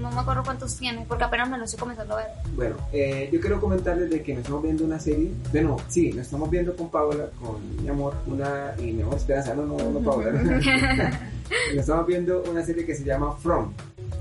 no 0.00 0.10
me 0.10 0.20
acuerdo 0.20 0.42
cuántos 0.44 0.76
tiene, 0.76 1.06
porque 1.08 1.24
apenas 1.24 1.48
me 1.48 1.56
lo 1.58 1.64
estoy 1.64 1.78
comenzando 1.78 2.14
a 2.14 2.16
ver. 2.18 2.26
Bueno, 2.54 2.76
eh, 2.92 3.30
yo 3.32 3.40
quiero 3.40 3.60
comentarles 3.60 4.10
de 4.10 4.22
que 4.22 4.32
nos 4.34 4.40
estamos 4.40 4.62
viendo 4.64 4.84
una 4.84 4.98
serie. 4.98 5.30
Bueno, 5.52 5.76
sí, 5.88 6.10
nos 6.12 6.26
estamos 6.26 6.50
viendo 6.50 6.74
con 6.76 6.90
Paola, 6.90 7.30
con 7.40 7.56
mi 7.82 7.88
amor, 7.88 8.14
una. 8.26 8.74
Y 8.78 8.92
mi 8.92 9.02
amor 9.02 9.16
Esperanza, 9.16 9.54
no, 9.54 9.64
no, 9.66 9.76
no, 9.76 10.00
Paola. 10.00 10.32
nos 10.32 10.66
estamos 11.74 12.06
viendo 12.06 12.42
una 12.50 12.64
serie 12.64 12.84
que 12.84 12.94
se 12.94 13.04
llama 13.04 13.36
From. 13.36 13.72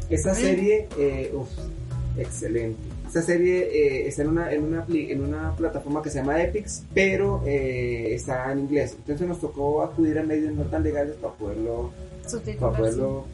Esta 0.10 0.34
serie, 0.34 0.88
eh, 0.98 1.32
uf, 1.34 1.50
excelente. 2.18 2.80
Esta 3.08 3.22
serie 3.22 3.60
eh, 3.60 4.08
está 4.08 4.24
en 4.24 4.30
una, 4.30 4.52
en, 4.52 4.64
una, 4.64 4.86
en 4.90 5.24
una 5.24 5.56
plataforma 5.56 6.02
que 6.02 6.10
se 6.10 6.20
llama 6.20 6.42
Epix, 6.42 6.84
pero 6.94 7.42
eh, 7.46 8.14
está 8.14 8.52
en 8.52 8.60
inglés. 8.60 8.96
Entonces 8.98 9.28
nos 9.28 9.40
tocó 9.40 9.82
acudir 9.82 10.20
a 10.20 10.24
medios 10.24 10.54
no 10.54 10.64
tan 10.64 10.84
legales 10.84 11.16
para 11.16 11.34
poderlo, 11.34 11.92
para 12.60 12.78
poderlo 12.78 13.26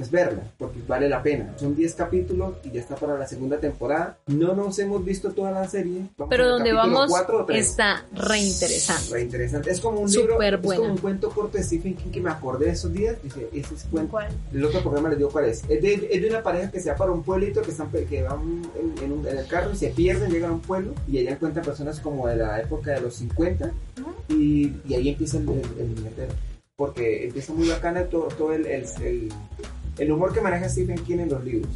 pues 0.00 0.10
verla, 0.10 0.42
porque 0.56 0.78
vale 0.88 1.08
la 1.10 1.22
pena. 1.22 1.54
Son 1.58 1.76
10 1.76 1.94
capítulos 1.94 2.54
y 2.64 2.70
ya 2.70 2.80
está 2.80 2.96
para 2.96 3.18
la 3.18 3.26
segunda 3.26 3.58
temporada. 3.58 4.16
No 4.28 4.54
nos 4.54 4.78
hemos 4.78 5.04
visto 5.04 5.30
toda 5.32 5.50
la 5.50 5.68
serie. 5.68 6.06
Vamos 6.16 6.30
Pero 6.30 6.48
donde 6.48 6.72
vamos 6.72 7.12
está 7.50 8.06
re 8.14 8.38
interesante. 8.38 9.12
Re 9.12 9.22
interesante. 9.22 9.70
Es 9.70 9.78
como 9.80 10.00
un 10.00 10.08
Súper 10.08 10.30
libro, 10.40 10.54
es 10.56 10.62
buena. 10.62 10.80
como 10.80 10.92
un 10.94 10.98
cuento 10.98 11.28
corto 11.30 11.58
de 11.58 11.64
Stephen 11.64 11.94
King 11.96 12.10
que 12.10 12.20
me 12.22 12.30
acordé 12.30 12.66
de 12.66 12.72
esos 12.72 12.90
días. 12.92 13.16
Dice, 13.22 13.48
ese 13.52 13.74
es 13.74 13.84
cuento. 13.90 14.12
¿Cuál? 14.12 14.28
El 14.54 14.64
otro 14.64 14.80
programa 14.80 15.10
les 15.10 15.18
digo 15.18 15.28
cuál 15.30 15.44
es. 15.44 15.62
Es 15.68 15.82
de, 15.82 16.08
es 16.10 16.22
de 16.22 16.28
una 16.30 16.42
pareja 16.42 16.70
que 16.70 16.80
se 16.80 16.90
va 16.90 16.96
para 16.96 17.12
un 17.12 17.22
pueblito 17.22 17.60
que, 17.60 17.70
están, 17.72 17.90
que 17.90 18.22
van 18.22 18.62
en, 18.80 19.04
en 19.04 19.12
un- 19.12 19.26
en 19.28 19.36
el 19.36 19.46
carro 19.46 19.70
y 19.72 19.76
se 19.76 19.88
pierden, 19.88 20.30
llegan 20.30 20.50
a 20.50 20.54
un 20.54 20.60
pueblo 20.60 20.94
y 21.06 21.18
allá 21.18 21.32
encuentran 21.32 21.62
personas 21.64 22.00
como 22.00 22.26
de 22.26 22.36
la 22.36 22.58
época 22.60 22.92
de 22.92 23.02
los 23.02 23.16
50 23.16 23.70
y, 24.30 24.72
y 24.88 24.94
ahí 24.94 25.10
empieza 25.10 25.36
el, 25.36 25.48
el, 25.50 25.58
el. 25.58 26.28
Porque 26.76 27.26
empieza 27.26 27.52
muy 27.52 27.68
bacana 27.68 28.04
todo, 28.04 28.28
todo 28.28 28.54
el, 28.54 28.64
el, 28.64 28.86
el- 29.02 29.28
el 29.98 30.12
humor 30.12 30.32
que 30.32 30.40
maneja 30.40 30.68
Stephen 30.68 30.98
King 30.98 31.18
en 31.18 31.28
los 31.28 31.44
libros 31.44 31.70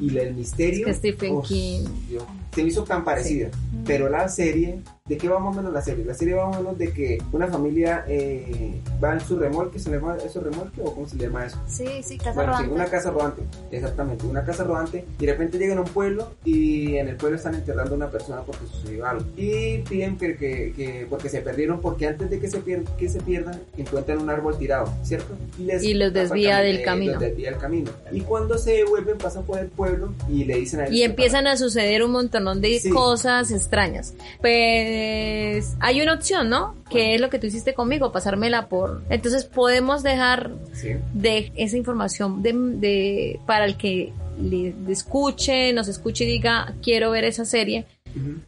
y 0.00 0.16
el 0.18 0.34
misterio. 0.34 0.86
Es 0.88 0.98
que 1.00 1.10
Stephen 1.12 1.36
uf, 1.36 1.46
King- 1.48 1.84
Dios, 2.08 2.24
se 2.54 2.62
me 2.62 2.68
hizo 2.68 2.84
tan 2.84 3.04
parecida. 3.04 3.48
Pero 3.84 4.08
la 4.08 4.28
serie, 4.28 4.80
¿de 5.06 5.16
qué 5.16 5.28
va 5.28 5.38
más 5.38 5.54
o 5.54 5.58
menos 5.58 5.72
la 5.72 5.82
serie? 5.82 6.04
La 6.04 6.14
serie 6.14 6.34
va 6.34 6.46
más 6.48 6.56
o 6.56 6.62
menos 6.62 6.78
de 6.78 6.92
que 6.92 7.18
una 7.32 7.46
familia 7.46 8.04
eh, 8.08 8.80
va 9.02 9.12
en 9.12 9.20
su 9.20 9.38
remolque, 9.38 9.78
¿se 9.78 9.90
le 9.90 9.96
llama 9.98 10.16
eso 10.24 10.40
remolque 10.40 10.80
o 10.82 10.92
cómo 10.94 11.06
se 11.06 11.16
le 11.16 11.24
llama 11.26 11.46
eso? 11.46 11.58
Sí, 11.68 11.86
sí, 12.02 12.16
casa 12.18 12.32
Bueno, 12.32 12.52
sí, 12.56 12.62
rodante. 12.64 12.74
una 12.74 12.84
casa 12.86 13.10
rodante, 13.10 13.42
exactamente, 13.70 14.26
una 14.26 14.44
casa 14.44 14.64
rodante 14.64 15.04
y 15.20 15.26
de 15.26 15.32
repente 15.32 15.58
llegan 15.58 15.78
a 15.78 15.82
un 15.82 15.88
pueblo 15.88 16.32
y 16.44 16.96
en 16.96 17.08
el 17.08 17.16
pueblo 17.16 17.36
están 17.36 17.54
enterrando 17.54 17.92
a 17.92 17.96
una 17.96 18.10
persona 18.10 18.40
porque 18.42 18.66
sucedió 18.66 19.06
algo 19.06 19.24
y 19.36 19.78
piden 19.88 20.16
que, 20.16 20.36
que- 20.36 20.72
que- 20.74 21.06
porque 21.08 21.28
se 21.28 21.40
perdieron 21.42 21.80
porque 21.80 22.06
antes 22.08 22.28
de 22.30 22.40
que 22.40 22.48
se, 22.48 22.60
pier- 22.64 22.84
que 22.96 23.08
se 23.08 23.20
pierdan 23.20 23.60
encuentran 23.76 24.18
un 24.18 24.30
árbol 24.30 24.58
tirado, 24.58 24.92
¿cierto? 25.04 25.36
les 25.58 25.82
Y 25.84 25.94
los 25.94 26.12
desvía 26.12 26.58
del 26.58 26.78
eh, 26.78 26.82
camino. 26.82 27.12
los 27.12 27.20
desvía 27.20 27.50
del 27.50 27.60
camino. 27.60 27.90
Y 28.10 28.20
cuando 28.22 28.58
se 28.58 28.72
devuelven 28.72 29.18
pasan 29.18 29.44
por 29.46 29.58
el 29.58 29.68
pueblo 29.68 30.12
y 30.28 30.44
le 30.44 30.56
dicen 30.56 30.80
a 30.80 30.84
ellos 30.84 30.96
Y 30.96 31.02
empiezan 31.02 31.46
a 31.46 31.56
suceder 31.56 32.02
un 32.02 32.10
montón 32.12 32.60
de 32.60 32.78
Sí. 32.80 32.90
cosas 32.90 33.50
extrañas. 33.50 34.14
Pues 34.40 35.76
hay 35.80 36.00
una 36.00 36.14
opción, 36.14 36.48
¿no? 36.48 36.74
Que 36.90 37.14
es 37.14 37.20
lo 37.20 37.30
que 37.30 37.38
tú 37.38 37.46
hiciste 37.46 37.74
conmigo, 37.74 38.12
pasármela 38.12 38.68
por... 38.68 39.02
Entonces 39.10 39.44
podemos 39.44 40.02
dejar 40.02 40.50
Sí. 40.72 40.90
de 41.14 41.52
esa 41.56 41.76
información 41.76 42.42
de, 42.42 42.52
de- 42.54 43.40
para 43.46 43.64
el 43.64 43.76
que 43.76 44.12
le, 44.40 44.74
escuche, 44.88 45.72
nos 45.72 45.88
escuche 45.88 46.24
y 46.24 46.28
diga 46.28 46.74
quiero 46.82 47.10
ver 47.10 47.24
esa 47.24 47.44
serie 47.44 47.86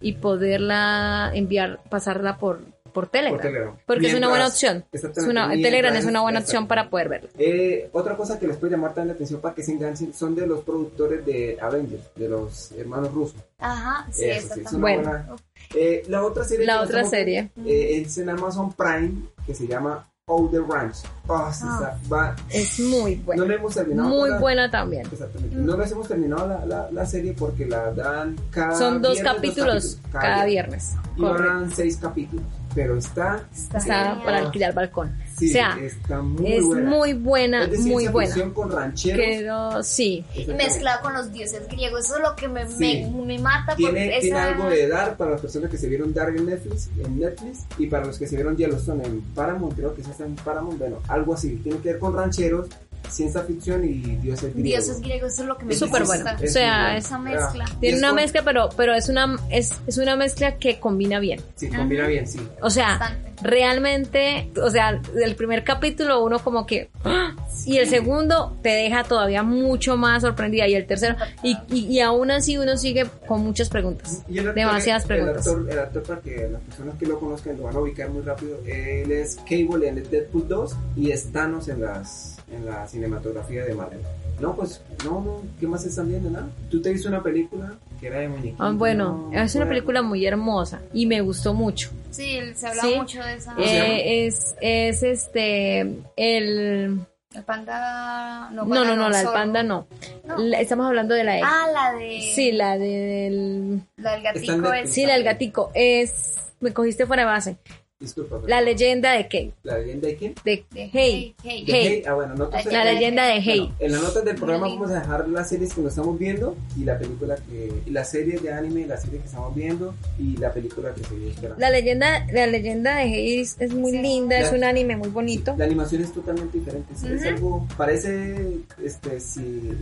y 0.01 0.13
poderla 0.13 1.31
enviar, 1.35 1.81
pasarla 1.91 2.39
por, 2.39 2.63
por 2.99 3.09
Telegram. 3.09 3.37
Por 3.39 3.43
Telegram. 3.47 3.77
Porque 3.87 4.07
es 4.09 4.15
una 4.15 4.29
buena 4.29 4.47
opción. 4.49 4.85
Es 4.93 5.03
una, 5.05 5.47
mientras- 5.49 5.63
Telegram 5.71 5.95
es 5.97 6.05
una 6.05 6.21
buena 6.23 6.41
opción 6.41 6.67
para 6.67 6.91
poder 6.91 7.09
verla. 7.09 7.31
Eh, 7.39 7.89
otra 7.93 8.17
cosa 8.17 8.39
que 8.39 8.47
les 8.49 8.57
puede 8.57 8.73
llamar 8.73 8.91
también 8.95 9.09
la 9.09 9.15
atención 9.15 9.41
para 9.41 9.55
que 9.55 9.63
se 9.63 9.73
enganchen 9.73 10.13
son 10.13 10.35
de 10.35 10.47
los 10.47 10.61
productores 10.65 11.25
de 11.25 11.57
Avengers, 11.61 12.03
de 12.17 12.29
los 12.29 12.73
hermanos 12.73 13.13
rusos. 13.13 13.37
Ajá, 13.59 14.07
sí, 14.11 14.25
Eso 14.25 14.47
esa 14.47 14.55
sí, 14.55 14.61
es 14.61 14.71
también. 14.71 15.01
una 15.01 15.11
Bueno. 15.11 15.25
buena. 15.27 15.43
Eh, 15.77 16.03
la 16.09 16.25
otra 16.25 16.45
serie, 16.45 16.67
La 16.67 16.77
otra 16.81 17.03
estamos- 17.03 17.11
serie. 17.11 17.51
eh, 17.67 18.01
es 18.03 18.19
en 18.19 18.31
Amazon 18.31 18.73
Prime 18.73 19.13
que 19.47 19.55
se 19.55 19.67
llama 19.67 20.05
All 20.31 20.51
the 20.51 20.59
Ranch. 20.59 20.97
Ah, 21.29 21.51
sí, 21.53 21.65
Ah. 21.67 21.95
está- 22.03 22.15
va- 22.15 22.37
Es 22.51 22.79
muy 22.81 23.15
buena. 23.17 23.43
No 23.43 23.49
la 23.49 23.55
hemos 23.55 23.75
terminado. 23.75 24.09
muy 24.11 24.29
la- 24.29 24.39
buena 24.39 24.71
también. 24.71 25.07
Exactamente. 25.11 25.57
No 25.57 25.77
les 25.77 25.91
hemos 25.91 26.07
terminado 26.07 26.47
la, 26.47 26.67
la, 26.67 26.91
la 26.91 27.07
serie 27.07 27.33
porque 27.33 27.65
la 27.67 27.91
dan 27.93 28.37
cada 28.51 28.75
Son 28.77 29.01
dos 29.01 29.15
viernes, 29.15 29.35
capítulos 29.35 29.99
cada 30.13 30.45
viernes. 30.45 30.93
Y 31.17 31.21
Correcto. 31.23 31.49
van 31.49 31.71
seis 31.71 31.97
capítulos. 31.97 32.45
Pero 32.79 32.97
está. 32.97 33.43
Está 33.53 34.21
para 34.25 34.39
alquilar 34.39 34.73
balcón. 34.73 35.13
Sí, 35.37 35.49
o 35.51 35.53
sea, 35.53 35.77
está 35.81 36.23
muy 36.23 36.53
es 36.53 36.65
buena. 36.65 36.89
muy 36.91 37.13
buena, 37.13 37.65
Es 37.65 37.81
muy 37.81 38.07
buena. 38.07 38.53
con 38.55 38.71
rancheros. 38.71 39.19
Pero 39.21 39.83
sí, 39.83 40.25
Y 40.37 40.47
mezclado 40.53 41.03
con 41.03 41.13
los 41.13 41.33
dioses 41.33 41.67
griegos, 41.67 42.05
eso 42.05 42.19
es 42.19 42.23
lo 42.23 42.37
que 42.37 42.47
me, 42.47 42.69
Sí. 42.71 43.05
me, 43.13 43.25
me 43.27 43.39
mata. 43.41 43.75
Tiene, 43.75 43.93
porque 44.07 44.21
tiene 44.21 44.37
esa... 44.39 44.45
algo 44.53 44.69
de 44.71 44.87
Dark 44.87 45.17
para 45.17 45.33
las 45.33 45.41
personas 45.41 45.73
que 45.73 45.77
se 45.77 45.89
vieron 45.89 46.15
Dark 46.15 46.37
en 46.37 46.47
Netflix, 46.47 46.89
en 47.05 47.19
Netflix 47.19 47.65
y 47.79 47.89
para 47.89 48.07
los 48.07 48.17
que 48.17 48.29
se 48.29 48.37
vieron 48.37 48.57
Yellowstone 48.57 49.05
en 49.05 49.21
Paramount, 49.35 49.75
creo 49.75 49.93
que 49.93 50.03
es 50.03 50.09
está 50.09 50.25
en 50.25 50.37
Paramount, 50.37 50.79
bueno, 50.79 50.99
algo 51.09 51.35
así. 51.35 51.57
Tiene 51.57 51.81
que 51.81 51.89
ver 51.91 51.99
con 51.99 52.15
rancheros, 52.15 52.69
ciencia 53.09 53.43
ficción 53.43 53.85
y 53.85 53.95
dioses 54.17 54.55
griegos. 54.55 54.63
Dioses 54.87 55.01
griegos, 55.01 55.33
eso 55.33 55.43
es 55.43 55.49
lo 55.49 55.57
que 55.59 55.65
me 55.65 55.73
Es 55.73 55.79
Súper 55.79 56.03
gusta. 56.05 56.23
bueno. 56.25 56.39
O 56.45 56.47
sea, 56.47 56.97
esa 56.97 57.19
mezcla. 57.19 57.65
Ah, 57.69 57.73
y 57.77 57.81
tiene 57.81 57.97
es 57.97 58.03
una 58.03 58.09
con- 58.09 58.17
mezcla, 58.17 58.43
pero, 58.45 58.69
pero 58.77 58.95
es 58.95 59.09
una 59.09 59.37
es, 59.51 59.75
es 59.87 59.99
una 59.99 60.17
mezcla 60.17 60.57
que 60.59 60.79
combina 60.81 61.19
bien. 61.21 61.41
Sí, 61.57 61.69
combina 61.69 62.07
bien, 62.07 62.27
sí. 62.27 62.41
O 62.61 62.71
sea, 62.71 62.99
Bastante. 62.99 63.33
realmente, 63.43 64.51
o 64.63 64.71
sea, 64.71 65.01
el 65.23 65.35
primer 65.37 65.65
capítulo 65.65 66.23
uno 66.25 66.39
como 66.39 66.67
que 66.67 66.91
¡ah! 67.05 67.35
y 67.67 67.79
el 67.79 67.89
segundo 67.89 68.57
te 68.63 68.71
deja 68.71 69.05
todavía 69.05 69.43
mucho 69.43 69.97
más 69.97 70.23
sorprendida 70.23 70.67
y 70.69 70.75
el 70.75 70.87
tercero 70.87 71.17
y, 71.43 71.57
y, 71.71 71.87
y 71.87 72.01
aún 72.01 72.31
así 72.31 72.57
uno 72.57 72.77
sigue 72.77 73.07
con 73.27 73.43
muchas 73.43 73.69
preguntas, 73.69 74.23
Y 74.29 74.39
el 74.39 74.49
actor- 74.49 74.55
demasiadas 74.55 75.03
el 75.03 75.09
preguntas. 75.09 75.47
actor- 75.47 75.71
El 75.71 75.79
actor, 75.79 76.03
para 76.05 76.21
que 76.21 76.49
las 76.51 76.61
personas 76.63 76.95
que 76.99 77.07
lo 77.07 77.19
conozcan 77.19 77.57
lo 77.57 77.65
van 77.65 77.77
a 77.77 77.81
ubicar 77.81 78.11
muy 78.11 78.23
rápido, 78.23 78.59
él 78.67 79.11
es 79.13 79.37
Cable 79.49 79.89
en 79.89 79.99
el 79.99 80.11
Deadpool 80.11 80.47
2 80.49 80.77
y 80.97 81.11
es 81.11 81.31
Thanos 81.33 81.69
en, 81.69 81.81
las, 81.83 82.38
en 82.53 82.67
la 82.67 82.87
cinematografía 82.87 83.65
de 83.65 83.75
Marvel. 83.75 84.01
No, 84.41 84.55
pues, 84.55 84.81
no, 85.05 85.21
no, 85.21 85.43
¿qué 85.59 85.67
más 85.67 85.85
están 85.85 86.09
viendo? 86.09 86.31
Nada. 86.31 86.47
¿Tú 86.71 86.81
te 86.81 86.93
viste 86.93 87.09
una 87.09 87.23
película 87.23 87.75
que 88.01 88.07
era 88.07 88.21
de 88.21 88.29
muñequitos? 88.29 88.61
Ah, 88.61 88.71
bueno, 88.73 89.29
No, 89.33 89.41
es 89.43 89.55
una 89.57 89.65
bueno. 89.65 89.69
película 89.77 90.03
muy 90.03 90.25
hermosa 90.27 90.81
y 90.93 91.07
me 91.07 91.21
gustó 91.21 91.55
mucho. 91.55 91.91
Sí, 92.11 92.39
se 92.55 92.69
habla 92.69 92.83
Sí. 92.83 92.95
mucho 92.97 93.23
de 93.23 93.35
esa. 93.35 93.55
Eh, 93.59 94.27
es, 94.27 94.55
es 94.61 95.03
este, 95.03 95.81
el... 96.17 97.01
El 97.35 97.43
panda. 97.45 98.49
No, 98.53 98.65
No, 98.65 98.85
no, 98.85 98.97
no, 98.97 99.09
la 99.11 99.19
del 99.19 99.27
panda 99.29 99.63
no. 99.63 99.87
No. 100.25 100.39
La- 100.39 100.61
estamos 100.61 100.87
hablando 100.87 101.15
de 101.15 101.25
la 101.25 101.35
de... 101.35 101.41
Ah, 101.45 101.67
la 101.73 101.93
de. 101.99 102.21
Sí, 102.35 102.53
la 102.53 102.79
del... 102.79 103.83
La 103.97 104.13
del 104.13 104.23
gatico 104.23 104.73
es. 104.73 104.91
Sí, 104.91 105.05
la 105.05 105.15
del 105.15 105.25
gatico. 105.25 105.71
Es... 105.75 106.37
Me 106.61 106.73
cogiste 106.73 107.07
fuera 107.07 107.23
de 107.23 107.27
base. 107.27 107.57
Disculpa. 108.01 108.39
La 108.47 108.61
leyenda 108.61 109.11
de 109.15 109.25
Kate. 109.25 109.53
¿La 109.65 109.77
leyenda 109.79 110.07
de 110.07 110.15
quién? 110.17 110.35
De 110.45 110.65
de 110.71 110.89
Hey. 110.93 111.35
Hey. 111.43 111.65
De 111.65 111.73
Hey. 111.73 111.89
Hey. 111.89 112.03
Ah, 112.07 112.15
bueno, 112.15 112.37
notas 112.37 112.65
La 112.67 112.85
La 112.85 112.93
leyenda 112.93 113.27
de 113.27 113.41
Hey. 113.41 113.59
Bueno, 113.59 113.75
en 113.81 113.93
las 113.93 114.03
notas 114.03 114.25
del 114.25 114.37
programa 114.37 114.69
vamos 114.69 114.91
a 114.93 115.01
dejar 115.01 115.29
las 115.29 115.49
series 115.49 115.75
que 115.75 115.81
nos 115.81 115.91
estamos 115.91 116.17
viendo 116.17 116.57
y 116.77 116.85
la 116.85 116.97
película 116.97 117.35
que 117.35 117.73
y 117.85 117.91
la 117.91 118.05
serie 118.05 118.39
de 118.39 118.53
anime, 118.53 118.87
la 118.87 118.99
serie 118.99 119.19
que 119.19 119.27
estamos 119.27 119.53
viendo 119.53 119.97
y 120.17 120.37
la 120.37 120.53
película 120.53 120.95
que 120.95 121.03
se 121.03 121.15
viene 121.17 121.31
esperando. 121.33 121.61
La 121.61 121.71
leyenda, 121.71 122.25
la 122.33 122.47
leyenda 122.47 122.99
de 122.99 123.09
Hey 123.09 123.41
es, 123.41 123.57
es 123.59 123.75
muy 123.75 123.91
Sí. 123.91 123.99
linda, 124.01 124.39
es 124.39 124.53
un 124.53 124.63
anime 124.63 124.97
muy 124.97 125.09
bonito. 125.09 125.57
La 125.59 125.65
animación 125.65 126.03
es 126.03 126.13
totalmente 126.13 126.57
diferente, 126.57 126.95
es, 126.95 127.25
algo 127.25 127.67
parece 127.77 128.59
este 128.81 129.19
si 129.19 129.73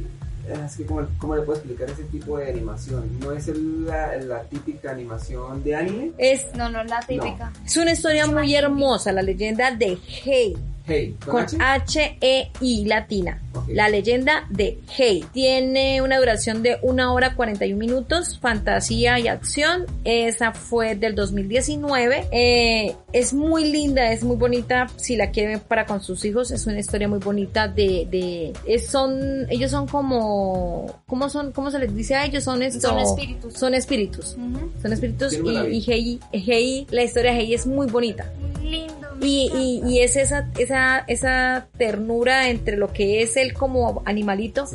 es 0.49 0.77
que 0.77 0.87
¿cómo, 0.87 1.07
cómo 1.19 1.37
le 1.37 1.43
puedo 1.43 1.59
explicar 1.59 1.91
ese 1.91 2.05
tipo 2.05 2.39
de 2.39 2.49
animación? 2.51 3.19
No 3.21 3.33
es 3.33 3.49
la, 3.49 4.17
la 4.17 4.43
típica 4.45 4.91
animación 4.93 5.63
de 5.65 5.75
anime. 5.77 6.13
Es, 6.19 6.47
No, 6.55 6.69
no 6.71 6.81
es 6.83 6.91
la 6.91 7.01
típica. 7.01 7.53
es 7.65 7.77
una 7.77 7.93
historia 7.93 8.27
muy 8.27 8.55
hermosa, 8.55 9.13
la 9.13 9.23
leyenda 9.23 9.71
de 9.73 9.99
Hey, 10.07 10.57
Hey, 10.87 11.17
¿con? 11.27 11.45
H-E-I 11.61 12.85
latina. 12.85 13.41
La 13.69 13.89
leyenda 13.89 14.47
de 14.51 14.79
Hey. 14.97 15.25
Tiene 15.33 16.01
una 16.03 16.19
duración 16.19 16.63
de 16.63 16.79
una 16.83 17.13
hora 17.13 17.35
41 17.35 17.77
minutos, 17.79 18.39
fantasía 18.39 19.19
y 19.19 19.29
acción. 19.29 19.87
Esa 20.05 20.53
fue 20.53 20.95
del 20.95 21.15
2019. 21.15 22.29
Eh, 22.31 22.95
es 23.13 23.33
muy 23.35 23.71
linda, 23.73 24.13
es 24.13 24.23
muy 24.23 24.37
bonita. 24.37 24.87
Si 24.97 25.17
la 25.17 25.31
quieren 25.31 25.61
para 25.61 25.87
con 25.87 26.01
sus 26.03 26.25
hijos, 26.25 26.51
es 26.51 26.67
una 26.67 26.79
historia 26.79 27.09
muy 27.09 27.19
bonita 27.19 27.67
de, 27.67 28.07
de, 28.11 28.53
es- 28.67 28.87
son, 28.87 29.47
ellos 29.51 29.71
son 29.71 29.87
como, 29.89 31.03
¿cómo 31.07 31.29
son? 31.29 31.51
¿Cómo 31.53 31.71
se 31.71 31.79
les 31.79 31.95
dice 31.95 32.15
a 32.15 32.25
ellos? 32.27 32.45
Son 32.45 32.63
esto, 32.63 32.89
Son 32.89 32.99
espíritus. 33.01 33.55
Son 33.55 33.75
espíritus. 33.75 34.37
Son 34.83 34.93
espíritus 34.93 35.33
y, 35.33 35.77
y 35.79 35.85
Hei, 35.91 36.21
Hei, 36.33 36.87
la 36.91 37.03
historia 37.03 37.33
de 37.33 37.39
Hei 37.41 37.55
es 37.55 37.67
muy 37.67 37.87
bonita. 37.89 38.31
Lindo. 38.63 38.95
Y, 39.23 39.51
y, 39.57 39.91
y 39.91 40.01
es 40.01 40.15
esa, 40.17 40.47
esa, 40.59 40.76
esa 41.07 41.69
ternura 41.77 42.49
entre 42.49 42.77
lo 42.77 42.93
que 42.93 43.23
es 43.23 43.37
él 43.37 43.53
como 43.55 44.03
animalito. 44.05 44.67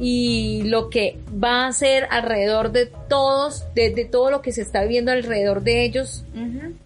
Y 0.00 0.62
lo 0.64 0.90
que 0.90 1.18
va 1.42 1.66
a 1.66 1.72
ser 1.72 2.06
alrededor 2.10 2.72
de 2.72 2.86
todos, 3.08 3.64
de, 3.74 3.90
de 3.90 4.04
todo 4.04 4.30
lo 4.30 4.42
que 4.42 4.52
se 4.52 4.62
está 4.62 4.82
viviendo 4.82 5.12
alrededor 5.12 5.62
de 5.62 5.84
ellos. 5.84 6.24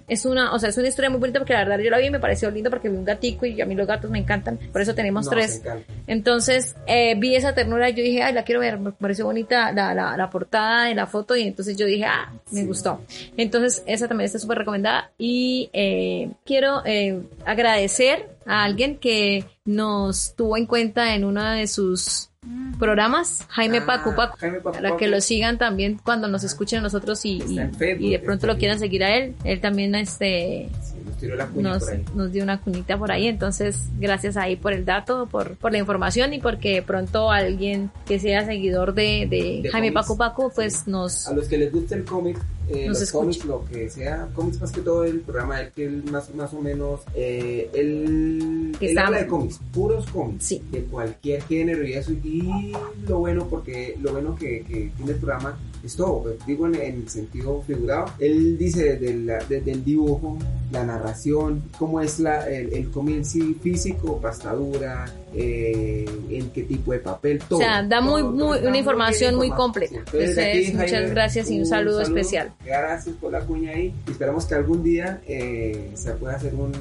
Es 0.08 0.26
una, 0.26 0.52
o 0.52 0.58
sea, 0.58 0.68
es 0.68 0.76
una 0.76 0.88
historia 0.88 1.08
muy 1.10 1.20
bonita 1.20 1.38
porque 1.38 1.52
la 1.54 1.60
verdad 1.60 1.78
yo 1.78 1.90
la 1.90 1.96
vi 1.98 2.06
y 2.06 2.10
me 2.10 2.20
pareció 2.20 2.50
linda 2.50 2.68
porque 2.68 2.88
vi 2.90 2.96
un 2.96 3.04
gatico 3.04 3.46
y 3.46 3.58
a 3.60 3.66
mí 3.66 3.74
los 3.74 3.86
gatos 3.86 4.10
me 4.10 4.18
encantan, 4.18 4.58
por 4.70 4.80
eso 4.82 4.94
tenemos 4.94 5.28
tres. 5.28 5.62
Entonces 6.06 6.76
eh, 6.86 7.14
vi 7.18 7.34
esa 7.34 7.54
ternura 7.54 7.88
y 7.88 7.94
yo 7.94 8.02
dije, 8.02 8.22
ay, 8.22 8.34
la 8.34 8.44
quiero 8.44 8.60
ver, 8.60 8.78
me 8.78 8.92
pareció 8.92 9.24
bonita 9.24 9.72
la, 9.72 9.94
la, 9.94 10.16
la 10.16 10.30
portada 10.30 10.86
de 10.86 10.94
la 10.94 11.06
foto 11.06 11.34
y 11.36 11.42
entonces 11.42 11.76
yo 11.76 11.86
dije, 11.86 12.04
ah, 12.04 12.32
me 12.50 12.60
Sí. 12.62 12.66
gustó. 12.66 13.00
Entonces 13.36 13.82
esa 13.86 14.08
también 14.08 14.26
está 14.26 14.38
súper 14.38 14.58
recomendada 14.58 15.10
y 15.18 15.70
eh, 15.72 16.30
quiero 16.44 16.82
eh, 16.84 17.22
agradecer 17.46 18.28
a 18.44 18.64
alguien 18.64 18.96
que 18.98 19.44
nos 19.64 20.34
tuvo 20.34 20.56
en 20.56 20.66
cuenta 20.66 21.14
en 21.14 21.24
uno 21.24 21.42
de 21.52 21.66
sus 21.68 22.28
programas, 22.78 23.46
Jaime 23.48 23.78
Ah, 23.78 23.82
Jaime 23.86 24.60
Pacu 24.60 24.72
para 24.80 24.96
que 24.96 25.06
lo 25.06 25.20
sigan 25.20 25.58
también 25.58 26.00
cuando 26.02 26.26
nos 26.28 26.42
escuchen 26.44 26.80
a 26.80 26.82
nosotros 26.82 27.24
y, 27.24 27.38
Está 27.38 27.52
y- 27.52 27.58
en 27.58 27.74
Facebook, 27.74 28.04
y 28.06 28.10
de 28.10 28.18
pronto 28.18 28.46
lo 28.46 28.56
quieran 28.58 28.78
seguir 28.78 29.04
a 29.04 29.16
él. 29.16 29.34
Él 29.44 29.60
también 29.60 29.94
este 29.94 30.68
Sí. 30.82 30.94
nos 31.04 31.16
tiró 31.18 31.36
la 31.36 31.46
cuña 31.46 31.70
nos, 31.70 31.84
por 31.84 31.92
ahí. 31.92 32.04
nos 32.14 32.32
dio 32.32 32.42
una 32.42 32.60
cuñita 32.60 32.98
por 32.98 33.12
ahí. 33.12 33.28
Entonces, 33.28 33.88
gracias 34.00 34.36
ahí 34.36 34.56
por 34.56 34.72
el 34.72 34.84
dato, 34.84 35.26
por, 35.30 35.56
por 35.56 35.70
la 35.72 35.78
información 35.78 36.32
y 36.34 36.40
porque 36.40 36.74
de 36.74 36.82
pronto 36.82 37.30
alguien 37.30 37.90
que 38.06 38.18
sea 38.18 38.44
seguidor 38.44 38.94
de, 38.94 39.26
de, 39.30 39.60
De 39.62 39.70
Jaime. 39.70 39.92
Paco 39.92 40.16
Paco, 40.16 40.50
pues 40.54 40.78
Sí. 40.84 40.90
nos... 40.90 41.28
A 41.28 41.34
los 41.34 41.46
que 41.46 41.58
les 41.58 41.70
gusta 41.72 41.94
el 41.94 42.04
cómic, 42.04 42.38
eh, 42.68 42.86
los 42.88 43.00
escucha. 43.02 43.18
cómics, 43.20 43.44
lo 43.44 43.64
que 43.64 43.90
sea, 43.90 44.28
cómics 44.34 44.60
más 44.60 44.72
que 44.72 44.80
todo 44.80 45.04
el 45.04 45.20
programa, 45.20 45.60
él 45.60 45.70
que 45.74 45.84
él 45.84 46.04
más, 46.10 46.34
más 46.34 46.52
o 46.54 46.60
menos, 46.60 47.00
eh, 47.14 47.70
él, 47.74 48.76
Que 48.78 48.90
él 48.92 48.98
habla 48.98 49.18
de 49.18 49.26
cómics, 49.26 49.60
puros 49.72 50.06
cómics, 50.10 50.44
Sí. 50.46 50.62
de 50.70 50.82
cualquier 50.84 51.42
género 51.42 51.86
y 51.86 51.92
eso, 51.94 52.12
y 52.12 52.72
lo 53.06 53.18
bueno, 53.18 53.46
porque 53.48 53.96
lo 54.00 54.12
bueno 54.12 54.34
que, 54.36 54.62
que 54.62 54.90
tiene 54.96 55.12
el 55.12 55.18
programa 55.18 55.58
es 55.84 55.96
todo, 55.96 56.22
pues, 56.22 56.36
digo 56.46 56.66
en, 56.66 56.74
en 56.76 56.94
el 57.02 57.08
sentido 57.08 57.62
figurado, 57.66 58.06
él 58.18 58.56
dice 58.58 58.96
desde, 58.96 59.14
la- 59.16 59.44
desde 59.48 59.72
el 59.72 59.84
dibujo, 59.84 60.38
la 60.70 60.84
narración, 60.84 61.62
cómo 61.78 62.00
es 62.00 62.18
la, 62.20 62.48
el, 62.48 62.72
el 62.72 62.90
cómic 62.90 63.24
físico, 63.60 64.18
pastadura, 64.20 65.12
eh, 65.34 66.04
en 66.30 66.50
qué 66.50 66.62
tipo 66.62 66.92
de 66.92 66.98
papel, 67.00 67.40
todo. 67.48 67.58
O 67.58 67.62
sea, 67.62 67.82
da 67.82 68.00
muy- 68.00 68.22
todo, 68.22 68.30
muy- 68.32 68.58
todo 68.58 68.68
una 68.68 68.78
información 68.78 69.34
muy 69.34 69.50
completa. 69.50 69.96
Entonces, 69.96 70.30
Entonces, 70.30 70.64
aquí, 70.68 70.72
muchas 70.76 70.90
Jaime, 70.92 71.08
gracias 71.10 71.50
y 71.50 71.58
un 71.58 71.66
saludo 71.66 72.00
especial. 72.02 72.52
Gracias 72.64 73.14
por 73.16 73.32
la 73.32 73.40
cuña 73.40 73.72
ahí. 73.72 73.92
Y 74.06 74.10
esperamos 74.12 74.44
que 74.46 74.54
algún 74.54 74.82
día 74.82 75.20
eh, 75.26 75.90
se 75.94 76.12
pueda 76.12 76.34
hacer 76.36 76.54
un 76.54 76.72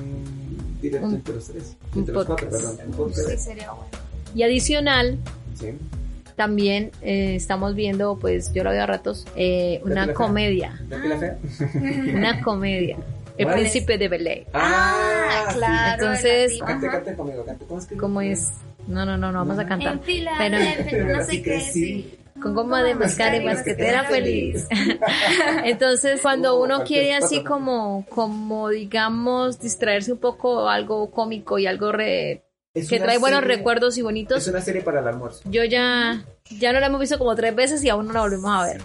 directo 0.81 1.07
Un- 1.07 1.15
entre 1.15 1.35
los 1.35 1.45
tres. 1.45 1.75
un 1.93 1.99
Entre 1.99 2.13
los 2.13 2.25
cuatro, 2.25 2.47
podcast. 2.49 2.65
perdón. 2.77 2.87
Un 2.89 2.93
podcast. 2.97 3.29
Sí, 3.29 3.37
sería 3.37 3.71
bueno. 3.71 3.89
Y 4.35 4.43
adicional, 4.43 5.17
Sí. 5.59 5.67
También 6.35 6.91
eh, 7.01 7.35
estamos 7.35 7.75
viendo, 7.75 8.17
pues 8.19 8.53
yo 8.53 8.63
lo 8.63 8.71
veo 8.71 8.83
a 8.83 8.85
ratos, 8.85 9.25
eh, 9.35 9.81
la 9.85 9.91
una 10.05 10.13
comedia. 10.13 10.79
¿Betty 10.87 11.07
la? 11.07 11.37
Una 12.17 12.41
comedia. 12.41 12.97
El 13.37 13.47
príncipe 13.47 13.97
de 13.97 14.07
Belén. 14.07 14.43
Ah, 14.53 15.45
sí. 15.49 15.55
claro. 15.57 16.03
Entonces- 16.03 16.59
Cante, 16.63 16.87
cante 16.87 17.15
conmigo, 17.15 17.45
cante. 17.45 17.65
¿Cómo 17.65 17.79
es 17.79 17.85
que? 17.87 17.97
¿Cómo 17.97 18.21
es? 18.21 18.51
No, 18.87 19.05
no, 19.05 19.17
no, 19.17 19.31
no 19.31 19.39
vamos 19.39 19.57
a 19.57 19.65
cantar. 19.65 19.93
En 19.93 20.01
fila, 20.01 20.31
Pero- 20.37 20.57
pero, 20.89 21.17
no 21.17 21.23
sé 21.23 21.41
qué, 21.41 21.59
sí. 21.61 21.71
sí. 21.71 22.17
Con 22.41 22.55
goma 22.55 22.81
de 22.83 22.95
mascar 22.95 23.35
y 23.35 23.45
basquetera 23.45 24.03
feliz. 24.05 24.67
Entonces, 25.63 26.19
cuando 26.21 26.57
Uh, 26.59 26.63
uno 26.63 26.83
quiere 26.83 27.13
así 27.13 27.43
como, 27.43 28.05
como 28.09 28.69
digamos, 28.69 29.59
distraerse 29.59 30.11
un 30.13 30.17
poco, 30.19 30.67
algo 30.69 31.11
cómico 31.11 31.59
y 31.59 31.67
algo 31.67 31.91
re- 31.91 32.41
Es 32.73 32.87
que 32.87 32.99
trae 32.99 33.17
buenos 33.17 33.41
serie- 33.41 33.57
recuerdos 33.57 33.97
y 33.97 33.99
Es 33.99 34.03
bonitos, 34.03 34.47
una 34.47 34.61
serie 34.61 34.81
para 34.81 34.99
el 35.01 35.07
almuerzo. 35.07 35.41
yo 35.45 35.63
ya, 35.65 36.23
ya 36.59 36.71
no 36.73 36.79
la 36.79 36.87
hemos 36.87 36.99
visto 37.01 37.17
como 37.17 37.35
tres 37.35 37.53
veces 37.55 37.83
y 37.83 37.89
aún 37.89 38.07
no 38.07 38.13
la 38.13 38.21
volvemos 38.21 38.49
a 38.51 38.65
ver. 38.65 38.81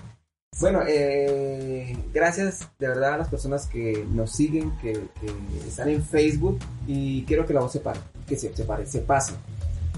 Bueno, 0.59 0.81
eh, 0.89 1.97
gracias 2.15 2.67
de 2.79 2.89
verdad 2.89 3.15
a 3.15 3.19
las 3.19 3.29
personas 3.29 3.67
que 3.67 4.05
nos 4.11 4.33
siguen, 4.33 4.73
que, 4.79 4.93
que 5.21 5.69
están 5.69 5.89
en 5.91 6.03
Facebook 6.03 6.59
y 6.87 7.23
quiero 7.25 7.45
que 7.47 7.53
la 7.53 7.61
voz 7.61 7.73
se 7.73 7.81
pare, 7.81 8.01
que 8.27 8.37
se, 8.37 8.55
se 8.57 8.65
pare, 8.65 8.87
se 8.87 9.01
pase. 9.01 9.35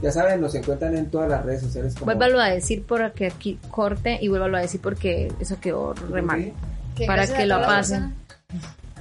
Ya 0.03 0.11
saben, 0.12 0.41
nos 0.41 0.55
encuentran 0.55 0.97
en 0.97 1.11
todas 1.11 1.28
las 1.30 1.45
redes 1.45 1.62
sociales 1.62 1.95
como... 1.95 2.07
Vuélvalo 2.07 2.41
a 2.41 2.49
decir 2.51 2.84
porque 2.86 3.26
aquí 3.26 3.59
corte 3.70 4.18
y 4.20 4.28
vuélvalo 4.28 4.57
a 4.59 4.61
decir 4.61 4.80
porque 4.80 5.32
eso 5.41 5.59
quedó 5.61 5.93
re 5.95 6.22
mal. 6.22 6.53
Que 6.95 7.07
Para 7.07 7.26
que 7.26 7.47
lo 7.47 7.61
pasen. 7.62 8.14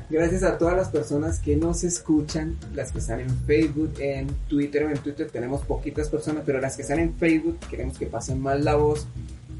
Gracias 0.09 0.43
a 0.43 0.57
todas 0.57 0.77
las 0.77 0.87
personas 0.87 1.39
que 1.39 1.57
nos 1.57 1.83
escuchan, 1.83 2.55
las 2.73 2.93
que 2.93 2.99
están 2.99 3.19
en 3.19 3.29
Facebook, 3.45 3.91
en 3.99 4.27
Twitter, 4.47 4.83
en 4.83 4.97
Twitter 4.99 5.29
tenemos 5.29 5.65
poquitas 5.65 6.07
personas, 6.07 6.43
pero 6.45 6.61
las 6.61 6.77
que 6.77 6.83
están 6.83 6.99
en 6.99 7.13
Facebook 7.15 7.59
queremos 7.69 7.97
que 7.97 8.05
pasen 8.05 8.39
más 8.39 8.63
la 8.63 8.75
voz 8.75 9.05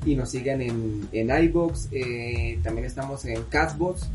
y 0.06 0.16
nos 0.16 0.30
sigan 0.30 0.62
en, 0.62 1.10
en 1.12 1.44
iBox, 1.44 1.90
eh, 1.92 2.60
también 2.64 2.86
estamos 2.86 3.26
en 3.26 3.44
Castbox 3.44 4.08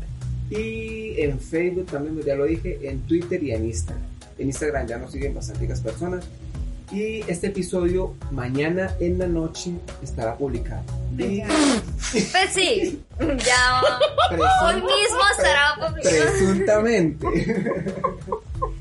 y 0.49 1.21
en 1.21 1.39
Facebook 1.39 1.85
también, 1.85 2.19
ya 2.25 2.35
lo 2.35 2.45
dije, 2.45 2.79
en 2.89 3.01
Twitter 3.01 3.43
y 3.43 3.51
en 3.51 3.65
Instagram. 3.65 4.03
En 4.39 4.47
Instagram 4.47 4.87
ya 4.87 4.97
nos 4.97 5.11
siguen 5.11 5.35
bastantes 5.35 5.81
personas 5.81 6.25
y 6.91 7.21
este 7.27 7.47
episodio 7.47 8.13
mañana 8.31 8.93
en 8.99 9.17
la 9.19 9.27
noche 9.27 9.71
estará 10.03 10.35
publicado. 10.35 10.83
Y 11.17 11.41
Pues 11.41 12.49
sí, 12.53 13.01
ya 13.19 13.81
hoy 14.63 14.75
mismo 14.75 15.21
estará 15.37 15.75
publicado. 15.79 16.31
presuntamente. 16.31 17.27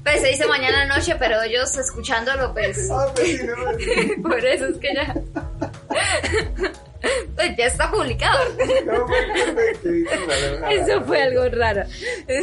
Pues 0.03 0.21
se 0.21 0.29
dice 0.29 0.47
mañana 0.47 0.85
noche, 0.87 1.15
pero 1.19 1.41
ellos 1.43 1.77
escuchándolo, 1.77 2.53
pues 2.53 2.89
Ah, 2.91 3.07
pues 3.15 3.29
sí, 3.29 3.39
no, 3.45 4.23
por 4.29 4.45
eso 4.45 4.67
es 4.67 4.79
que 4.79 4.95
ya. 4.95 5.15
Pues 7.35 7.57
ya 7.57 7.67
está 7.67 7.91
publicado. 7.91 8.39
No. 8.87 10.69
Eso 10.71 11.03
fue 11.05 11.23
algo 11.23 11.49
raro. 11.51 11.83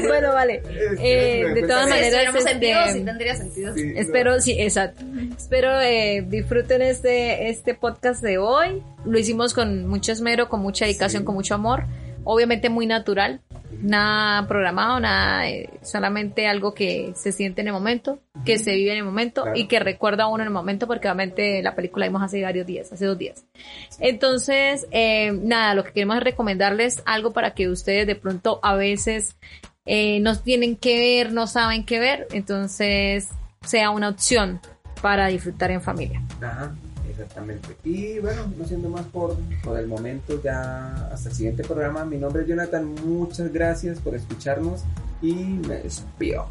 Bueno, 0.08 0.34
vale. 0.34 0.62
Eh, 1.00 1.46
de 1.54 1.62
todas 1.62 1.86
Si 1.86 1.90
maneras, 1.90 2.24
estuviéramos 2.24 2.46
en 2.46 2.60
vivo, 2.60 2.80
este, 2.80 2.94
sí 3.00 3.06
tendría 3.06 3.36
sentido. 3.36 3.74
Sí, 3.76 3.84
no. 3.94 4.00
Espero, 4.00 4.40
sí, 4.42 4.56
exacto. 4.60 5.04
Espero 5.38 5.80
eh, 5.82 6.24
disfruten 6.28 6.82
este, 6.82 7.50
este 7.50 7.74
podcast 7.74 8.22
de 8.22 8.38
hoy. 8.38 8.82
Lo 9.06 9.18
hicimos 9.20 9.54
con 9.54 9.88
mucho 9.88 10.12
esmero, 10.12 10.50
con 10.50 10.62
mucha 10.62 10.86
dedicación, 10.86 11.22
Sí. 11.22 11.26
con 11.26 11.36
mucho 11.36 11.54
amor. 11.56 11.84
Obviamente 12.32 12.70
muy 12.70 12.86
natural. 12.86 13.42
Nada 13.82 14.48
programado, 14.48 15.00
nada, 15.00 15.50
eh, 15.50 15.68
solamente 15.82 16.48
algo 16.48 16.76
que 16.76 17.12
se 17.16 17.32
siente 17.32 17.62
en 17.62 17.68
el 17.68 17.74
momento, 17.74 18.20
que 18.46 18.60
se 18.60 18.76
vive 18.76 18.92
en 18.92 18.98
el 19.00 19.04
momento 19.04 19.42
Claro. 19.42 19.58
y 19.58 19.66
que 19.68 19.80
recuerda 19.80 20.26
a 20.26 20.28
uno 20.28 20.44
en 20.44 20.48
el 20.50 20.54
momento, 20.54 20.86
porque 20.86 21.08
obviamente 21.08 21.64
la 21.64 21.74
película 21.76 22.06
la 22.06 22.10
vimos 22.10 22.22
hace 22.22 22.44
varios 22.44 22.68
días, 22.68 22.92
hace 22.94 23.06
dos 23.06 23.18
días. 23.18 23.46
Entonces, 24.00 24.86
eh, 24.92 25.32
nada, 25.32 25.74
lo 25.74 25.84
que 25.84 25.92
queremos 25.92 26.18
es 26.18 26.24
recomendarles 26.24 27.02
algo 27.08 27.32
para 27.32 27.56
que 27.56 27.68
ustedes 27.68 28.06
de 28.06 28.16
pronto 28.16 28.60
a 28.62 28.76
veces 28.76 29.36
eh, 29.88 30.20
no 30.20 30.38
tienen 30.38 30.76
que 30.76 31.00
ver, 31.00 31.34
no 31.34 31.48
saben 31.48 31.84
qué 31.84 32.00
ver, 32.00 32.28
entonces 32.32 33.30
sea 33.66 33.90
una 33.90 34.10
opción 34.10 34.62
para 35.02 35.28
disfrutar 35.28 35.72
en 35.72 35.82
familia. 35.82 36.22
Ajá, 36.42 36.76
exactamente. 37.20 37.76
Y 37.84 38.20
bueno, 38.20 38.42
no 38.58 38.66
siendo 38.66 38.90
más 38.90 39.06
por, 39.08 39.38
por 39.64 39.78
el 39.80 39.88
momento, 39.88 40.42
ya 40.44 41.10
hasta 41.12 41.30
el 41.30 41.36
siguiente 41.36 41.64
programa. 41.64 42.06
Mi 42.06 42.18
nombre 42.18 42.44
es 42.44 42.48
Jonathan, 42.48 42.86
muchas 43.06 43.52
gracias 43.52 44.00
por 44.00 44.16
escucharnos 44.16 44.84
y 45.22 45.34
me 45.34 45.76
despido. 45.76 46.48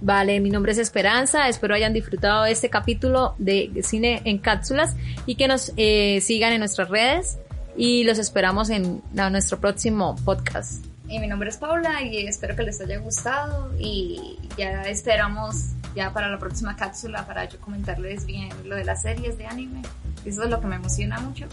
Vale, 0.00 0.40
mi 0.40 0.50
nombre 0.50 0.72
es 0.72 0.78
Esperanza, 0.78 1.48
espero 1.48 1.74
hayan 1.74 1.92
disfrutado 1.94 2.44
de 2.44 2.52
este 2.52 2.68
capítulo 2.68 3.34
de 3.38 3.80
cine 3.82 4.20
en 4.24 4.38
cápsulas 4.38 4.94
y 5.24 5.36
que 5.36 5.48
nos 5.48 5.72
eh, 5.76 6.20
sigan 6.20 6.52
en 6.52 6.58
nuestras 6.60 6.90
redes 6.90 7.38
y 7.78 8.04
los 8.04 8.18
esperamos 8.18 8.68
en 8.70 9.02
la- 9.14 9.30
nuestro 9.30 9.58
próximo 9.58 10.14
podcast. 10.24 10.84
Y 11.08 11.18
mi 11.18 11.26
nombre 11.28 11.48
es 11.48 11.56
Paula 11.56 12.02
y 12.02 12.26
espero 12.26 12.54
que 12.56 12.62
les 12.64 12.80
haya 12.80 12.98
gustado 12.98 13.72
y 13.78 14.38
ya 14.58 14.82
esperamos 14.82 15.56
ya 15.96 16.12
para 16.12 16.28
la 16.28 16.38
próxima 16.38 16.76
cápsula 16.76 17.26
para 17.26 17.46
yo 17.46 17.58
comentarles 17.60 18.26
bien 18.26 18.50
lo 18.64 18.76
de 18.76 18.84
las 18.84 19.02
series 19.02 19.38
de 19.38 19.46
anime. 19.46 19.82
Eso 20.24 20.44
es 20.44 20.50
lo 20.50 20.60
que 20.60 20.66
me 20.66 20.76
emociona 20.76 21.18
mucho. 21.18 21.46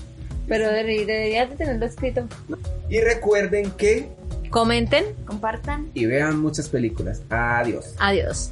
Pero 0.48 0.68
debería- 0.68 1.06
deberías 1.06 1.50
de 1.50 1.56
tenerlo 1.56 1.86
escrito. 1.86 2.28
Y 2.90 3.00
recuerden 3.00 3.72
que 3.72 4.10
Comenten, 4.50 5.06
Compartan. 5.26 5.90
y 5.96 6.06
vean 6.06 6.40
muchas 6.40 6.70
películas. 6.70 7.22
Adiós. 7.30 7.96
adiós. 7.98 8.52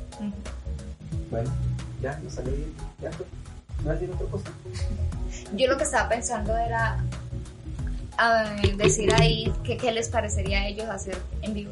Bueno, 1.30 1.52
ya, 2.02 2.18
nos 2.24 2.34
salió 2.34 2.54
bien. 2.54 2.74
Ya, 3.02 3.12
¿no 3.84 3.92
hay 3.92 4.06
otra 4.12 4.28
cosa? 4.28 4.50
Yo 5.56 5.68
lo 5.68 5.78
que 5.78 5.84
estaba 5.84 6.08
pensando 6.10 6.58
era 6.58 6.98
ah, 8.18 8.56
decir 8.78 9.14
ahí 9.14 9.52
que 9.64 9.78
qué 9.78 9.92
les 9.92 10.08
parecería 10.10 10.62
a 10.62 10.68
ellos 10.68 10.88
hacer 10.90 11.18
en 11.42 11.54
vivo. 11.54 11.72